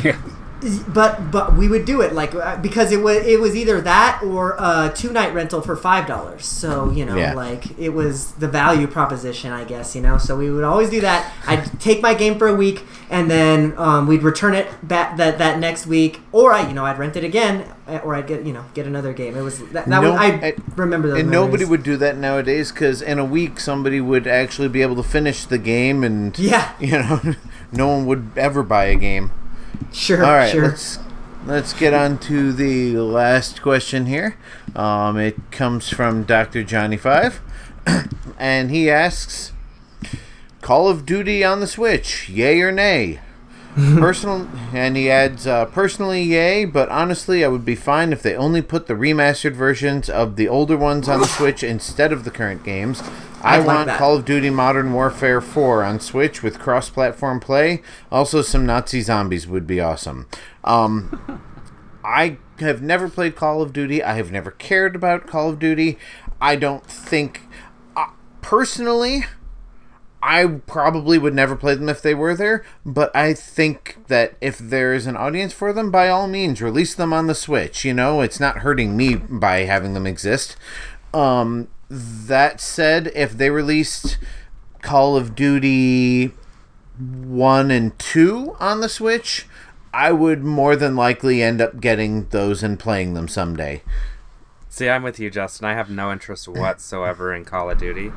[0.05, 0.17] Yeah.
[0.89, 4.23] But but we would do it like uh, because it was it was either that
[4.23, 6.47] or a two night rental for five dollars.
[6.47, 7.35] So you know, Yeah.
[7.35, 9.95] like it was the value proposition, I guess.
[9.97, 11.33] You know, so we would always do that.
[11.47, 15.39] I'd take my game for a week, and then um, we'd return it back that
[15.39, 18.45] that next week, or I you know I'd rent it again, uh, or I'd get
[18.47, 19.37] you know get another game.
[19.37, 21.21] It was that, that No, was, I I- remember those.
[21.21, 24.97] And nobody would do that nowadays because in a week somebody would actually be able
[24.97, 26.73] to finish the game, and Yeah.
[26.79, 27.21] you know,
[27.73, 29.31] no one would ever buy a game.
[29.93, 30.69] Sure, All right, sure.
[30.69, 30.99] let's
[31.47, 34.37] let's get on to the last question here.
[34.75, 37.41] Um, it comes from Doctor Johnny Five,
[38.39, 39.53] and he asks,
[40.61, 43.21] "Call of Duty on the Switch, yay or nay?"
[43.75, 48.37] Personal, and he adds, uh, "Personally, yay, but honestly, I would be fine if they
[48.37, 52.31] only put the remastered versions of the older ones on the Switch instead of the
[52.31, 53.03] current games."
[53.43, 53.99] I like want that.
[53.99, 57.83] Call of Duty Modern Warfare 4 on Switch with cross-platform play.
[58.11, 60.27] Also, some Nazi zombies would be awesome.
[60.63, 61.41] Um,
[62.05, 64.03] I have never played Call of Duty.
[64.03, 65.99] I have never cared about Call of Duty.
[66.41, 67.43] I don't think,
[67.97, 68.07] uh,
[68.43, 69.25] personally,
[70.23, 72.65] I probably would never play them if they were there.
[72.87, 76.95] But I think that if there is an audience for them, by all means, release
[76.95, 77.85] them on the Switch.
[77.85, 80.57] You know, it's not hurting me by having them exist.
[81.13, 84.19] Um, that said, if they released
[84.81, 86.33] Call of Duty
[86.99, 89.47] 1 and 2 on the Switch,
[89.93, 93.83] I would more than likely end up getting those and playing them someday.
[94.73, 95.67] See, I'm with you, Justin.
[95.67, 98.11] I have no interest whatsoever in Call of Duty.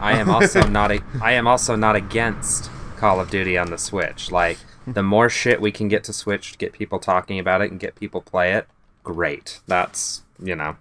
[0.00, 3.78] I am also not a, I am also not against Call of Duty on the
[3.78, 4.32] Switch.
[4.32, 4.58] Like
[4.88, 7.78] the more shit we can get to Switch to get people talking about it and
[7.78, 8.66] get people play it,
[9.04, 9.60] great.
[9.68, 10.76] That's you know.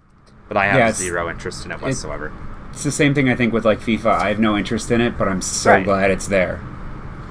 [0.47, 2.31] But I have Yeah, zero interest in it whatsoever.
[2.71, 4.07] It's the same thing I think with like FIFA.
[4.07, 5.85] I have no interest in it, but I'm so Right.
[5.85, 6.59] glad it's there.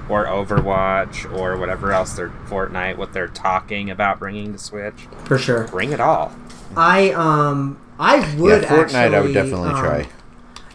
[0.08, 5.08] or Overwatch or whatever else they're Fortnite, what they're talking about bringing to Switch.
[5.24, 5.64] for sure.
[5.66, 6.32] Bring it all.
[6.76, 10.08] I um I would yeah, Fortnite I would definitely um, try.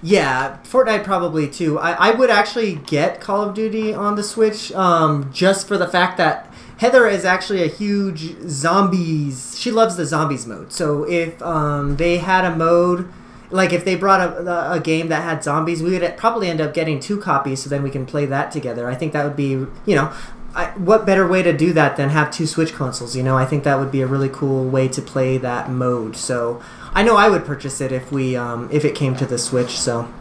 [0.02, 1.80] Yeah, Fortnite probably too.
[1.80, 5.88] I, I would actually get Call of Duty on the Switch um, just for the
[5.88, 9.58] fact that Heather is actually a huge zombies.
[9.58, 10.74] She loves the zombies mode.
[10.74, 13.08] So if um, they had a mode,
[13.50, 16.74] like if they brought a, a game that had zombies, we would probably end up
[16.74, 18.90] getting two copies so then we can play that together.
[18.90, 20.12] I think that would be, you know,
[20.56, 23.16] I, what better way to do that than have two Switch consoles?
[23.16, 26.16] You know, I think that would be a really cool way to play that mode.
[26.18, 26.62] So
[26.96, 29.80] I know I would purchase it if we um, if it came to the Switch.
[29.80, 30.12] So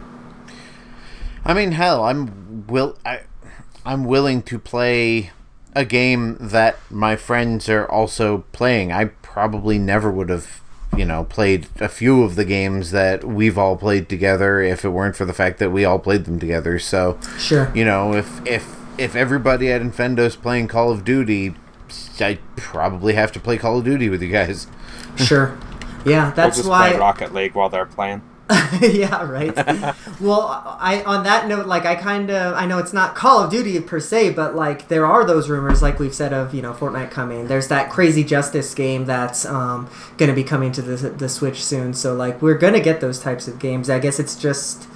[1.45, 3.21] I mean, hell, I'm will I,
[3.85, 5.31] I'm willing to play
[5.75, 8.91] a game that my friends are also playing.
[8.91, 10.61] I probably never would have,
[10.95, 14.89] you know, played a few of the games that we've all played together if it
[14.89, 16.79] weren't for the fact that we all played them together.
[16.79, 17.71] So, sure.
[17.75, 21.55] you know, if if if everybody at Infendo's playing Call of Duty,
[22.19, 24.67] I probably have to play Call of Duty with you guys.
[25.17, 25.57] Sure.
[26.05, 26.89] Yeah, that's we'll just why.
[26.91, 28.21] play Rocket League while they're playing.
[28.81, 29.55] yeah, right.
[30.21, 33.49] well, I on that note, like I kind of I know it's not Call of
[33.49, 36.73] Duty per se, but like there are those rumors, like we've said of you know
[36.73, 37.47] Fortnite coming.
[37.47, 41.63] There's that Crazy Justice game that's um, going to be coming to the the Switch
[41.63, 41.93] soon.
[41.93, 43.89] So like we're gonna get those types of games.
[43.89, 44.87] I guess it's just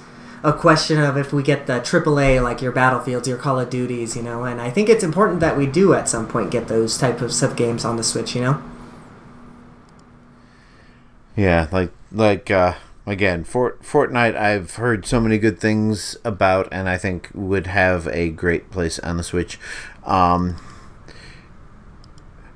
[0.42, 4.14] a question of if we get the AAA like your Battlefields, your Call of Duties,
[4.14, 4.44] you know.
[4.44, 7.32] And I think it's important that we do at some point get those type of
[7.32, 8.62] sub games on the Switch, you know.
[11.38, 12.74] Yeah, like like uh
[13.06, 18.08] again, Fort Fortnite I've heard so many good things about and I think would have
[18.08, 19.58] a great place on the Switch.
[20.04, 20.56] Um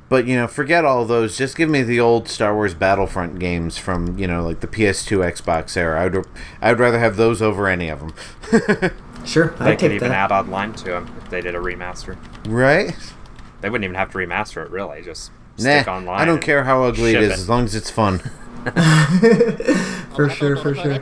[0.08, 1.38] but you know, forget all those.
[1.38, 5.18] Just give me the old Star Wars Battlefront games from you know, like the PS2,
[5.32, 6.04] Xbox era.
[6.04, 6.16] I'd
[6.60, 8.90] I'd rather have those over any of them.
[9.24, 10.32] Sure, They I'd could take even that.
[10.32, 12.16] add online to them if they did a remaster.
[12.48, 12.92] right?
[13.60, 15.00] They wouldn't even have to remaster it, really.
[15.02, 16.20] Just Nah, stick online.
[16.20, 18.20] I don't care how ugly it as long as it's fun.
[20.14, 20.98] for sure, for sure.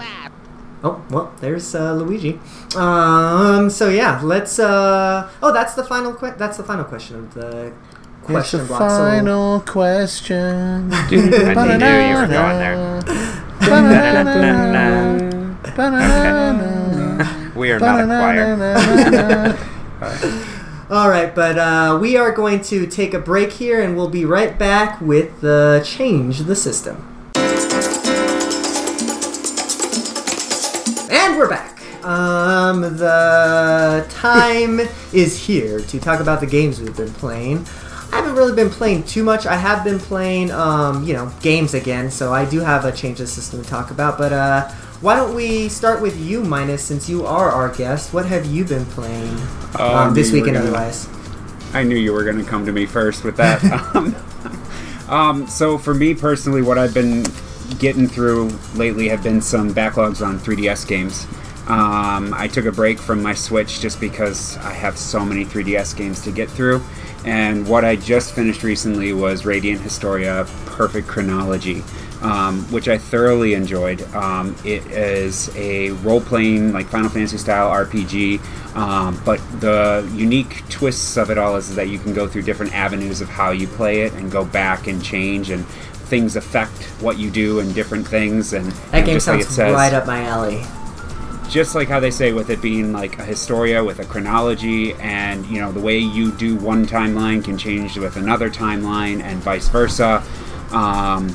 [0.83, 2.41] Oh well, there's uh, Luigi.
[2.75, 4.59] Um, so yeah, let's.
[4.59, 6.15] Uh, oh, that's the final.
[6.15, 7.73] Que- that's the final question of the
[8.23, 8.91] question it's the block.
[8.91, 10.91] So- final question.
[10.93, 13.03] I knew you were going there.
[17.55, 19.55] We are not a choir.
[20.91, 24.25] all right, but uh, we are going to take a break here, and we'll be
[24.25, 27.10] right back with the change the system.
[31.11, 31.83] And we're back.
[32.05, 34.81] Um, the time
[35.13, 37.67] is here to talk about the games we've been playing.
[38.13, 39.45] I haven't really been playing too much.
[39.47, 43.21] I have been playing, um, you know, games again, so I do have a change
[43.21, 44.19] of system to talk about.
[44.19, 44.69] But uh,
[45.01, 48.13] why don't we start with you, Minus, since you are our guest?
[48.15, 49.37] What have you been playing
[49.79, 51.09] um, Um, this we week and gonna- otherwise?
[51.73, 53.63] I knew you were going to come to me first with that.
[55.09, 57.25] um, so for me personally, what I've been
[57.79, 61.27] getting through lately have been some backlogs on 3DS games.
[61.67, 65.97] Um, I took a break from my Switch just because I have so many 3DS
[65.97, 66.83] games to get through.
[67.25, 71.85] And what I just finished recently was Radiant Historia Perfect Chronology,
[72.23, 74.03] um, which I thoroughly enjoyed.
[74.15, 78.41] Um, it is a role playing, like Final Fantasy style RPG,
[78.75, 82.75] um, but the unique twists of it all is that you can go through different
[82.75, 85.67] avenues of how you play it and go back and change and
[86.11, 89.73] things affect what you do and different things and That game just like sounds says,
[89.75, 90.63] right up my alley.
[91.49, 95.47] just like how they say with it being like a historia with a chronology and
[95.47, 99.69] you know the way you do one timeline can change with another timeline and vice
[99.69, 100.23] versa
[100.73, 101.35] um,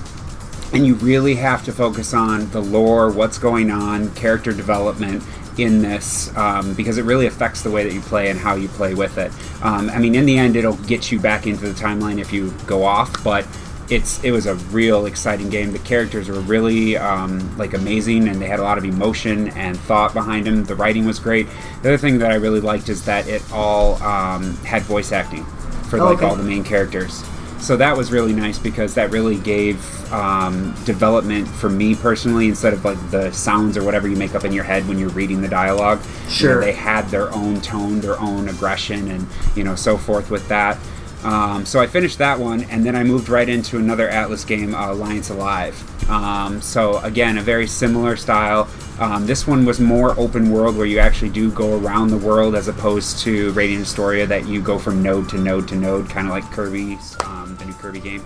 [0.74, 5.24] and you really have to focus on the lore what's going on character development
[5.58, 8.68] in this um, because it really affects the way that you play and how you
[8.70, 9.32] play with it
[9.64, 12.54] um, i mean in the end it'll get you back into the timeline if you
[12.68, 13.46] go off but
[13.90, 15.72] it's it was a real exciting game.
[15.72, 19.80] The characters were really um, like amazing, and they had a lot of emotion and
[19.80, 20.64] thought behind them.
[20.64, 21.48] The writing was great.
[21.82, 25.46] The other thing that I really liked is that it all um, had voice acting
[25.90, 26.26] for Oh, like okay.
[26.26, 27.24] all the main characters.
[27.60, 29.80] So that was really nice because that really gave
[30.14, 34.44] um, development for me personally instead of like the sounds or whatever you make up
[34.44, 36.00] in your head when you're reading the dialogue.
[36.00, 36.62] You know, Sure.
[36.62, 39.26] they had their own tone, their own aggression, and
[39.56, 40.78] you know so forth with that.
[41.26, 44.76] Um, so I finished that one, and then I moved right into another Atlus game,
[44.76, 45.76] uh, Alliance Alive.
[46.08, 48.70] Um, so again, a very similar style.
[49.00, 52.54] Um, this one was more open world, where you actually do go around the world,
[52.54, 56.28] as opposed to Radiant Historia, that you go from node to node to node, kind
[56.28, 58.24] of like Kirby's, um, the new Kirby game.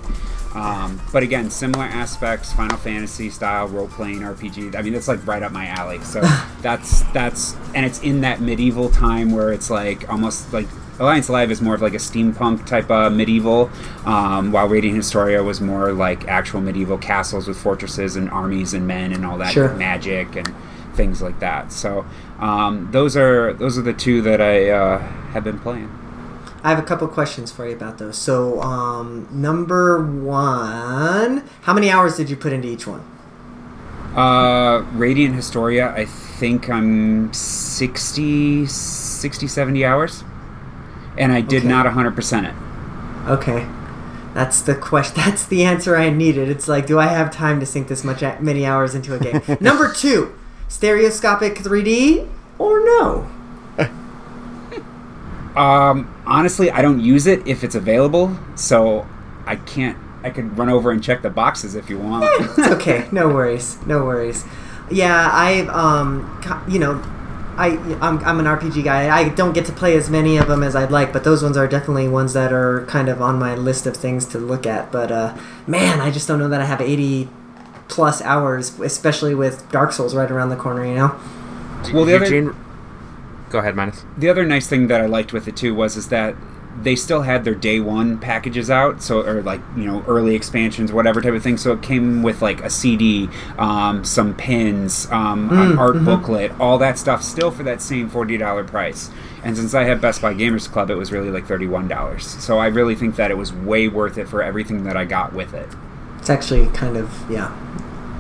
[0.54, 4.76] Um, but again, similar aspects, Final Fantasy style role playing RPG.
[4.76, 6.00] I mean, that's like right up my alley.
[6.02, 6.20] So
[6.62, 10.68] that's that's and it's in that medieval time where it's like almost like
[11.00, 13.70] Alliance Alive is more of like a steampunk type of medieval,
[14.06, 18.86] um, while Radiant Historia was more like actual medieval castles with fortresses and armies and
[18.86, 19.74] men and all that Sure.
[19.76, 20.54] magic and
[20.96, 21.72] things like that.
[21.72, 22.06] So
[22.40, 25.00] um, those are those are the two that I uh,
[25.32, 25.90] have been playing.
[26.62, 28.18] I have a couple questions for you about those.
[28.18, 33.02] So, um, number one, how many hours did you put into each one?
[34.14, 40.24] Uh, Radiant Historia, I think I'm 60, 60 70 hours.
[41.18, 41.68] And I did Okay.
[41.68, 42.54] not 100% it.
[43.30, 43.68] Okay,
[44.34, 45.16] that's the question.
[45.26, 46.50] That's the answer I needed.
[46.50, 49.42] It's like, do I have time to sink this much many hours into a game?
[49.60, 50.34] number two,
[50.68, 52.28] stereoscopic 3D
[52.58, 53.30] or no?
[55.56, 59.06] Um, honestly, I don't use it if it's available, so
[59.46, 59.98] I can't.
[60.24, 62.26] I could run over and check the boxes if you want.
[62.42, 63.08] it's okay.
[63.12, 63.78] No worries.
[63.86, 64.46] No worries.
[64.92, 67.02] Yeah, I um, you know,
[67.60, 69.14] I I'm, I'm an RPG guy.
[69.14, 71.58] I don't get to play as many of them as I'd like, but those ones
[71.58, 74.94] are definitely ones that are kind of on my list of things to look at.
[74.94, 75.38] But uh,
[75.68, 77.28] man, I just don't know that I have 80
[77.90, 80.86] plus hours, especially with Dark Souls right around the corner.
[80.86, 81.20] You know.
[81.94, 82.56] well, the other
[83.50, 84.06] go ahead, Minus.
[84.18, 86.36] the other nice thing that I liked with it too was is that
[86.82, 90.92] they still had their day one packages out, so or like you know early expansions,
[90.92, 91.58] whatever type of thing.
[91.58, 96.78] So it came with like a CD, um, some pins, um, an art booklet, all
[96.78, 99.10] that stuff, still for that same forty dollar price.
[99.44, 102.26] And since I have Best Buy Gamers Club, it was really like thirty one dollars.
[102.26, 105.34] So I really think that it was way worth it for everything that I got
[105.34, 105.70] with it.
[106.20, 107.56] It's actually kind of yeah.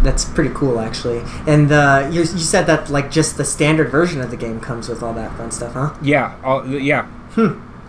[0.02, 1.22] That's pretty cool, actually.
[1.46, 4.88] And uh, you, you said that like just the standard version of the game comes
[4.88, 5.94] with all that fun stuff, huh?
[6.02, 7.06] Yeah, all, yeah.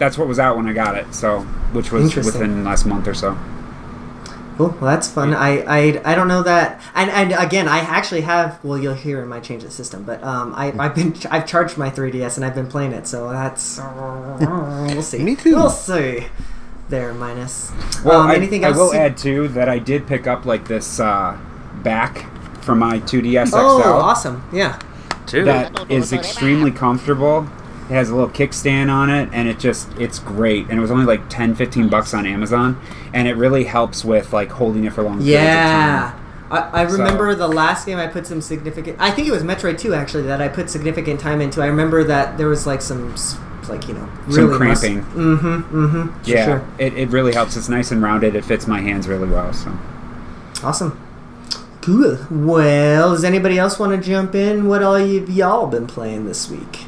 [0.00, 1.14] That's what was out when I got it.
[1.14, 3.38] So which was within last month or so.
[4.56, 4.76] Cool.
[4.78, 5.32] Well, that's fun.
[5.32, 6.82] I, I, I don't know that.
[6.94, 8.62] And, and again, I actually have.
[8.62, 11.78] Well, you'll hear in my change the system, but um, I, I've been I've charged
[11.78, 13.06] my 3ds and I've been playing it.
[13.06, 13.78] So that's
[14.40, 15.20] we'll see.
[15.20, 15.54] Me too.
[15.54, 16.26] We'll see.
[16.90, 17.70] There, minus.
[18.04, 18.76] Well, um, I, anything I else?
[18.76, 21.38] will add too that I did pick up like this uh,
[21.82, 22.26] back
[22.62, 23.56] for my 2DS XL.
[23.56, 24.46] Oh, awesome!
[24.52, 24.78] Yeah.
[25.26, 25.44] Two.
[25.44, 27.48] That is extremely comfortable.
[27.90, 30.68] It has a little kickstand on it, and it just it's great.
[30.70, 32.80] And it was only like 10, 15 bucks on Amazon,
[33.12, 36.12] and it really helps with like holding it for long periods of Yeah.
[36.12, 36.16] time.
[36.72, 38.96] I, I So- remember the last game I put some significant.
[39.00, 41.62] I think it was Metroid 2 actually that I put significant time into.
[41.62, 43.14] I remember that there was like some,
[43.68, 45.02] like you know, Some really cramping.
[45.02, 45.46] Mm-hmm.
[45.86, 46.08] Mm-hmm.
[46.24, 46.64] Yeah, Sure.
[46.78, 47.56] it, it really helps.
[47.56, 48.34] It's nice and rounded.
[48.36, 49.52] It fits my hands really well.
[49.52, 49.72] So
[50.64, 50.98] Awesome.
[51.82, 52.18] Cool.
[52.30, 54.68] Well, does anybody else want to jump in?
[54.68, 56.80] What all you y'all been playing this week?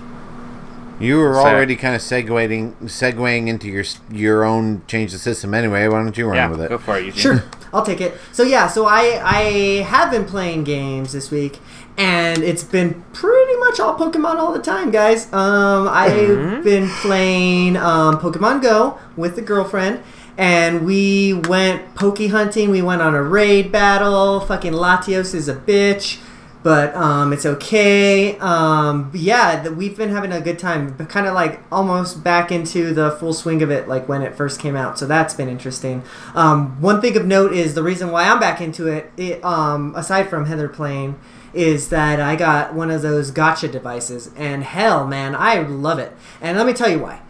[1.03, 1.55] You were Fair.
[1.57, 5.89] already kind of segueing segueing into your your own change the system anyway.
[5.89, 6.69] Why don't you run yeah, with it?
[6.69, 7.21] go for it, Eugene.
[7.21, 7.45] Sure.
[7.75, 8.15] I'll take it.
[8.33, 9.43] So yeah, so I I
[9.83, 11.59] have been playing games this week,
[11.99, 15.33] and it's been pretty much all Pokemon all the time, guys.
[15.33, 20.03] Um, I've been playing um, Pokemon Go with the girlfriend.
[20.39, 22.71] And we went pokey hunting.
[22.71, 24.41] We went on a raid battle.
[24.41, 26.22] Fucking Latios is a bitch
[26.63, 28.39] but um, it's okay.
[28.39, 32.95] Um, yeah, we've been having a good time, but kind of like almost back into
[32.95, 34.99] the full swing of it, like when it first came out.
[34.99, 36.03] So that's been interesting.
[36.35, 39.11] Um, one thing of note is the reason why I'm back into it.
[39.17, 41.19] it um, aside from Heather playing,
[41.53, 46.13] is that I got one of those Go-tcha devices, and hell, man, I love it.
[46.41, 47.21] And let me tell you why.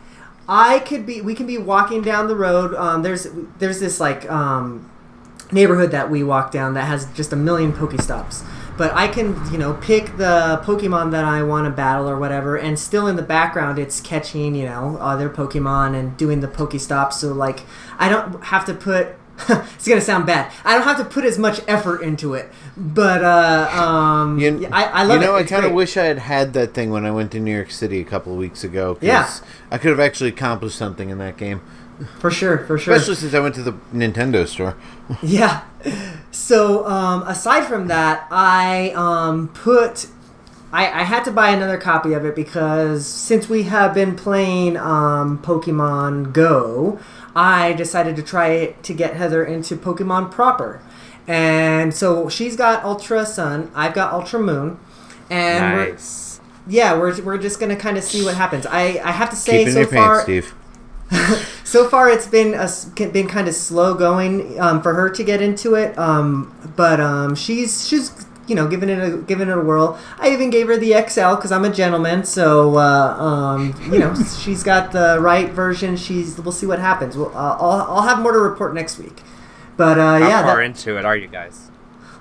[0.48, 2.74] I could be, we can be walking down the road.
[2.74, 3.26] Um, there's,
[3.58, 4.90] there's this like um,
[5.50, 8.44] neighborhood that we walk down that has just a million Pokestops
[8.76, 12.56] but I can, you know, pick the Pokemon that I want to battle or whatever,
[12.56, 17.14] and still in the background it's catching, you know, other Pokemon and doing the Pokestops.
[17.14, 17.60] So like,
[17.98, 19.08] I don't have to put.
[19.48, 20.52] it's gonna sound bad.
[20.62, 24.84] I don't have to put as much effort into it, but uh, um, You, I,
[24.84, 25.40] I love you know, it.
[25.40, 27.70] I kind of wish I had had that thing when I went to New York
[27.70, 28.94] City a couple of weeks ago.
[28.94, 29.28] 'cause Yeah.
[29.70, 31.62] I could have actually accomplished something in that game,
[32.18, 32.94] for sure, for sure.
[32.94, 34.76] especially since I went to the Nintendo store.
[35.22, 35.64] Yeah.
[36.30, 40.06] So um, aside from that, I um, put.
[40.72, 44.78] I, I had to buy another copy of it because since we have been playing
[44.78, 46.98] um, Pokemon Go,
[47.36, 50.80] I decided to try to get Heather into Pokemon proper.
[51.26, 54.78] And so she's got Ultra Sun, I've got Ultra Moon,
[55.30, 55.96] and we're,
[56.66, 58.66] yeah, we're, we're just gonna kind of see what happens.
[58.66, 60.54] I, I have to say Keep in so your far, pants, Steve.
[61.64, 62.68] so far it's been a,
[63.10, 67.34] been kind of slow going um, for her to get into it um, but um,
[67.34, 69.98] she's she's you know giving it a giving it a whirl.
[70.18, 74.14] I even gave her the xl because i'm a gentleman so uh, um, you know
[74.42, 75.96] she's got the right version.
[75.96, 77.16] She's we'll see what happens.
[77.16, 79.22] We'll, uh, I'll, I'll have more to report next week.
[79.76, 81.68] But uh, How yeah far that- into it are you guys?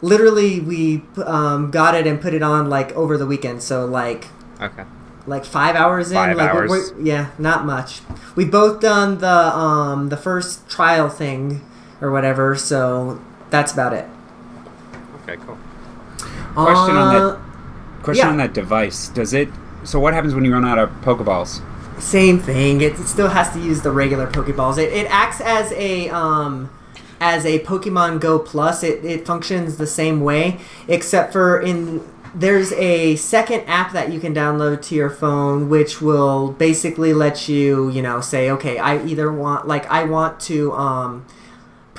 [0.03, 3.61] literally we um, got it and put it on like over the weekend.
[3.63, 4.25] So like
[4.61, 4.83] Okay.
[5.27, 6.15] Like five hours in.
[6.15, 6.93] Five like hours.
[6.99, 8.01] yeah, not much.
[8.35, 11.61] We both done the um the first trial thing
[12.01, 14.05] or whatever, so that's about it.
[15.23, 15.57] Okay, cool.
[16.53, 17.39] Question on Uh, that.
[18.03, 18.31] Question yeah.
[18.31, 19.09] on that device.
[19.09, 19.49] Does it?
[19.83, 21.61] So what happens when you run out of Pokeballs?
[21.99, 22.81] Same thing.
[22.81, 24.77] It, it still has to use the regular Pokeballs.
[24.77, 26.69] It, it acts as a um
[27.19, 28.83] as a Pokemon Go Plus.
[28.83, 32.01] It it functions the same way, except for in
[32.33, 37.49] there's a second app that you can download to your phone which will basically let
[37.49, 41.25] you you know say okay i either want like i want to um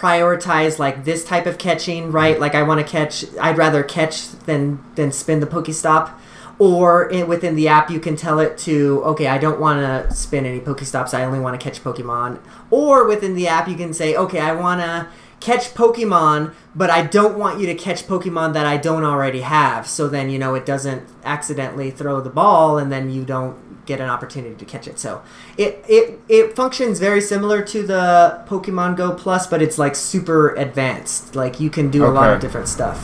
[0.02, 2.40] prioritize like this type of catching right?
[2.40, 6.12] Like i want to catch i'd rather catch than than spin the pokestop.
[6.58, 10.14] Or in, within the app you can tell it to okay i don't want to
[10.14, 12.40] spin any pokestops i only want to catch pokemon.
[12.70, 15.06] Or within the app you can say okay i want to
[15.42, 19.86] catch pokemon but i don't want you to catch pokemon that i don't already have
[19.86, 23.56] so then you know it doesn't accidentally throw the ball and then you don't
[23.86, 25.20] get an opportunity to catch it so
[25.58, 30.54] it it, it functions very similar to the pokemon go plus but it's like super
[30.54, 32.98] advanced like you can do a lot of different stuff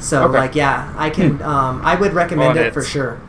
[0.00, 0.38] so Okay.
[0.38, 3.20] like yeah i can um, i would recommend Well, it for sure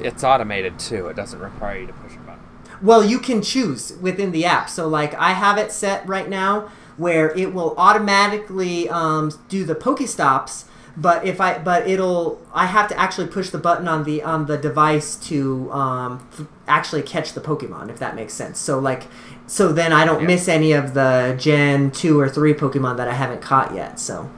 [0.00, 1.08] It's automated too.
[1.08, 2.40] It doesn't require you to push a button.
[2.80, 4.70] Well, you can choose within the app.
[4.70, 9.74] So, like, I have it set right now where it will automatically um, do the
[9.74, 10.64] Pokestops.
[10.96, 14.46] But if I, but it'll, I have to actually push the button on the on
[14.46, 18.58] the device to um, f- actually catch the Pokemon, if that makes sense.
[18.58, 19.04] So, like,
[19.46, 20.26] so then I don't Yeah.
[20.26, 24.00] miss any of the Gen two or three Pokemon that I haven't caught yet.
[24.00, 24.28] So,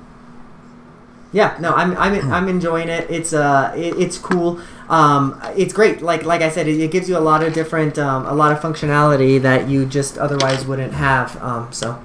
[1.33, 3.11] yeah, no, I'm I'm I'm enjoying it.
[3.11, 4.61] It's uh, it, it's cool.
[4.91, 6.03] Um, it's great.
[6.03, 8.53] Like like I said, it, it gives you a lot of different, um, a lot
[8.53, 11.41] of functionality that you just otherwise wouldn't have.
[11.43, 11.99] Um, so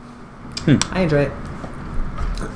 [0.68, 1.32] I enjoy it.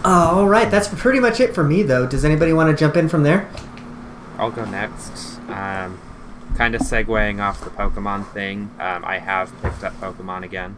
[0.06, 2.08] all right, that's pretty much it for me, though.
[2.08, 3.50] Does anybody want to jump in from there?
[4.38, 5.38] I'll go next.
[5.50, 6.00] Um,
[6.56, 10.78] kind of segueing off the Pokemon thing, um, I have picked up Pokemon again.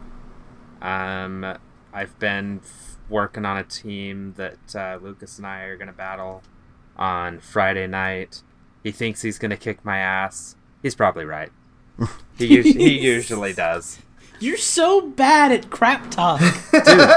[0.80, 1.56] Um,
[1.92, 5.92] I've been f- working on a team that uh, Lucas and I are going to
[5.92, 6.42] battle
[6.96, 8.42] on Friday night.
[8.82, 10.56] He thinks he's going to kick my ass.
[10.82, 11.50] He's probably right.
[12.36, 14.00] He, us- he usually does.
[14.42, 16.40] You're so bad at crap talk.
[16.72, 17.10] Dude,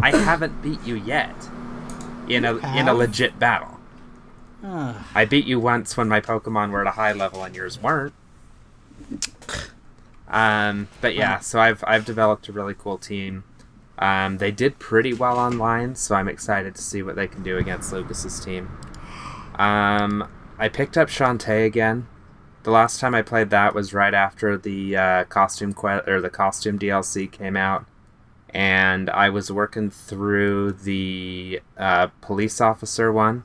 [0.00, 1.34] I haven't beat you yet
[2.26, 3.78] in a in a legit battle.
[5.14, 8.14] I beat you once when my Pokemon were at a high level and yours weren't.
[10.28, 13.44] Um, but yeah, so I've I've developed a really cool team.
[13.98, 17.58] Um, they did pretty well online, so I'm excited to see what they can do
[17.58, 18.70] against Lucas's team.
[19.56, 20.26] Um,
[20.58, 22.06] I picked up Shantae again.
[22.68, 26.28] The last time I played that was right after the uh, costume que- or the
[26.28, 27.86] costume DLC came out.
[28.50, 33.44] and I was working through the uh, police officer one.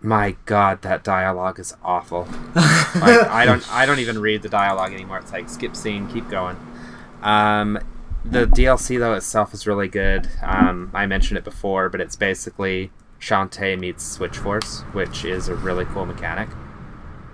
[0.00, 2.28] My God, that dialogue is awful.
[2.54, 5.18] like, I don't, I don't even read the dialogue anymore.
[5.18, 6.56] It's like skip scene, keep going.
[7.22, 7.80] Um,
[8.24, 10.28] the DLC though itself is really good.
[10.40, 15.56] Um, I mentioned it before, but it's basically Shantae meets Switch Force, which is a
[15.56, 16.48] really cool mechanic.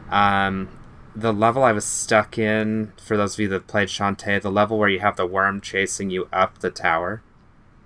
[0.09, 0.71] Um,
[1.17, 4.79] the level I was stuck in, for those of you that played Shantae, the level
[4.79, 7.23] where you have the worm chasing you up the tower.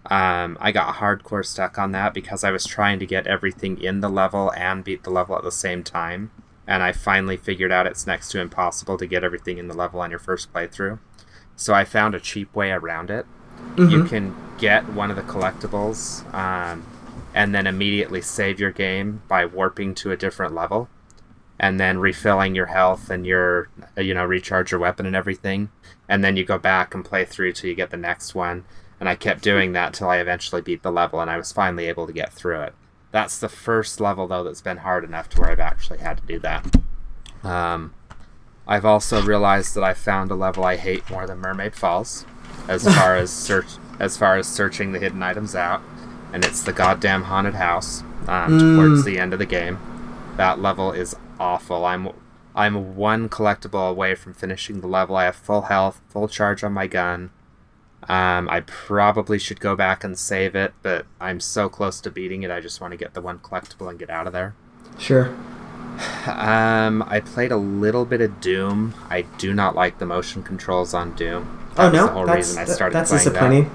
[0.07, 4.01] Um, I got hardcore stuck on that because I was trying to get everything in
[4.01, 6.33] the level and beat the level at the same time.
[6.67, 10.01] And I finally figured out it's next to impossible to get everything in the level
[10.01, 10.99] on your first playthrough.
[11.55, 13.27] So I found a cheap way around it.
[13.77, 16.85] You can get one of the collectibles um,
[17.35, 20.89] and then immediately save your game by warping to a different level
[21.61, 25.71] and then refilling your health and your you know recharge your weapon and everything.
[26.09, 28.65] And then you go back and play through till you get the next one.
[28.99, 31.87] And i kept doing that till i eventually beat the level and i was finally
[31.87, 32.75] able to get through it.
[33.13, 36.27] That's the first level though that's been hard enough to where i've actually had to
[36.27, 36.77] do that.
[37.45, 37.95] Um,
[38.67, 42.27] i've also realized that i found a level i hate more than mermaid falls
[42.69, 43.67] as far as search
[43.99, 45.83] as far as searching the hidden items out.
[46.33, 49.79] And it's the goddamn haunted house um, towards the end of the game.
[50.37, 51.85] That level is awful.
[51.85, 52.11] I'm
[52.55, 55.17] I'm one collectible away from finishing the level.
[55.17, 57.31] I have full health, full charge on my gun.
[58.09, 62.43] Um, I probably should go back and save it, but I'm so close to beating
[62.43, 62.51] it.
[62.51, 64.55] I just want to get the one collectible and get out of there.
[64.99, 65.29] Sure.
[66.27, 68.95] Um, I played a little bit of Doom.
[69.11, 71.59] I do not like the motion controls on Doom.
[71.75, 73.31] That Oh no, the whole that's reason I started that's playing that.
[73.33, 73.71] disappointing.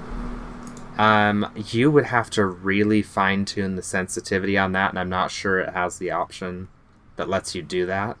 [0.98, 5.30] Um, you would have to really fine tune the sensitivity on that, and I'm not
[5.30, 6.68] sure it has the option
[7.16, 8.16] that lets you do that.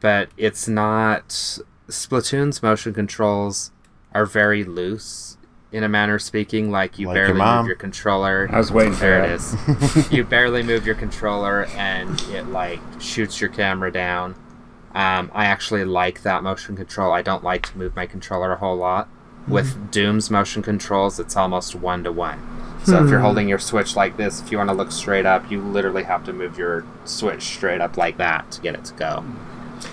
[0.00, 1.28] But it's not.
[1.88, 3.70] Splatoon's motion controls
[4.12, 5.36] are very loose,
[5.72, 6.70] in a manner of speaking.
[6.70, 7.58] Like you Like barely mom.
[7.64, 8.48] move your controller.
[8.50, 9.30] I was waiting for There that.
[9.30, 10.12] it is.
[10.12, 14.34] you barely move your controller, and it like shoots your camera down.
[14.94, 17.12] Um, I actually like that motion control.
[17.12, 19.08] I don't like to move my controller a whole lot.
[19.48, 22.53] With Doom's motion controls, it's almost one to one.
[22.84, 25.50] So if you're holding your Switch like this, if you want to look straight up,
[25.50, 28.94] you literally have to move your Switch straight up like that to get it to
[28.94, 29.24] go.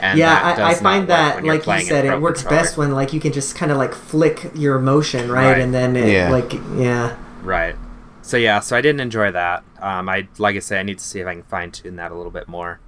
[0.02, 2.64] And yeah, I, I find that, like you said, it works controller.
[2.64, 5.52] best when like you can just kind of like flick your motion, right?
[5.54, 5.62] Right.
[5.62, 6.30] And then it, Yeah.
[6.30, 7.18] like yeah.
[7.44, 7.76] Right.
[8.22, 9.64] So yeah, so I didn't enjoy that.
[9.80, 12.12] Um, I like I say, I need to see if I can fine tune that
[12.12, 12.80] a little bit more.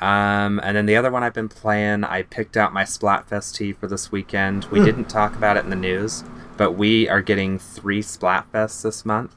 [0.00, 3.72] Um, and then the other one I've been playing, I picked out my Splatfest tee
[3.72, 4.64] for this weekend.
[4.66, 6.24] We didn't talk about it in the news,
[6.62, 9.34] but we are getting three Splatfests this month.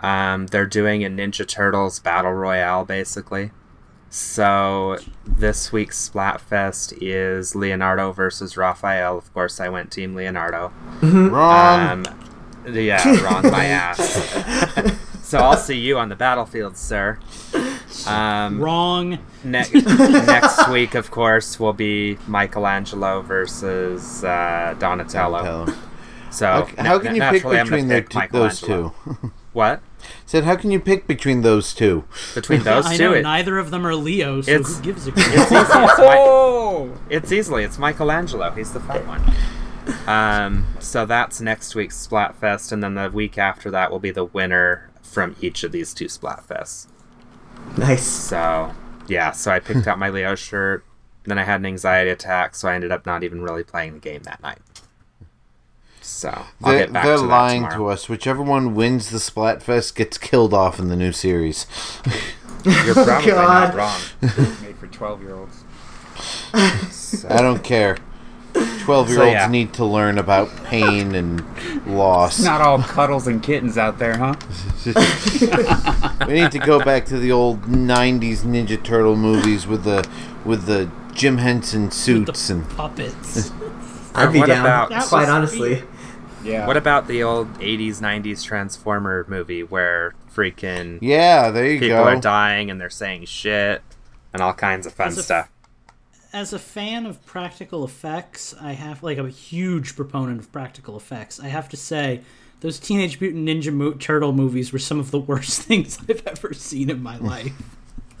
[0.00, 3.50] Um, they're doing a Ninja Turtles battle royale, basically.
[4.10, 9.16] So this week's Splatfest is Leonardo versus Raphael.
[9.16, 10.70] Of course, I went Team Leonardo.
[11.02, 12.06] Wrong.
[12.06, 14.98] Um, yeah, wrong my ass.
[15.22, 17.20] so I'll see you on the battlefield, sir.
[18.06, 19.18] Um, Wrong.
[19.44, 25.42] ne- next week, of course, will be Michelangelo versus uh, Donatello.
[25.42, 25.78] Donatello.
[26.34, 26.46] So
[26.76, 28.92] How, how can you pick naturally, I'm gonna between pick two, those two?
[29.52, 29.82] What
[30.26, 32.04] Said, how can you pick between those two?
[32.34, 33.04] between those I two?
[33.04, 35.36] know it- neither of them are Leo, so It's- who gives a it's crap?
[35.36, 35.54] easy.
[35.56, 37.62] It's, Mi- it's easily.
[37.64, 38.50] It's Michelangelo.
[38.50, 39.22] He's the fun one.
[40.08, 44.24] Um, so that's next week's Splatfest, and then the week after that will be the
[44.24, 46.88] winner from each of these two Splatfests.
[47.76, 48.04] Nice.
[48.06, 48.72] So
[49.06, 50.84] yeah, so I picked out my Leo shirt.
[51.24, 54.00] Then I had an anxiety attack, so I ended up not even really playing the
[54.00, 54.58] game that night.
[56.04, 58.08] So I'll They're, get back they're to that lying to us.
[58.08, 61.66] Whichever one wins the Splatfest gets killed off in the new series.
[62.64, 63.74] You're probably oh, not God.
[63.74, 64.00] wrong.
[64.62, 65.64] Made for 12 year olds.
[66.90, 67.96] So- I don't care.
[68.84, 69.48] Twelve-year-olds yeah.
[69.48, 71.42] need to learn about pain and
[71.88, 72.38] loss.
[72.38, 74.36] Not all cuddles and kittens out there, huh?
[76.28, 80.08] we need to go back to the old '90s Ninja Turtle movies with the
[80.44, 83.50] with the Jim Henson suits and Puppets.
[84.14, 84.60] I'd be down.
[84.60, 85.82] about- quite was honestly.
[86.44, 86.66] Yeah.
[86.66, 92.04] What about the old 80s, 90s Transformer movie where freaking yeah, there you people go.
[92.04, 93.82] are dying and they're saying shit
[94.32, 95.50] and all kinds of fun As a- stuff?
[96.32, 100.96] As a fan of practical effects, I have like I'm a huge proponent of practical
[100.96, 101.38] effects.
[101.40, 102.22] I have to say,
[102.60, 106.52] those Teenage Mutant Ninja Mo- Turtle movies were some of the worst things I've ever
[106.52, 107.52] seen in my life.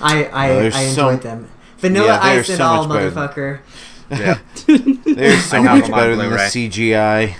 [0.00, 1.48] I I, there's I so- enjoyed them.
[1.78, 3.34] Vanilla Yeah, they're ice and so all, motherfucker.
[3.34, 3.62] better.
[4.10, 4.96] Motherfucker.
[5.06, 5.14] Yeah.
[5.14, 6.48] They're so much better than the Blu-ray.
[6.48, 7.36] CGI.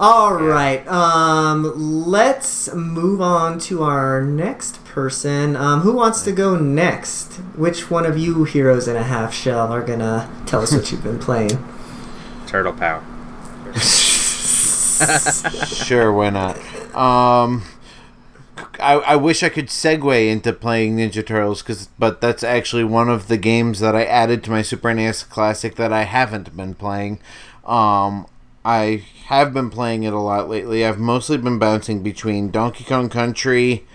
[0.00, 0.86] All right.
[0.86, 5.56] Um, let's move on to our next person.
[5.56, 7.34] Um, who wants to go next?
[7.56, 11.02] Which one of you heroes in a half shell are gonna tell us what you've
[11.02, 11.58] been playing?
[12.46, 13.02] Turtle Power.
[15.66, 16.56] sure, why not?
[16.94, 17.62] Um,
[18.80, 23.08] I, I wish I could segue into playing Ninja Turtles, cause, but that's actually one
[23.08, 26.74] of the games that I added to my Super NES Classic that I haven't been
[26.74, 27.20] playing.
[27.64, 28.26] Um,
[28.64, 30.84] I have been playing it a lot lately.
[30.84, 33.86] I've mostly been bouncing between Donkey Kong Country,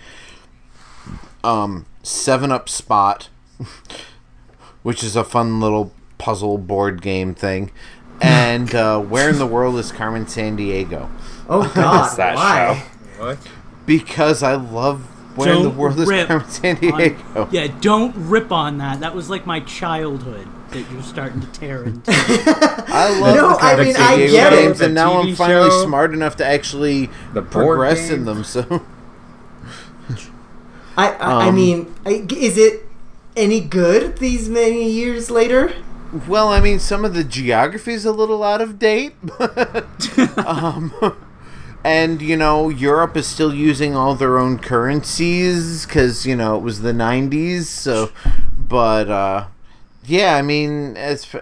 [1.42, 3.28] um, Seven Up Spot,
[4.82, 7.70] which is a fun little puzzle board game thing,
[8.20, 11.10] and uh, Where in the World is Carmen Sandiego?
[11.48, 12.84] Oh God, that why?
[13.16, 13.36] show?
[13.86, 15.00] Because I love
[15.36, 17.48] Where in the Don't World is rip Carmen San on- Diego.
[17.52, 19.00] yeah, don't rip on that.
[19.00, 22.10] That was like my childhood that you're starting to tear into.
[22.14, 24.56] I love No, the I Carmen mean, San I Diego get it.
[24.56, 25.84] games, and The now TV I'm finally show.
[25.84, 28.20] smart enough to actually The progress game.
[28.20, 28.44] in them.
[28.44, 28.82] So
[30.96, 32.86] I I, I Um, mean, I, is it
[33.36, 35.72] any good these many years later?
[36.28, 39.84] Well, I mean, some of the geography is a little out of date, but,
[40.38, 40.92] um,
[41.84, 46.62] and you know, Europe is still using all their own currencies because you know it
[46.62, 47.64] was the '90s.
[47.64, 48.10] So,
[48.56, 49.46] but uh,
[50.06, 51.36] yeah, I mean, as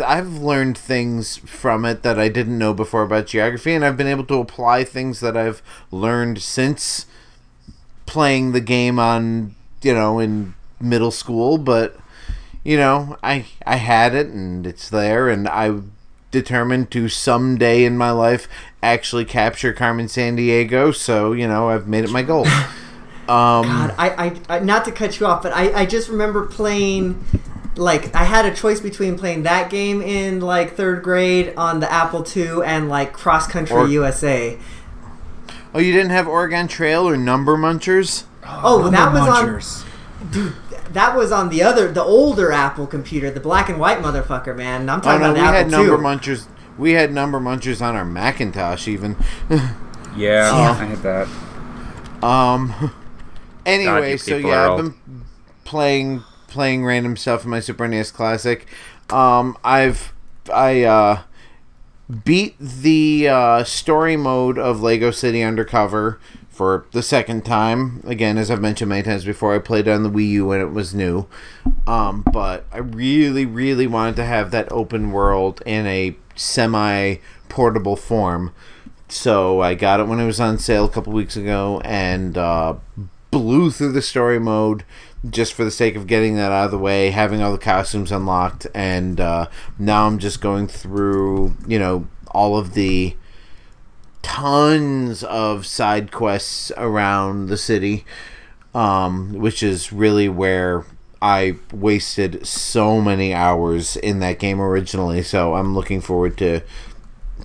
[0.00, 4.06] I've learned things from it that I didn't know before about geography, and I've been
[4.06, 7.06] able to apply things that I've learned since
[8.06, 11.96] playing the game on you know in middle school, but
[12.64, 15.80] you know, I I had it and it's there, and I
[16.30, 18.48] determined to someday in my life
[18.82, 20.94] actually capture Carmen Sandiego.
[20.94, 22.46] So you know, I've made it my goal.
[23.28, 24.08] Um, God, I,
[24.48, 27.22] I, I not to cut you off, but I, I just remember playing.
[27.76, 31.92] Like I had a choice between playing that game in like third grade on the
[31.92, 34.58] Apple II and like Cross Country Or- USA.
[35.74, 38.24] oh, you didn't have Oregon Trail or Number Munchers?
[38.46, 40.54] Oh, that was on dude.
[40.92, 44.88] That was on the other, the older Apple computer, the black and white motherfucker, man.
[44.88, 46.00] I'm Oh talking no, about we the had Apple Number II.
[46.00, 46.46] Munchers.
[46.78, 49.16] We had Number Munchers on our Macintosh even.
[50.16, 50.50] Yeah.
[50.52, 52.24] I had that.
[52.24, 52.92] Um.
[53.64, 54.94] Anyway, you so yeah, I've been
[55.64, 58.66] playing playing random stuff in my Super NES Classic.
[59.10, 60.12] Um, I've
[60.52, 61.22] I uh,
[62.24, 66.18] beat the uh, story mode of Lego City Undercover
[66.48, 68.02] for the second time.
[68.04, 70.72] Again, as I've mentioned many times before, I played on the Wii U when it
[70.72, 71.26] was new.
[71.86, 77.16] Um, but I really, really wanted to have that open world in a semi
[77.48, 78.54] portable form.
[79.08, 82.76] So I got it when it was on sale a couple weeks ago and uh,
[83.30, 84.84] blew through the story mode
[85.28, 88.12] just for the sake of getting that out of the way, having all the costumes
[88.12, 89.48] unlocked, and uh,
[89.78, 93.16] now I'm just going through, you know, all of the
[94.22, 98.04] tons of side quests around the city,
[98.74, 100.84] um, which is really where
[101.20, 105.22] I wasted so many hours in that game originally.
[105.22, 106.62] So I'm looking forward to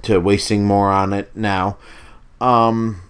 [0.03, 1.77] to wasting more on it now.
[2.41, 3.01] Um,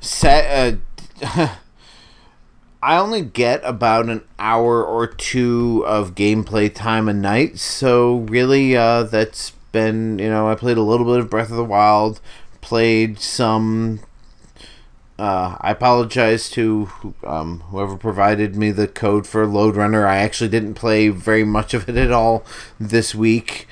[0.00, 0.76] sa- uh,
[2.82, 8.74] I only get about an hour or two of gameplay time a night, so really,
[8.76, 12.20] uh, that's been you know I played a little bit of Breath of the Wild,
[12.60, 14.00] played some.
[15.20, 16.88] Uh, I apologize to
[17.24, 20.06] um, whoever provided me the code for Lode Runner.
[20.06, 22.42] I actually didn't play very much of it at all
[22.78, 23.68] this week,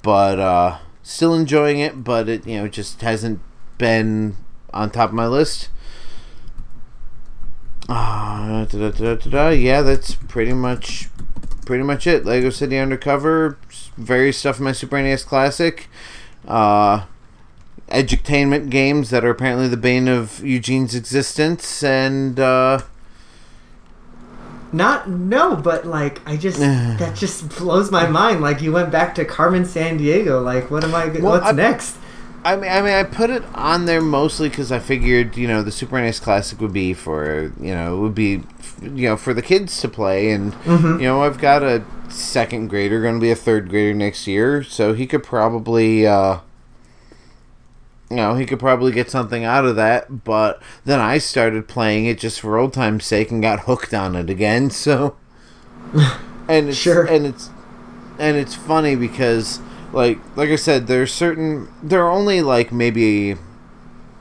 [0.00, 2.02] but uh, still enjoying it.
[2.02, 3.40] But it you know just hasn't
[3.76, 4.36] been
[4.72, 5.68] on top of my list.
[7.86, 8.64] Uh.
[9.50, 11.10] Yeah, that's pretty much
[11.66, 12.24] pretty much it.
[12.24, 13.58] Lego City Undercover,
[13.98, 15.90] various stuff in my Super NES Classic,
[16.48, 17.04] uh,
[17.90, 22.80] edutainment games that are apparently the bane of Eugene's existence, and uh,
[24.72, 28.40] Not no, but like I just that just blows my mind.
[28.40, 30.42] Like you went back to Carmen Sandiego.
[30.44, 31.06] Like what am I?
[31.06, 31.96] Well, what's I- next?
[32.42, 35.62] I mean, I mean, I put it on there mostly because I figured, you know,
[35.62, 38.42] the Super NES Classic would be for, you know, it would be,
[38.80, 43.02] you know, for the kids to play, and you know, I've got a second grader,
[43.02, 46.38] going to be a third grader next year, so he could probably, uh,
[48.10, 50.24] you know, he could probably get something out of that.
[50.24, 54.16] But then I started playing it just for old time's sake and got hooked on
[54.16, 54.70] it again.
[54.80, 55.16] So,
[56.48, 57.04] and it's, Sure.
[57.06, 57.50] and it's
[58.18, 59.60] and it's funny because
[59.92, 63.32] like like I said, there's certain there are only like maybe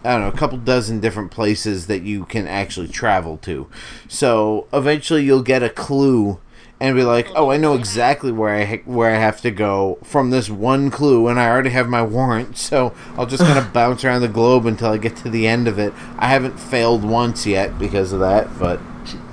[0.03, 3.67] I don't know a couple dozen different places that you can actually travel to.
[4.07, 6.39] So eventually you'll get a clue
[6.81, 9.97] and be like, "Oh, I know exactly where I ha- where I have to go
[10.03, 13.73] from this one clue, and I already have my warrant, so I'll just kind of
[13.73, 15.93] bounce around the globe until I get to the end of it.
[16.17, 18.79] I haven't failed once yet because of that, but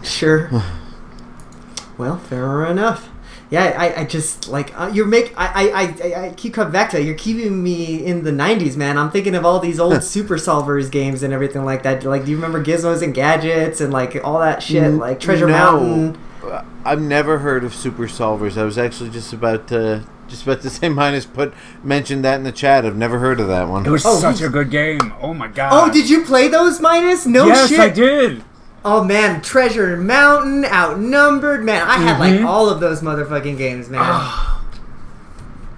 [0.02, 0.51] Sure.
[1.98, 3.09] well, fair enough.
[3.48, 5.82] Yeah, I, I just like uh, you're make I, I,
[6.24, 7.05] I, I keep coming back to it.
[7.05, 8.98] You're keeping me in the '90s, man.
[8.98, 12.02] I'm thinking of all these old Super Solvers games and everything like that.
[12.02, 15.52] Like, do you remember Gizmos and Gadgets and like all that shit, like Treasure No.
[15.52, 16.18] Mountain?
[16.85, 18.56] I've never heard of Super Solvers.
[18.56, 22.44] I was actually just about to just about to say minus put mentioned that in
[22.44, 22.85] the chat.
[22.85, 23.86] I've never heard of that one.
[23.86, 25.12] It was Oh, such a good game.
[25.20, 25.70] Oh my god.
[25.73, 27.27] Oh, did you play those, Minus?
[27.27, 27.81] No yes, shit.
[27.81, 28.44] I did.
[28.85, 31.82] Oh man, Treasure Mountain, Outnumbered, man.
[31.82, 32.47] I had like mm-hmm.
[32.47, 34.01] all of those motherfucking games, man.
[34.02, 34.64] Ah.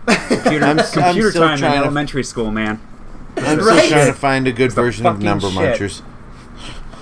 [0.06, 2.80] Computer, I'm- I'm still time in trying to- elementary school, man.
[3.36, 3.84] I'm Right.
[3.84, 5.78] still trying to find a good the version of Number shit.
[5.80, 6.02] Munchers.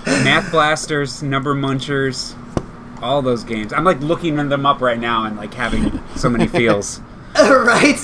[0.05, 2.35] Math Blasters, Number Munchers,
[3.01, 3.73] all those games.
[3.73, 6.99] I'm like looking them up right now and like having so many feels.
[7.35, 7.97] right?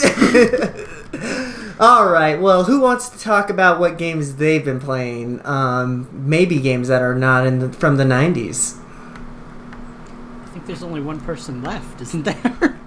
[1.80, 2.40] All right.
[2.40, 5.46] Well, who wants to talk about what games they've been playing?
[5.46, 8.80] Um, maybe games that are not in the, from the '90s.
[10.44, 12.80] I think there's only one person left, isn't there?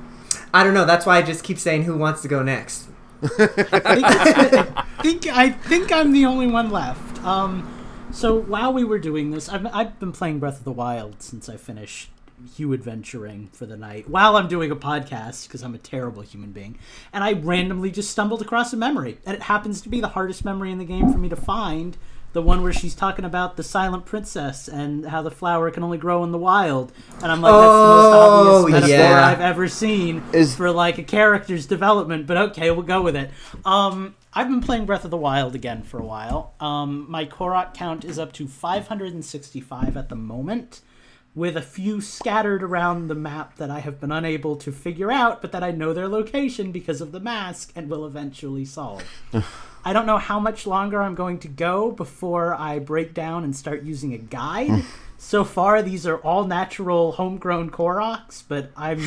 [0.54, 0.84] I don't know.
[0.84, 2.88] That's why I just keep saying who wants to go next.
[3.22, 7.24] I think, I think I think I'm the only one left.
[7.24, 7.68] Um,
[8.16, 11.48] so while we were doing this, I've, I've been playing Breath of the Wild since
[11.48, 12.10] I finished
[12.56, 14.08] Hue Adventuring for the night.
[14.08, 16.78] While I'm doing a podcast because I'm a terrible human being,
[17.12, 20.44] and I randomly just stumbled across a memory, and it happens to be the hardest
[20.44, 21.96] memory in the game for me to find.
[22.32, 25.96] The one where she's talking about the silent princess and how the flower can only
[25.96, 29.26] grow in the wild, and I'm like, that's the most Oh, obvious metaphor yeah.
[29.26, 33.30] I've ever seen Is- for like a character's development, but okay, we'll go with it.
[33.64, 36.52] Um, I've been playing Breath of the Wild again for a while.
[36.60, 40.82] Um, my Korok count is up to 565 at the moment,
[41.34, 45.40] with a few scattered around the map that I have been unable to figure out,
[45.40, 49.02] but that I know their location because of the mask and will eventually solve.
[49.86, 53.56] I don't know how much longer I'm going to go before I break down and
[53.56, 54.84] start using a guide.
[55.16, 59.00] so far, these are all natural, homegrown Koroks, but I'm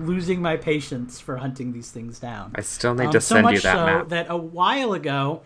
[0.00, 2.52] losing my patience for hunting these things down.
[2.54, 4.08] I still need Um, to so send much you that so map.
[4.08, 5.42] that a while ago,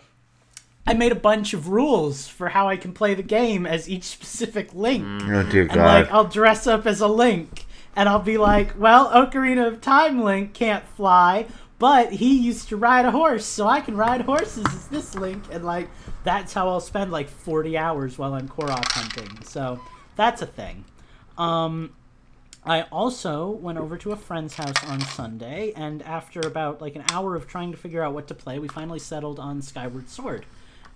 [0.87, 4.03] I made a bunch of rules for how I can play the game as each
[4.05, 5.03] specific link.
[5.25, 5.83] Oh dear And God!
[6.05, 7.65] like I'll dress up as a Link,
[7.95, 11.45] and I'll be like, "Well, Ocarina of Time Link can't fly,
[11.77, 15.43] but he used to ride a horse, so I can ride horses as this Link."
[15.51, 15.89] And like
[16.23, 19.43] that's how I'll spend like 40 hours while I'm Korok hunting.
[19.43, 19.79] So
[20.15, 20.85] that's a thing.
[21.37, 21.91] Um,
[22.63, 27.05] I also went over to a friend's house on Sunday, and after about like an
[27.11, 30.45] hour of trying to figure out what to play, we finally settled on Skyward Sword,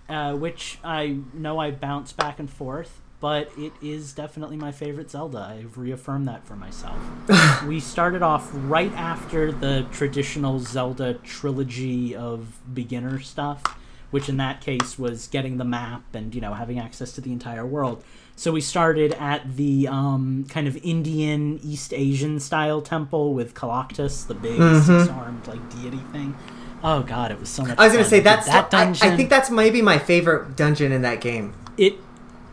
[0.10, 5.10] uh, which I know I bounce back and forth, but it is definitely my favorite
[5.10, 5.56] Zelda.
[5.57, 6.98] I've reaffirmed that for myself.
[7.65, 13.64] we started off right after the traditional Zelda trilogy of beginner stuff,
[14.11, 17.31] which in that case was getting the map and you know having access to the
[17.31, 18.03] entire world.
[18.35, 24.27] So we started at the um, kind of Indian East Asian style temple with Koloktos,
[24.27, 26.35] the big six-armed like deity thing.
[26.84, 27.77] Oh god, it was so much.
[27.77, 28.10] I was gonna fun.
[28.10, 31.53] say that's that I, I think that's maybe my favorite dungeon in that game.
[31.77, 31.95] it.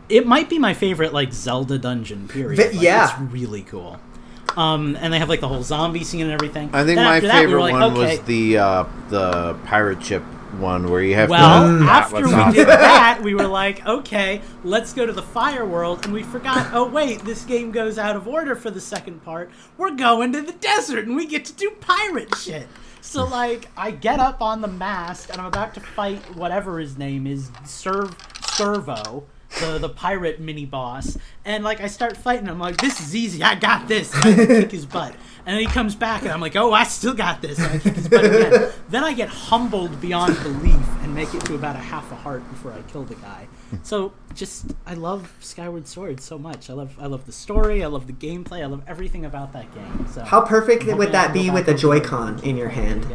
[0.07, 2.27] It might be my favorite like Zelda dungeon.
[2.27, 2.57] Period.
[2.57, 3.09] Vi- Like, yeah.
[3.23, 3.97] it's really cool.
[4.57, 6.69] Um, and they have like the whole zombie scene and everything.
[6.73, 9.53] I think Then my after that, we favorite like, one okay, was the uh, the
[9.65, 10.21] pirate ship
[10.59, 11.83] one where you have Well, to.
[11.85, 16.13] after we did that, we were like, okay, let's go to the fire world, and
[16.13, 16.67] we forgot.
[16.73, 19.49] Oh wait, this game goes out of order for the second part.
[19.77, 22.67] We're going to the desert, and we get to do pirate shit.
[23.01, 26.97] So like, I get up on the mast, and I'm about to fight whatever his
[26.97, 29.23] name is, Serv Scervo.
[29.59, 33.43] The, the pirate mini boss and like I start fighting I'm like this is easy
[33.43, 35.13] I got this and I kick his butt
[35.45, 37.77] and then he comes back and I'm like oh I still got this and I
[37.77, 41.75] kick his butt again then I get humbled beyond belief and make it to about
[41.75, 43.47] a half a heart before I kill the guy.
[43.83, 46.69] So just I love Skyward Sword so much.
[46.69, 47.83] I love I love the story.
[47.83, 48.61] I love the gameplay.
[48.61, 50.07] I love everything about that game.
[50.11, 53.05] So How perfect would that be with the and play it Joy-Con in your hand?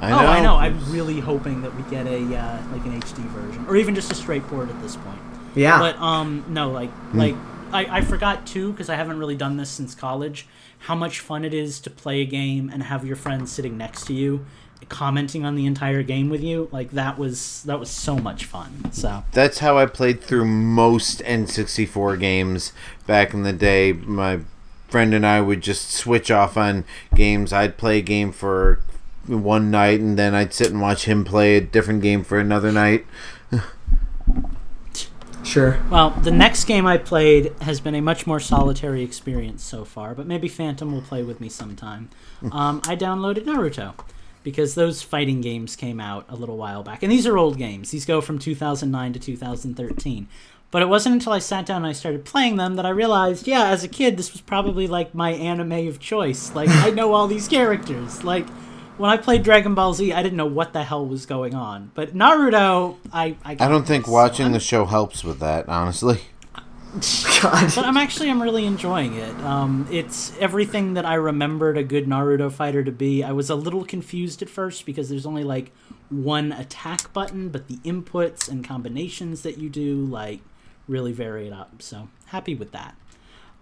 [0.00, 0.18] I know.
[0.18, 0.56] Oh, I know.
[0.56, 4.10] I'm really hoping that we get a uh, like an HD version, or even just
[4.10, 5.20] a straight port at this point.
[5.54, 5.78] Yeah.
[5.78, 7.34] But um, no, like like
[7.72, 10.46] I, I forgot too because I haven't really done this since college.
[10.80, 14.06] How much fun it is to play a game and have your friends sitting next
[14.06, 14.44] to you,
[14.88, 16.68] commenting on the entire game with you.
[16.72, 18.92] Like that was that was so much fun.
[18.92, 22.72] So That's how I played through most N64 games
[23.06, 23.92] back in the day.
[23.92, 24.40] My
[24.88, 26.84] friend and I would just switch off on
[27.14, 27.52] games.
[27.52, 28.80] I'd play a game for
[29.26, 32.72] one night, and then I'd sit and watch him play a different game for another
[32.72, 33.06] night.
[35.44, 35.82] Sure.
[35.90, 40.14] well, the next game I played has been a much more solitary experience so far,
[40.14, 42.10] but maybe Phantom will play with me sometime.
[42.52, 43.94] Um, I downloaded Naruto
[44.44, 47.90] because those fighting games came out a little while back, and these are old games.
[47.90, 50.28] These go from 2009 to 2013.
[50.70, 53.46] But it wasn't until I sat down and I started playing them that I realized,
[53.46, 56.54] yeah, as a kid, this was probably like my anime of choice.
[56.54, 58.24] Like, I know all these characters.
[58.24, 58.46] Like,
[59.02, 61.90] when I played Dragon Ball Z, I didn't know what the hell was going on.
[61.92, 65.68] But Naruto, I I, I don't think so watching I'm- the show helps with that,
[65.68, 66.20] honestly.
[67.42, 67.72] God.
[67.74, 69.34] But I'm actually I'm really enjoying it.
[69.40, 73.24] Um, it's everything that I remembered a good Naruto fighter to be.
[73.24, 75.72] I was a little confused at first because there's only like
[76.08, 80.42] one attack button, but the inputs and combinations that you do like
[80.86, 81.82] really vary it up.
[81.82, 82.94] So happy with that.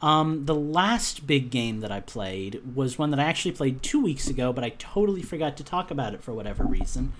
[0.03, 4.03] Um, the last big game that I played was one that I actually played two
[4.03, 7.13] weeks ago, but I totally forgot to talk about it for whatever reason.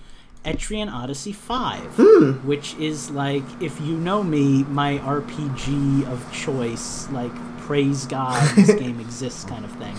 [0.43, 7.31] Etrian Odyssey 5, which is like, if you know me, my RPG of choice, like,
[7.59, 9.95] praise God, this game exists kind of thing.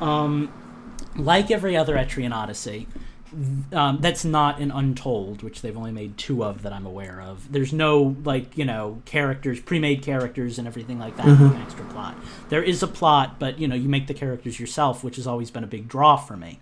[0.00, 0.50] Um,
[1.14, 2.86] like every other Etrian Odyssey,
[3.72, 7.50] um, that's not an Untold, which they've only made two of that I'm aware of.
[7.52, 12.16] There's no like you know characters, pre-made characters, and everything like that, an extra plot.
[12.48, 15.50] There is a plot, but you know you make the characters yourself, which has always
[15.50, 16.60] been a big draw for me.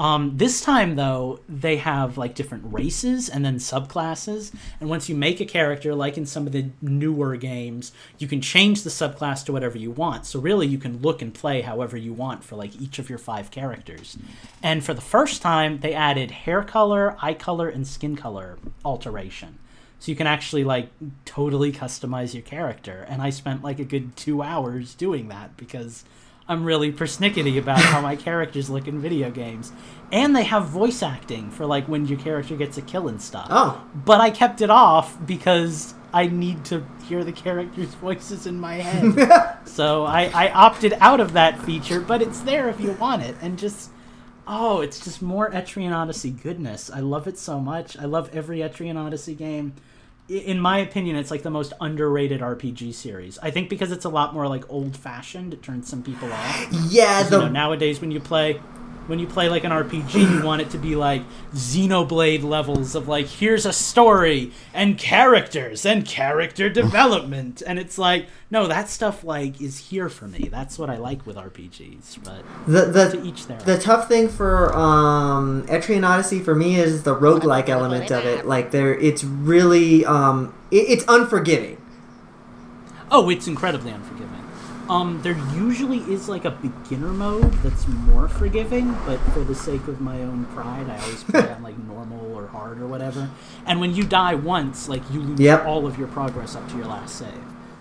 [0.00, 4.50] Um, this time, though, they have like different races and then subclasses.
[4.80, 8.40] And once you make a character, like in some of the newer games, you can
[8.40, 10.24] change the subclass to whatever you want.
[10.24, 13.18] So really, you can look and play however you want for like each of your
[13.18, 14.16] five characters.
[14.62, 19.58] And for the first time, they added hair color, eye color, and skin color alteration.
[19.98, 20.88] So you can actually like
[21.26, 23.04] totally customize your character.
[23.06, 26.04] And I spent like a good two hours doing that because
[26.50, 29.70] I'm really persnickety about how my characters look in video games.
[30.10, 33.46] And they have voice acting for like when your character gets a kill and stuff.
[33.48, 33.80] Oh.
[33.94, 38.74] But I kept it off because I need to hear the characters' voices in my
[38.74, 39.58] head.
[39.64, 43.36] so I, I opted out of that feature, but it's there if you want it.
[43.40, 43.92] And just
[44.48, 46.90] oh, it's just more Etrian Odyssey goodness.
[46.90, 47.96] I love it so much.
[47.96, 49.74] I love every Etrian Odyssey game.
[50.30, 53.36] In my opinion, it's like the most underrated RPG series.
[53.42, 56.68] I think because it's a lot more like old fashioned, it turns some people off.
[56.88, 58.60] Yeah, you know, nowadays when you play
[59.10, 61.22] when you play like an RPG, you want it to be like
[61.52, 68.26] Xenoblade levels of like here's a story and characters and character development, and it's like
[68.52, 70.48] no, that stuff like is here for me.
[70.50, 72.22] That's what I like with RPGs.
[72.24, 73.80] But the the to each their The own.
[73.80, 78.46] tough thing for um, Etrian Odyssey for me is the roguelike element of it.
[78.46, 81.78] Like there, it's really um, it, it's unforgiving.
[83.10, 84.29] Oh, it's incredibly unforgiving.
[84.90, 89.86] Um, there usually is like a beginner mode that's more forgiving, but for the sake
[89.86, 93.30] of my own pride, I always play on like normal or hard or whatever.
[93.66, 95.64] And when you die once, like you lose Yep.
[95.64, 97.32] all of your progress up to your last save.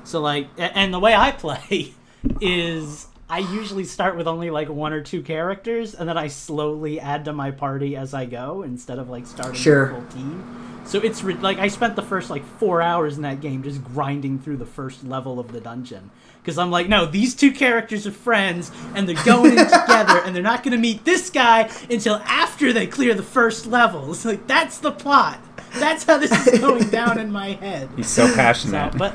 [0.04, 1.94] So like, and the way I play
[2.42, 7.00] is I usually start with only like one or two characters, and then I slowly
[7.00, 9.86] add to my party as I go instead of like starting Sure.
[9.92, 10.66] a full team.
[10.86, 13.84] So it's re- like I spent the first like four hours in that game just
[13.84, 16.10] grinding through the first level of the dungeon
[16.42, 20.36] because I'm like, no, these two characters are friends and they're going in together and
[20.36, 24.12] they're not going to meet this guy until after they clear the first level.
[24.12, 25.40] It's like that's the plot.
[25.74, 27.90] That's how this is going down in my head.
[27.96, 28.98] He's so So, passionate.
[28.98, 29.14] but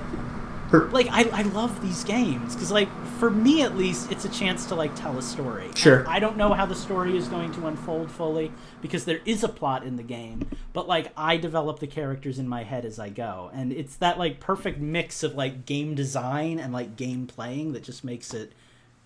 [0.73, 2.89] like I, I love these games because like
[3.19, 6.01] for me at least it's a chance to like tell a story Sure.
[6.01, 9.45] And i don't know how the story is going to unfold fully because there is
[9.45, 12.99] a plot in the game but like i develop the characters in my head as
[12.99, 17.27] i go and it's that like perfect mix of like game design and like game
[17.27, 18.53] playing that just makes it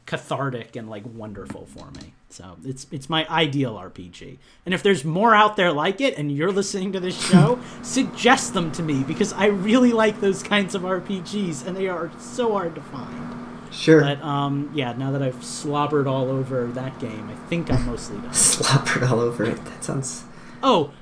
[0.09, 2.15] cathartic and like wonderful for me.
[2.39, 4.39] So it's it's my ideal RPG.
[4.65, 8.55] And if there's more out there like it and you're listening to this show, suggest
[8.55, 12.52] them to me because I really like those kinds of RPGs and they are so
[12.52, 13.48] hard to find.
[13.73, 14.02] Sure.
[14.02, 18.19] But um yeah, now that I've slobbered all over that game, I think I'm mostly
[18.19, 18.32] done.
[18.32, 19.56] Slobbered all over it.
[19.65, 20.23] That sounds.
[20.62, 20.93] Oh,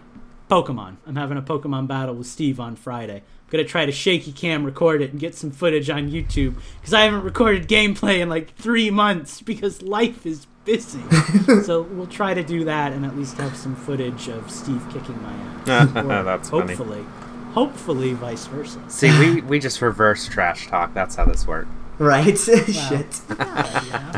[0.51, 0.97] Pokemon.
[1.07, 3.17] I'm having a Pokemon battle with Steve on Friday.
[3.17, 6.95] I'm gonna try to shaky cam record it and get some footage on YouTube because
[6.95, 11.01] I haven't recorded gameplay in like three months because life is busy.
[11.63, 15.21] so we'll try to do that and at least have some footage of Steve kicking
[15.23, 15.97] my ass.
[15.97, 16.75] Or That's funny.
[16.75, 17.05] hopefully,
[17.53, 18.83] hopefully vice versa.
[18.89, 20.93] See, we, we just reverse trash talk.
[20.93, 21.71] That's how this works.
[21.99, 22.39] Right?
[22.39, 22.67] Shit.
[22.75, 23.03] Yeah.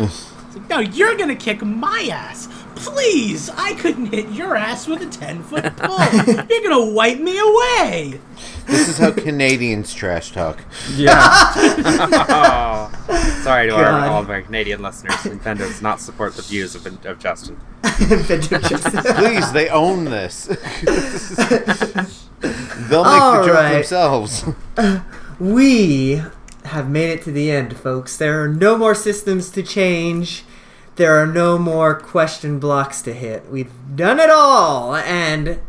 [0.02, 2.48] It's like, no, you're gonna kick my ass.
[2.78, 5.98] Please, I couldn't hit your ass with a ten foot pole.
[6.48, 8.20] You're gonna wipe me away.
[8.66, 10.62] This is how Canadians trash talk.
[10.94, 11.14] Yeah.
[12.28, 12.90] oh,
[13.42, 15.14] sorry to our, all of our Canadian listeners.
[15.14, 17.58] Nintendo does not support the views of, of Justin.
[17.98, 18.48] Vintage.
[18.48, 20.44] Please, they own this.
[22.40, 23.72] They'll make All the joke right.
[23.72, 24.44] themselves.
[25.40, 26.22] we
[26.64, 28.16] have made it to the end, folks.
[28.16, 30.44] There are no more systems to change.
[30.98, 33.48] There are no more question blocks to hit.
[33.48, 35.60] We've done it all, and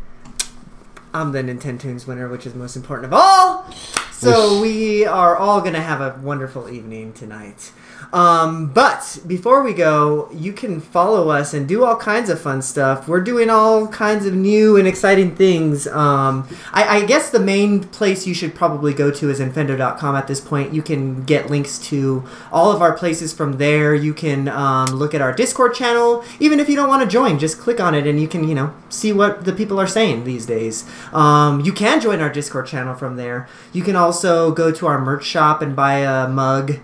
[1.13, 3.71] I'm the Nintendo's winner, which is most important of all.
[4.11, 7.71] So we are all to have a wonderful evening tonight.
[8.11, 12.61] Um, but before we go, you can follow us and do all kinds of fun
[12.61, 13.07] stuff.
[13.07, 15.87] We're doing all kinds of new and exciting things.
[15.87, 20.27] Um, I, I guess the main place you should probably go to is infendo.com at
[20.27, 20.73] this point.
[20.73, 23.93] You can get links to all of our places from there.
[23.93, 26.23] You can um, look at our Discord channel.
[26.39, 28.55] Even if you don't want to join, just click on it and you can, you
[28.55, 30.89] know, see what the people are saying these days.
[31.13, 33.47] Um, you can join our Discord channel from there.
[33.71, 36.79] You can also go to our merch shop and buy a mug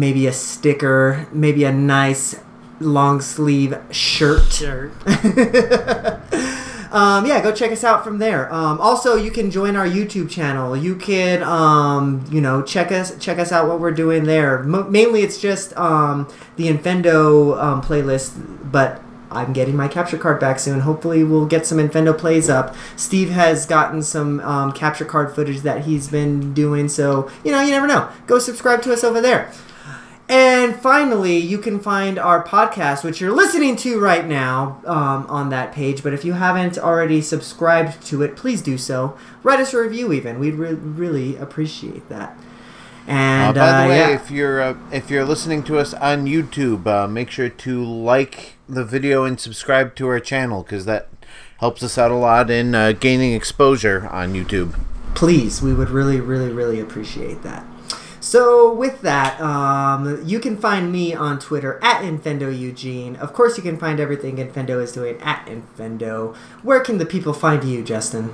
[0.00, 2.34] maybe a sticker, maybe a nice
[2.80, 4.50] long sleeve shirt.
[4.50, 4.90] Sure.
[6.90, 8.52] um, yeah, go check us out from there.
[8.52, 10.74] Um, also, you can join our YouTube channel.
[10.74, 14.60] You can, um, you know, check us check us out what we're doing there.
[14.60, 19.02] M- mainly, it's just um, the Infendo um, playlist, but.
[19.32, 20.80] I'm getting my capture card back soon.
[20.80, 22.74] Hopefully, we'll get some Infendo plays up.
[22.96, 27.60] Steve has gotten some um, capture card footage that he's been doing, so you know,
[27.60, 28.10] you never know.
[28.26, 29.52] Go subscribe to us over there.
[30.30, 35.50] And finally, you can find our podcast, which you're listening to right now, um, on
[35.50, 36.04] that page.
[36.04, 39.18] But if you haven't already subscribed to it, please do so.
[39.42, 40.38] Write us a review, even.
[40.38, 42.38] We'd re- really appreciate that.
[43.08, 44.14] And uh, by uh, the way, yeah.
[44.14, 48.52] if you're uh, if you're listening to us on YouTube, uh, make sure to like
[48.68, 51.08] the video and subscribe to our channel because that
[51.58, 54.78] helps us out a lot in uh, gaining exposure on YouTube.
[55.14, 57.64] please we would really really really appreciate that
[58.30, 63.56] so with that um, you can find me on twitter at infendo eugene of course
[63.56, 67.82] you can find everything infendo is doing at infendo where can the people find you
[67.82, 68.26] justin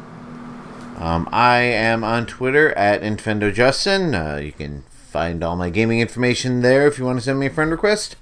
[0.98, 4.14] Um, I am on Twitter at InfendoJustin.
[4.16, 4.82] Uh, you can
[5.12, 8.16] find all my gaming information there if you want to send me a friend request.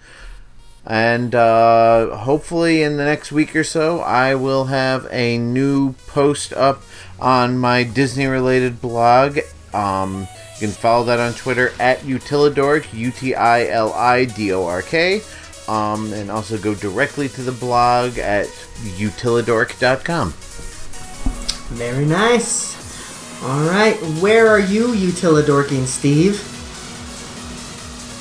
[0.85, 6.53] And uh, hopefully, in the next week or so, I will have a new post
[6.53, 6.83] up
[7.21, 9.39] on my Disney related blog.
[9.73, 10.27] Um,
[10.65, 14.65] you can follow that on Twitter at Utilidork, U T I L I D O
[14.65, 15.20] R K.
[15.69, 18.47] Um, and also go directly to the blog at
[18.99, 20.31] utilidork.com.
[21.77, 22.74] very nice
[23.43, 26.36] all right where are you utilidorking steve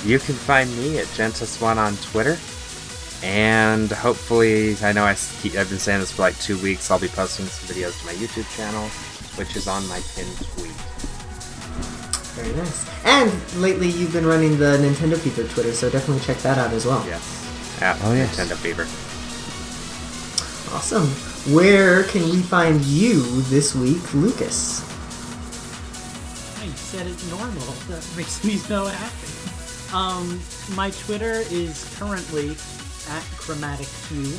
[0.05, 2.37] You can find me at Gentis1 on Twitter.
[3.25, 6.91] And hopefully, I know I s- keep, I've been saying this for like two weeks,
[6.91, 8.87] I'll be posting some videos to my YouTube channel,
[9.37, 10.71] which is on my pinned tweet.
[12.35, 13.31] Very nice and
[13.61, 17.03] lately you've been running the nintendo fever twitter so definitely check that out as well
[17.05, 17.39] Yes.
[17.81, 18.37] At Oh, yes.
[18.39, 18.83] Nintendo Fever.
[20.75, 21.07] awesome
[21.53, 24.81] where can we find you this week lucas
[26.61, 27.61] I said it's normal.
[27.89, 29.93] That makes me so happy.
[29.93, 30.39] Um,
[30.77, 32.51] my Twitter is currently
[33.09, 34.31] at chromatic hue.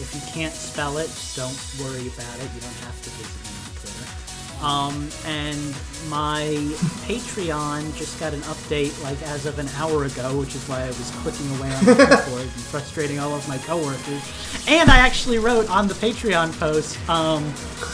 [0.00, 2.48] If you can't spell it, don't worry about it.
[2.54, 3.47] You don't have to visit me on Twitter.
[4.62, 5.58] Um, and
[6.08, 6.42] my
[7.06, 10.88] Patreon just got an update like as of an hour ago, which is why I
[10.88, 11.94] was clicking away on the
[12.24, 14.22] keyboard and frustrating all of my coworkers.
[14.66, 17.44] And I actually wrote on the Patreon post, um,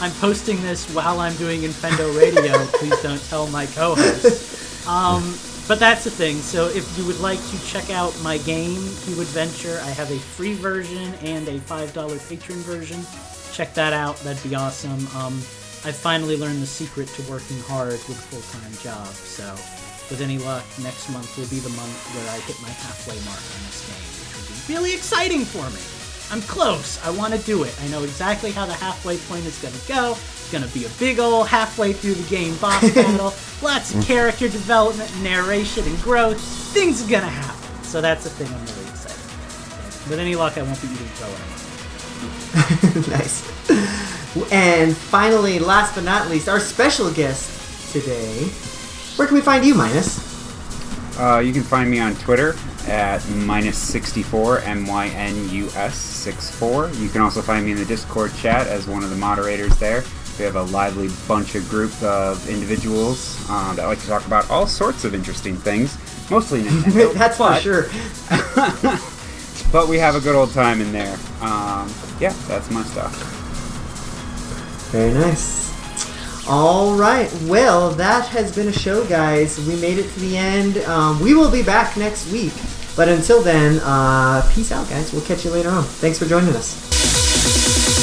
[0.01, 2.65] I'm posting this while I'm doing Infendo Radio.
[2.73, 4.87] Please don't tell my co-host.
[4.87, 5.37] Um,
[5.67, 6.37] but that's the thing.
[6.37, 10.17] So if you would like to check out my game, Hue Adventure, I have a
[10.19, 13.01] free version and a $5 patron version.
[13.51, 14.17] Check that out.
[14.17, 15.07] That'd be awesome.
[15.85, 19.05] I finally learned the secret to working hard with a full-time job.
[19.13, 19.45] So
[20.09, 23.37] with any luck, next month will be the month where I hit my halfway mark
[23.37, 25.81] on this game, which will be really exciting for me.
[26.33, 26.97] I'm close.
[27.05, 27.75] I want to do it.
[27.83, 30.13] I know exactly how the halfway point is going to go.
[30.13, 33.31] It's going to be a big ol' halfway through the game boss battle.
[33.61, 36.41] Lots of character development, narration, and growth.
[36.73, 37.83] Things are going to happen.
[37.83, 40.09] So that's the thing I'm really excited about.
[40.09, 41.64] With any luck, I won't be eating crow in a month.
[43.09, 43.43] nice.
[44.51, 48.45] And finally, last but not least, our special guest today.
[49.17, 50.23] Where can we find you, Mynus?
[51.19, 52.55] Uh, you can find me on Twitter
[52.87, 56.91] at Mynus 64, M Y N U S 64.
[56.91, 60.03] You can also find me in the Discord chat as one of the moderators there.
[60.37, 64.49] We have a lively bunch of group of individuals um, that like to talk about
[64.49, 65.97] all sorts of interesting things,
[66.29, 67.13] mostly Nintendo.
[67.13, 69.09] That's for sure.
[69.71, 71.17] But we have a good old time in there.
[71.41, 73.13] Um, yeah, that's my stuff.
[74.91, 75.65] Very nice.
[76.47, 77.31] All right.
[77.43, 79.59] Well, that has been a show, guys.
[79.67, 80.77] We made it to the end.
[80.79, 82.53] Um, we will be back next week.
[82.95, 85.11] But until then, uh, peace out, guys.
[85.11, 85.83] We'll catch you later on.
[85.83, 87.94] Thanks for joining us.